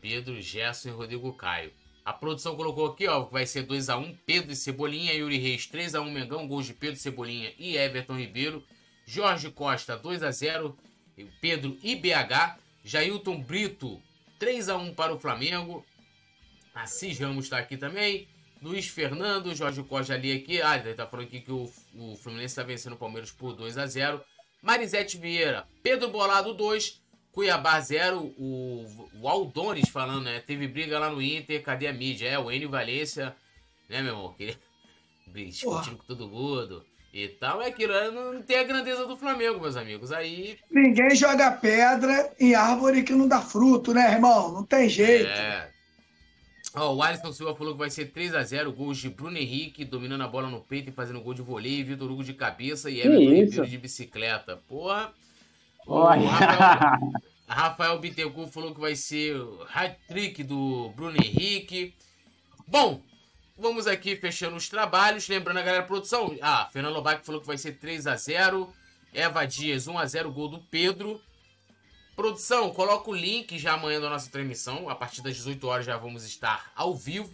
[0.00, 1.72] Pedro, Gerson e Rodrigo Caio.
[2.04, 6.46] A produção colocou aqui, ó, vai ser 2x1, Pedro e Cebolinha, Yuri Reis 3x1, Mengão,
[6.46, 8.62] gols de Pedro, Cebolinha e Everton Ribeiro.
[9.06, 10.74] Jorge Costa 2x0,
[11.40, 12.58] Pedro e BH.
[12.84, 14.00] Jailton Brito
[14.38, 15.84] 3x1 para o Flamengo.
[16.74, 18.28] Assis Ramos está aqui também.
[18.60, 20.60] Luiz Fernando, Jorge Costa ali aqui.
[20.60, 23.78] Ah, ele tá falando aqui que o, o Fluminense está vencendo o Palmeiras por 2
[23.78, 24.20] a 0
[24.62, 27.00] Marisete Vieira, Pedro Bolado 2,
[27.32, 28.18] Cuiabá 0.
[28.38, 30.40] O, o Aldones falando, né?
[30.40, 32.28] Teve briga lá no Inter, cadê a mídia?
[32.28, 33.36] É, o Enio Valência,
[33.88, 34.32] né, meu irmão?
[34.34, 34.56] Que
[35.28, 36.84] discutindo com todo mundo
[37.14, 37.62] e tal.
[37.62, 40.10] É aquilo, não tem a grandeza do Flamengo, meus amigos.
[40.10, 40.58] Aí.
[40.68, 44.52] Ninguém joga pedra em árvore que não dá fruto, né, irmão?
[44.52, 45.28] Não tem jeito.
[45.28, 45.70] É.
[46.76, 50.28] Oh, o Alisson Silva falou que vai ser 3x0, gols de Bruno Henrique, dominando a
[50.28, 53.66] bola no peito e fazendo gol de voleio, Vitor Hugo de cabeça e Everton Ribeiro
[53.68, 54.56] de bicicleta.
[54.68, 55.12] Porra!
[55.86, 57.12] O Rafael,
[57.46, 61.94] Rafael Bittencourt falou que vai ser o hat-trick do Bruno Henrique.
[62.66, 63.00] Bom,
[63.56, 65.28] vamos aqui fechando os trabalhos.
[65.28, 66.36] Lembrando a galera produção.
[66.40, 68.68] Ah, Fernando Lobac falou que vai ser 3x0.
[69.12, 71.20] Eva Dias, 1x0, gol do Pedro.
[72.16, 74.88] Produção, coloca o link já amanhã da nossa transmissão.
[74.88, 77.32] A partir das 18 horas já vamos estar ao vivo.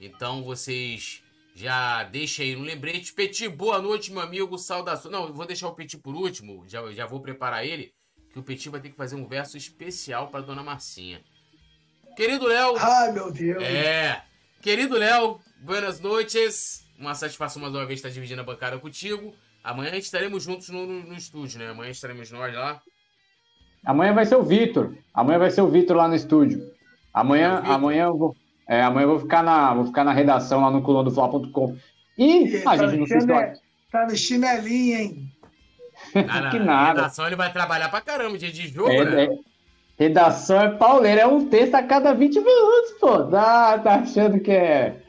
[0.00, 1.22] Então vocês
[1.54, 3.12] já deixem aí no lembrete.
[3.12, 4.56] Petit, boa noite, meu amigo.
[4.58, 5.12] Saudações.
[5.12, 6.64] Não, eu vou deixar o Petit por último.
[6.68, 7.92] Já, já vou preparar ele.
[8.32, 11.22] Que o Petit vai ter que fazer um verso especial para dona Marcinha.
[12.16, 12.76] Querido Léo.
[12.78, 13.62] Ai, meu Deus.
[13.62, 14.22] É.
[14.60, 16.86] Querido Léo, buenas noites.
[16.98, 19.34] Uma satisfação mais uma vez estar dividindo a bancada contigo.
[19.62, 21.70] Amanhã estaremos juntos no, no, no estúdio, né?
[21.70, 22.80] Amanhã estaremos nós lá.
[23.84, 24.96] Amanhã vai ser o Vitor.
[25.14, 26.60] Amanhã vai ser o Vitor lá no estúdio.
[27.12, 28.36] Amanhã, é amanhã eu vou.
[28.68, 31.76] É, amanhã eu vou ficar na, vou ficar na redação lá no colunadofla.com.
[32.16, 33.26] E, e a tá gente não se
[33.90, 35.32] Tá no chinelinho, hein?
[36.14, 37.00] Na, que nada.
[37.00, 39.24] redação ele vai trabalhar pra caramba, dia de jogo, é, né?
[39.24, 39.38] É,
[39.96, 43.22] redação é pauleira, é um texto a cada 20 minutos, pô.
[43.22, 45.02] Dá, tá achando que é,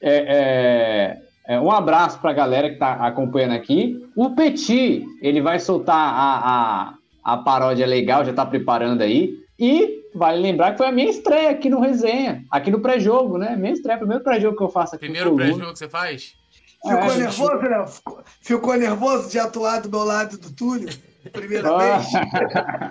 [0.00, 1.16] é,
[1.48, 4.04] é, é um abraço pra galera que tá acompanhando aqui.
[4.16, 6.94] O Petit, ele vai soltar a, a
[7.26, 9.44] a paródia legal, já tá preparando aí.
[9.58, 13.56] E vale lembrar que foi a minha estreia aqui no Resenha, aqui no pré-jogo, né?
[13.56, 15.06] Minha estreia, primeiro pré-jogo que eu faço aqui.
[15.06, 16.36] Primeiro pré-jogo que você faz?
[16.80, 17.86] Ficou é, nervoso, né?
[17.88, 20.88] Ficou, ficou, nervoso de atuar do meu lado do Túlio?
[21.32, 22.06] Primeira vez?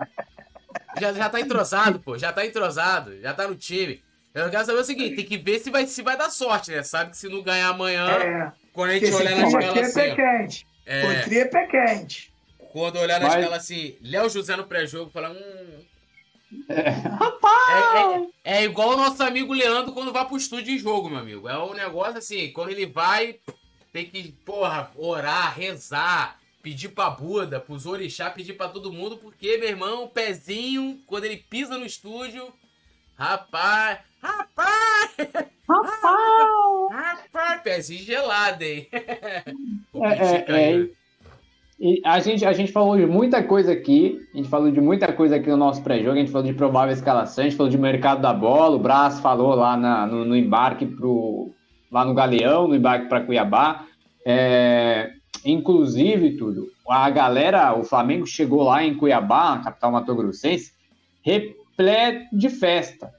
[0.99, 2.18] já, já tá entrosado, pô.
[2.18, 3.18] Já tá entrosado.
[3.22, 4.03] Já tá no time.
[4.36, 6.84] Eu quero saber o seguinte: tem que ver se vai, se vai dar sorte, né?
[6.84, 9.99] Sabe que se não ganhar amanhã, é, quando a gente olhar na escala assim.
[10.02, 10.68] É pé quente.
[10.86, 11.45] É.
[11.45, 12.34] O pé quente.
[12.74, 13.36] Quando olhar na Mas...
[13.36, 15.86] escala assim, Léo José no pré-jogo, falar, hum.
[16.70, 18.28] É, rapaz!
[18.44, 21.20] É, é, é, igual o nosso amigo Leandro quando vai pro estúdio de jogo, meu
[21.20, 21.48] amigo.
[21.48, 23.38] É um negócio assim, quando ele vai,
[23.94, 29.57] tem que, porra, orar, rezar, pedir pra Buda, pros orixá, pedir pra todo mundo, porque,
[29.57, 32.53] meu irmão, o pezinho, quando ele pisa no estúdio,
[33.18, 35.16] Rapaz, rapaz,
[35.68, 36.92] Rapaz!
[36.92, 38.88] rapaz, pezinho gelado, hein?
[39.96, 40.90] É, é, é.
[41.80, 45.12] E a gente, a gente falou de muita coisa aqui, a gente falou de muita
[45.14, 47.78] coisa aqui no nosso pré-jogo, a gente falou de provável escalação, a gente falou de
[47.78, 51.52] mercado da bola, o Brás falou lá na- no, no embarque pro,
[51.92, 53.86] lá no Galeão, no embarque para Cuiabá.
[54.26, 55.12] É,
[55.46, 60.72] inclusive, tudo, a galera, o Flamengo chegou lá em Cuiabá, capital mato-grossense,
[61.76, 63.11] repleto de festa.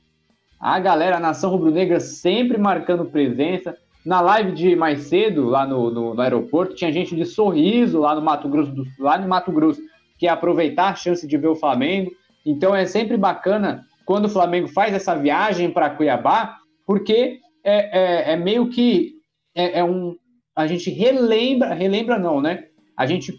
[0.58, 3.76] A galera, a nação rubro-negra sempre marcando presença.
[4.04, 8.14] Na live de mais cedo, lá no, no, no aeroporto, tinha gente de sorriso lá
[8.14, 9.80] no Mato Grosso, do, lá no Mato Grosso,
[10.16, 12.10] que ia aproveitar a chance de ver o Flamengo.
[12.44, 16.56] Então é sempre bacana quando o Flamengo faz essa viagem para Cuiabá,
[16.86, 19.14] porque é, é, é meio que
[19.54, 20.14] é, é um.
[20.54, 22.66] A gente relembra, relembra não, né?
[22.96, 23.34] A gente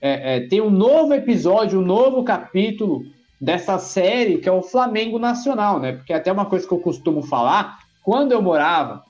[0.00, 3.02] é, é, tem um novo episódio, um novo capítulo
[3.40, 5.92] dessa série que é o Flamengo Nacional, né?
[5.92, 9.02] Porque até uma coisa que eu costumo falar, quando eu morava,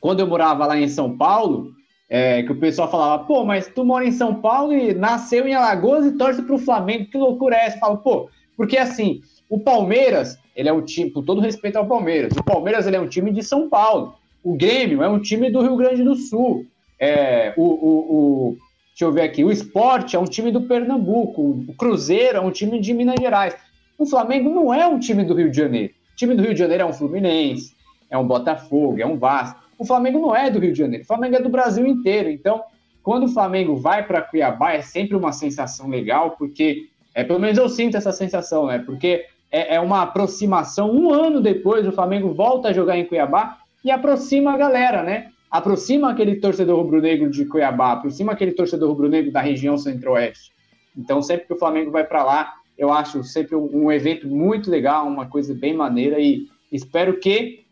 [0.00, 1.72] quando eu morava lá em São Paulo,
[2.08, 5.54] é, que o pessoal falava, pô, mas tu mora em São Paulo e nasceu em
[5.54, 7.78] Alagoas e torce pro Flamengo, que loucura é essa?
[7.78, 12.36] Falo, pô, porque assim, o Palmeiras, ele é um time, com todo respeito ao Palmeiras,
[12.36, 15.60] o Palmeiras ele é um time de São Paulo, o Grêmio é um time do
[15.60, 16.66] Rio Grande do Sul,
[16.98, 18.56] é, o, o, o
[18.90, 22.50] deixa eu ver aqui, o Sport é um time do Pernambuco, o Cruzeiro é um
[22.50, 23.56] time de Minas Gerais.
[23.98, 25.92] O Flamengo não é um time do Rio de Janeiro.
[26.12, 27.74] O time do Rio de Janeiro é um Fluminense,
[28.10, 29.60] é um Botafogo, é um Vasco.
[29.78, 32.28] O Flamengo não é do Rio de Janeiro, o Flamengo é do Brasil inteiro.
[32.28, 32.62] Então,
[33.02, 37.58] quando o Flamengo vai para Cuiabá, é sempre uma sensação legal, porque, é, pelo menos
[37.58, 38.78] eu sinto essa sensação, né?
[38.78, 40.90] Porque é, é uma aproximação.
[40.90, 45.30] Um ano depois, o Flamengo volta a jogar em Cuiabá e aproxima a galera, né?
[45.50, 50.52] Aproxima aquele torcedor rubro-negro de Cuiabá, aproxima aquele torcedor rubro-negro da região centro-oeste.
[50.96, 55.06] Então, sempre que o Flamengo vai para lá, eu acho sempre um, evento muito legal,
[55.06, 57.64] uma coisa bem maneira e espero que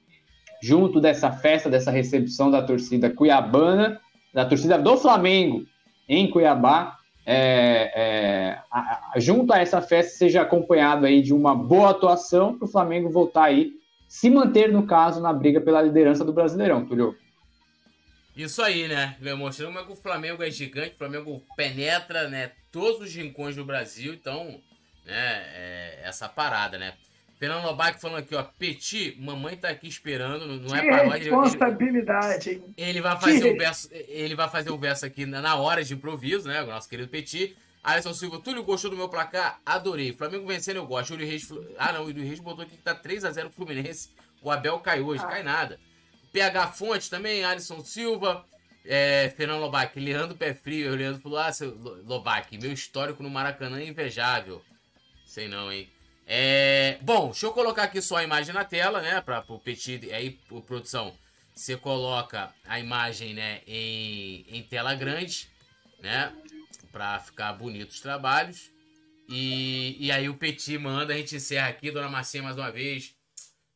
[0.60, 4.00] junto dessa festa, dessa recepção da torcida cuiabana,
[4.34, 5.64] da torcida do Flamengo
[6.08, 11.54] em Cuiabá, é, é, a- a- junto a essa festa seja acompanhado aí de uma
[11.54, 13.72] boa atuação para o Flamengo voltar aí,
[14.08, 17.14] se manter, no caso, na briga pela liderança do Brasileirão, Túlio.
[18.38, 19.16] Isso aí, né?
[19.36, 23.56] Mostrando como é que o Flamengo é gigante, o Flamengo penetra, né, todos os rincões
[23.56, 24.60] do Brasil, então,
[25.04, 26.94] né, é essa parada, né?
[27.36, 31.16] Fernando Lobac falando aqui, ó, Petit, mamãe tá aqui esperando, não é paródia.
[31.16, 32.64] Ele, responsabilidade, hein?
[32.76, 35.94] ele vai fazer Que- o verso, ele vai fazer o verso aqui na hora de
[35.94, 36.62] improviso, né?
[36.62, 37.56] O nosso querido Petit.
[37.82, 39.60] Alisson Silva, Túlio gostou do meu placar?
[39.64, 40.12] Adorei.
[40.12, 41.10] Flamengo vencendo, eu gosto.
[41.10, 41.48] Júlio Reis.
[41.78, 44.10] Ah, não, o Júlio Reis botou aqui que tá 3x0 Fluminense.
[44.42, 45.78] O Abel cai hoje, cai nada.
[46.32, 48.44] PH Fonte também, Alisson Silva.
[48.84, 50.92] É, Fernando Lobac, Leandro Pé Frio.
[50.92, 51.50] O Leandro falou: Ah,
[52.06, 54.62] Lobac, meu histórico no Maracanã é invejável.
[55.26, 55.90] Sei não, hein?
[56.26, 59.20] É, bom, deixa eu colocar aqui só a imagem na tela, né?
[59.20, 60.10] Pra, pro Petit.
[60.12, 61.14] Aí, pro produção,
[61.54, 63.60] você coloca a imagem, né?
[63.66, 65.50] Em, em tela grande,
[66.00, 66.32] né?
[66.92, 68.70] Pra ficar bonito os trabalhos.
[69.28, 73.14] E, e aí o Petit manda, a gente encerra aqui, Dona Marcinha, mais uma vez.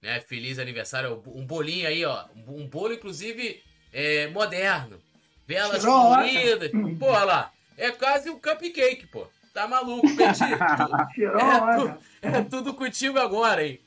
[0.02, 0.20] Né?
[0.20, 1.22] Feliz aniversário.
[1.26, 2.24] Um bolinho aí, ó.
[2.48, 3.62] Um bolo, inclusive,
[3.92, 5.00] é, moderno.
[5.46, 6.70] Velas coloridas.
[6.98, 7.52] Pô, olha lá.
[7.78, 9.26] É quase um cupcake, pô.
[9.54, 10.42] Tá maluco, Petit.
[10.44, 13.80] É, tu- é tudo contigo agora, hein?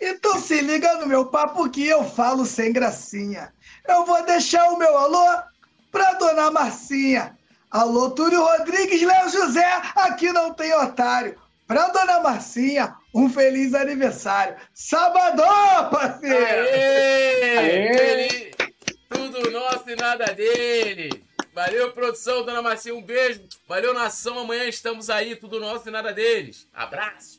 [0.00, 3.52] Então se liga no meu papo que eu falo sem gracinha.
[3.86, 5.42] Eu vou deixar o meu alô
[5.90, 7.36] pra dona Marcinha.
[7.70, 9.66] Alô, Túlio Rodrigues, Léo José,
[9.96, 11.38] aqui não tem otário.
[11.68, 14.56] Pra dona Marcinha, um feliz aniversário.
[14.72, 16.36] Sabadão, parceiro!
[16.68, 17.58] Aê!
[17.58, 17.98] Aê!
[17.98, 18.48] Feliz-
[19.10, 21.22] Tudo nosso e nada dele.
[21.54, 23.42] Valeu, produção, dona Marcinha, um beijo.
[23.68, 24.38] Valeu, nação.
[24.38, 26.66] Amanhã estamos aí, tudo nosso e nada deles.
[26.72, 27.38] Abraço.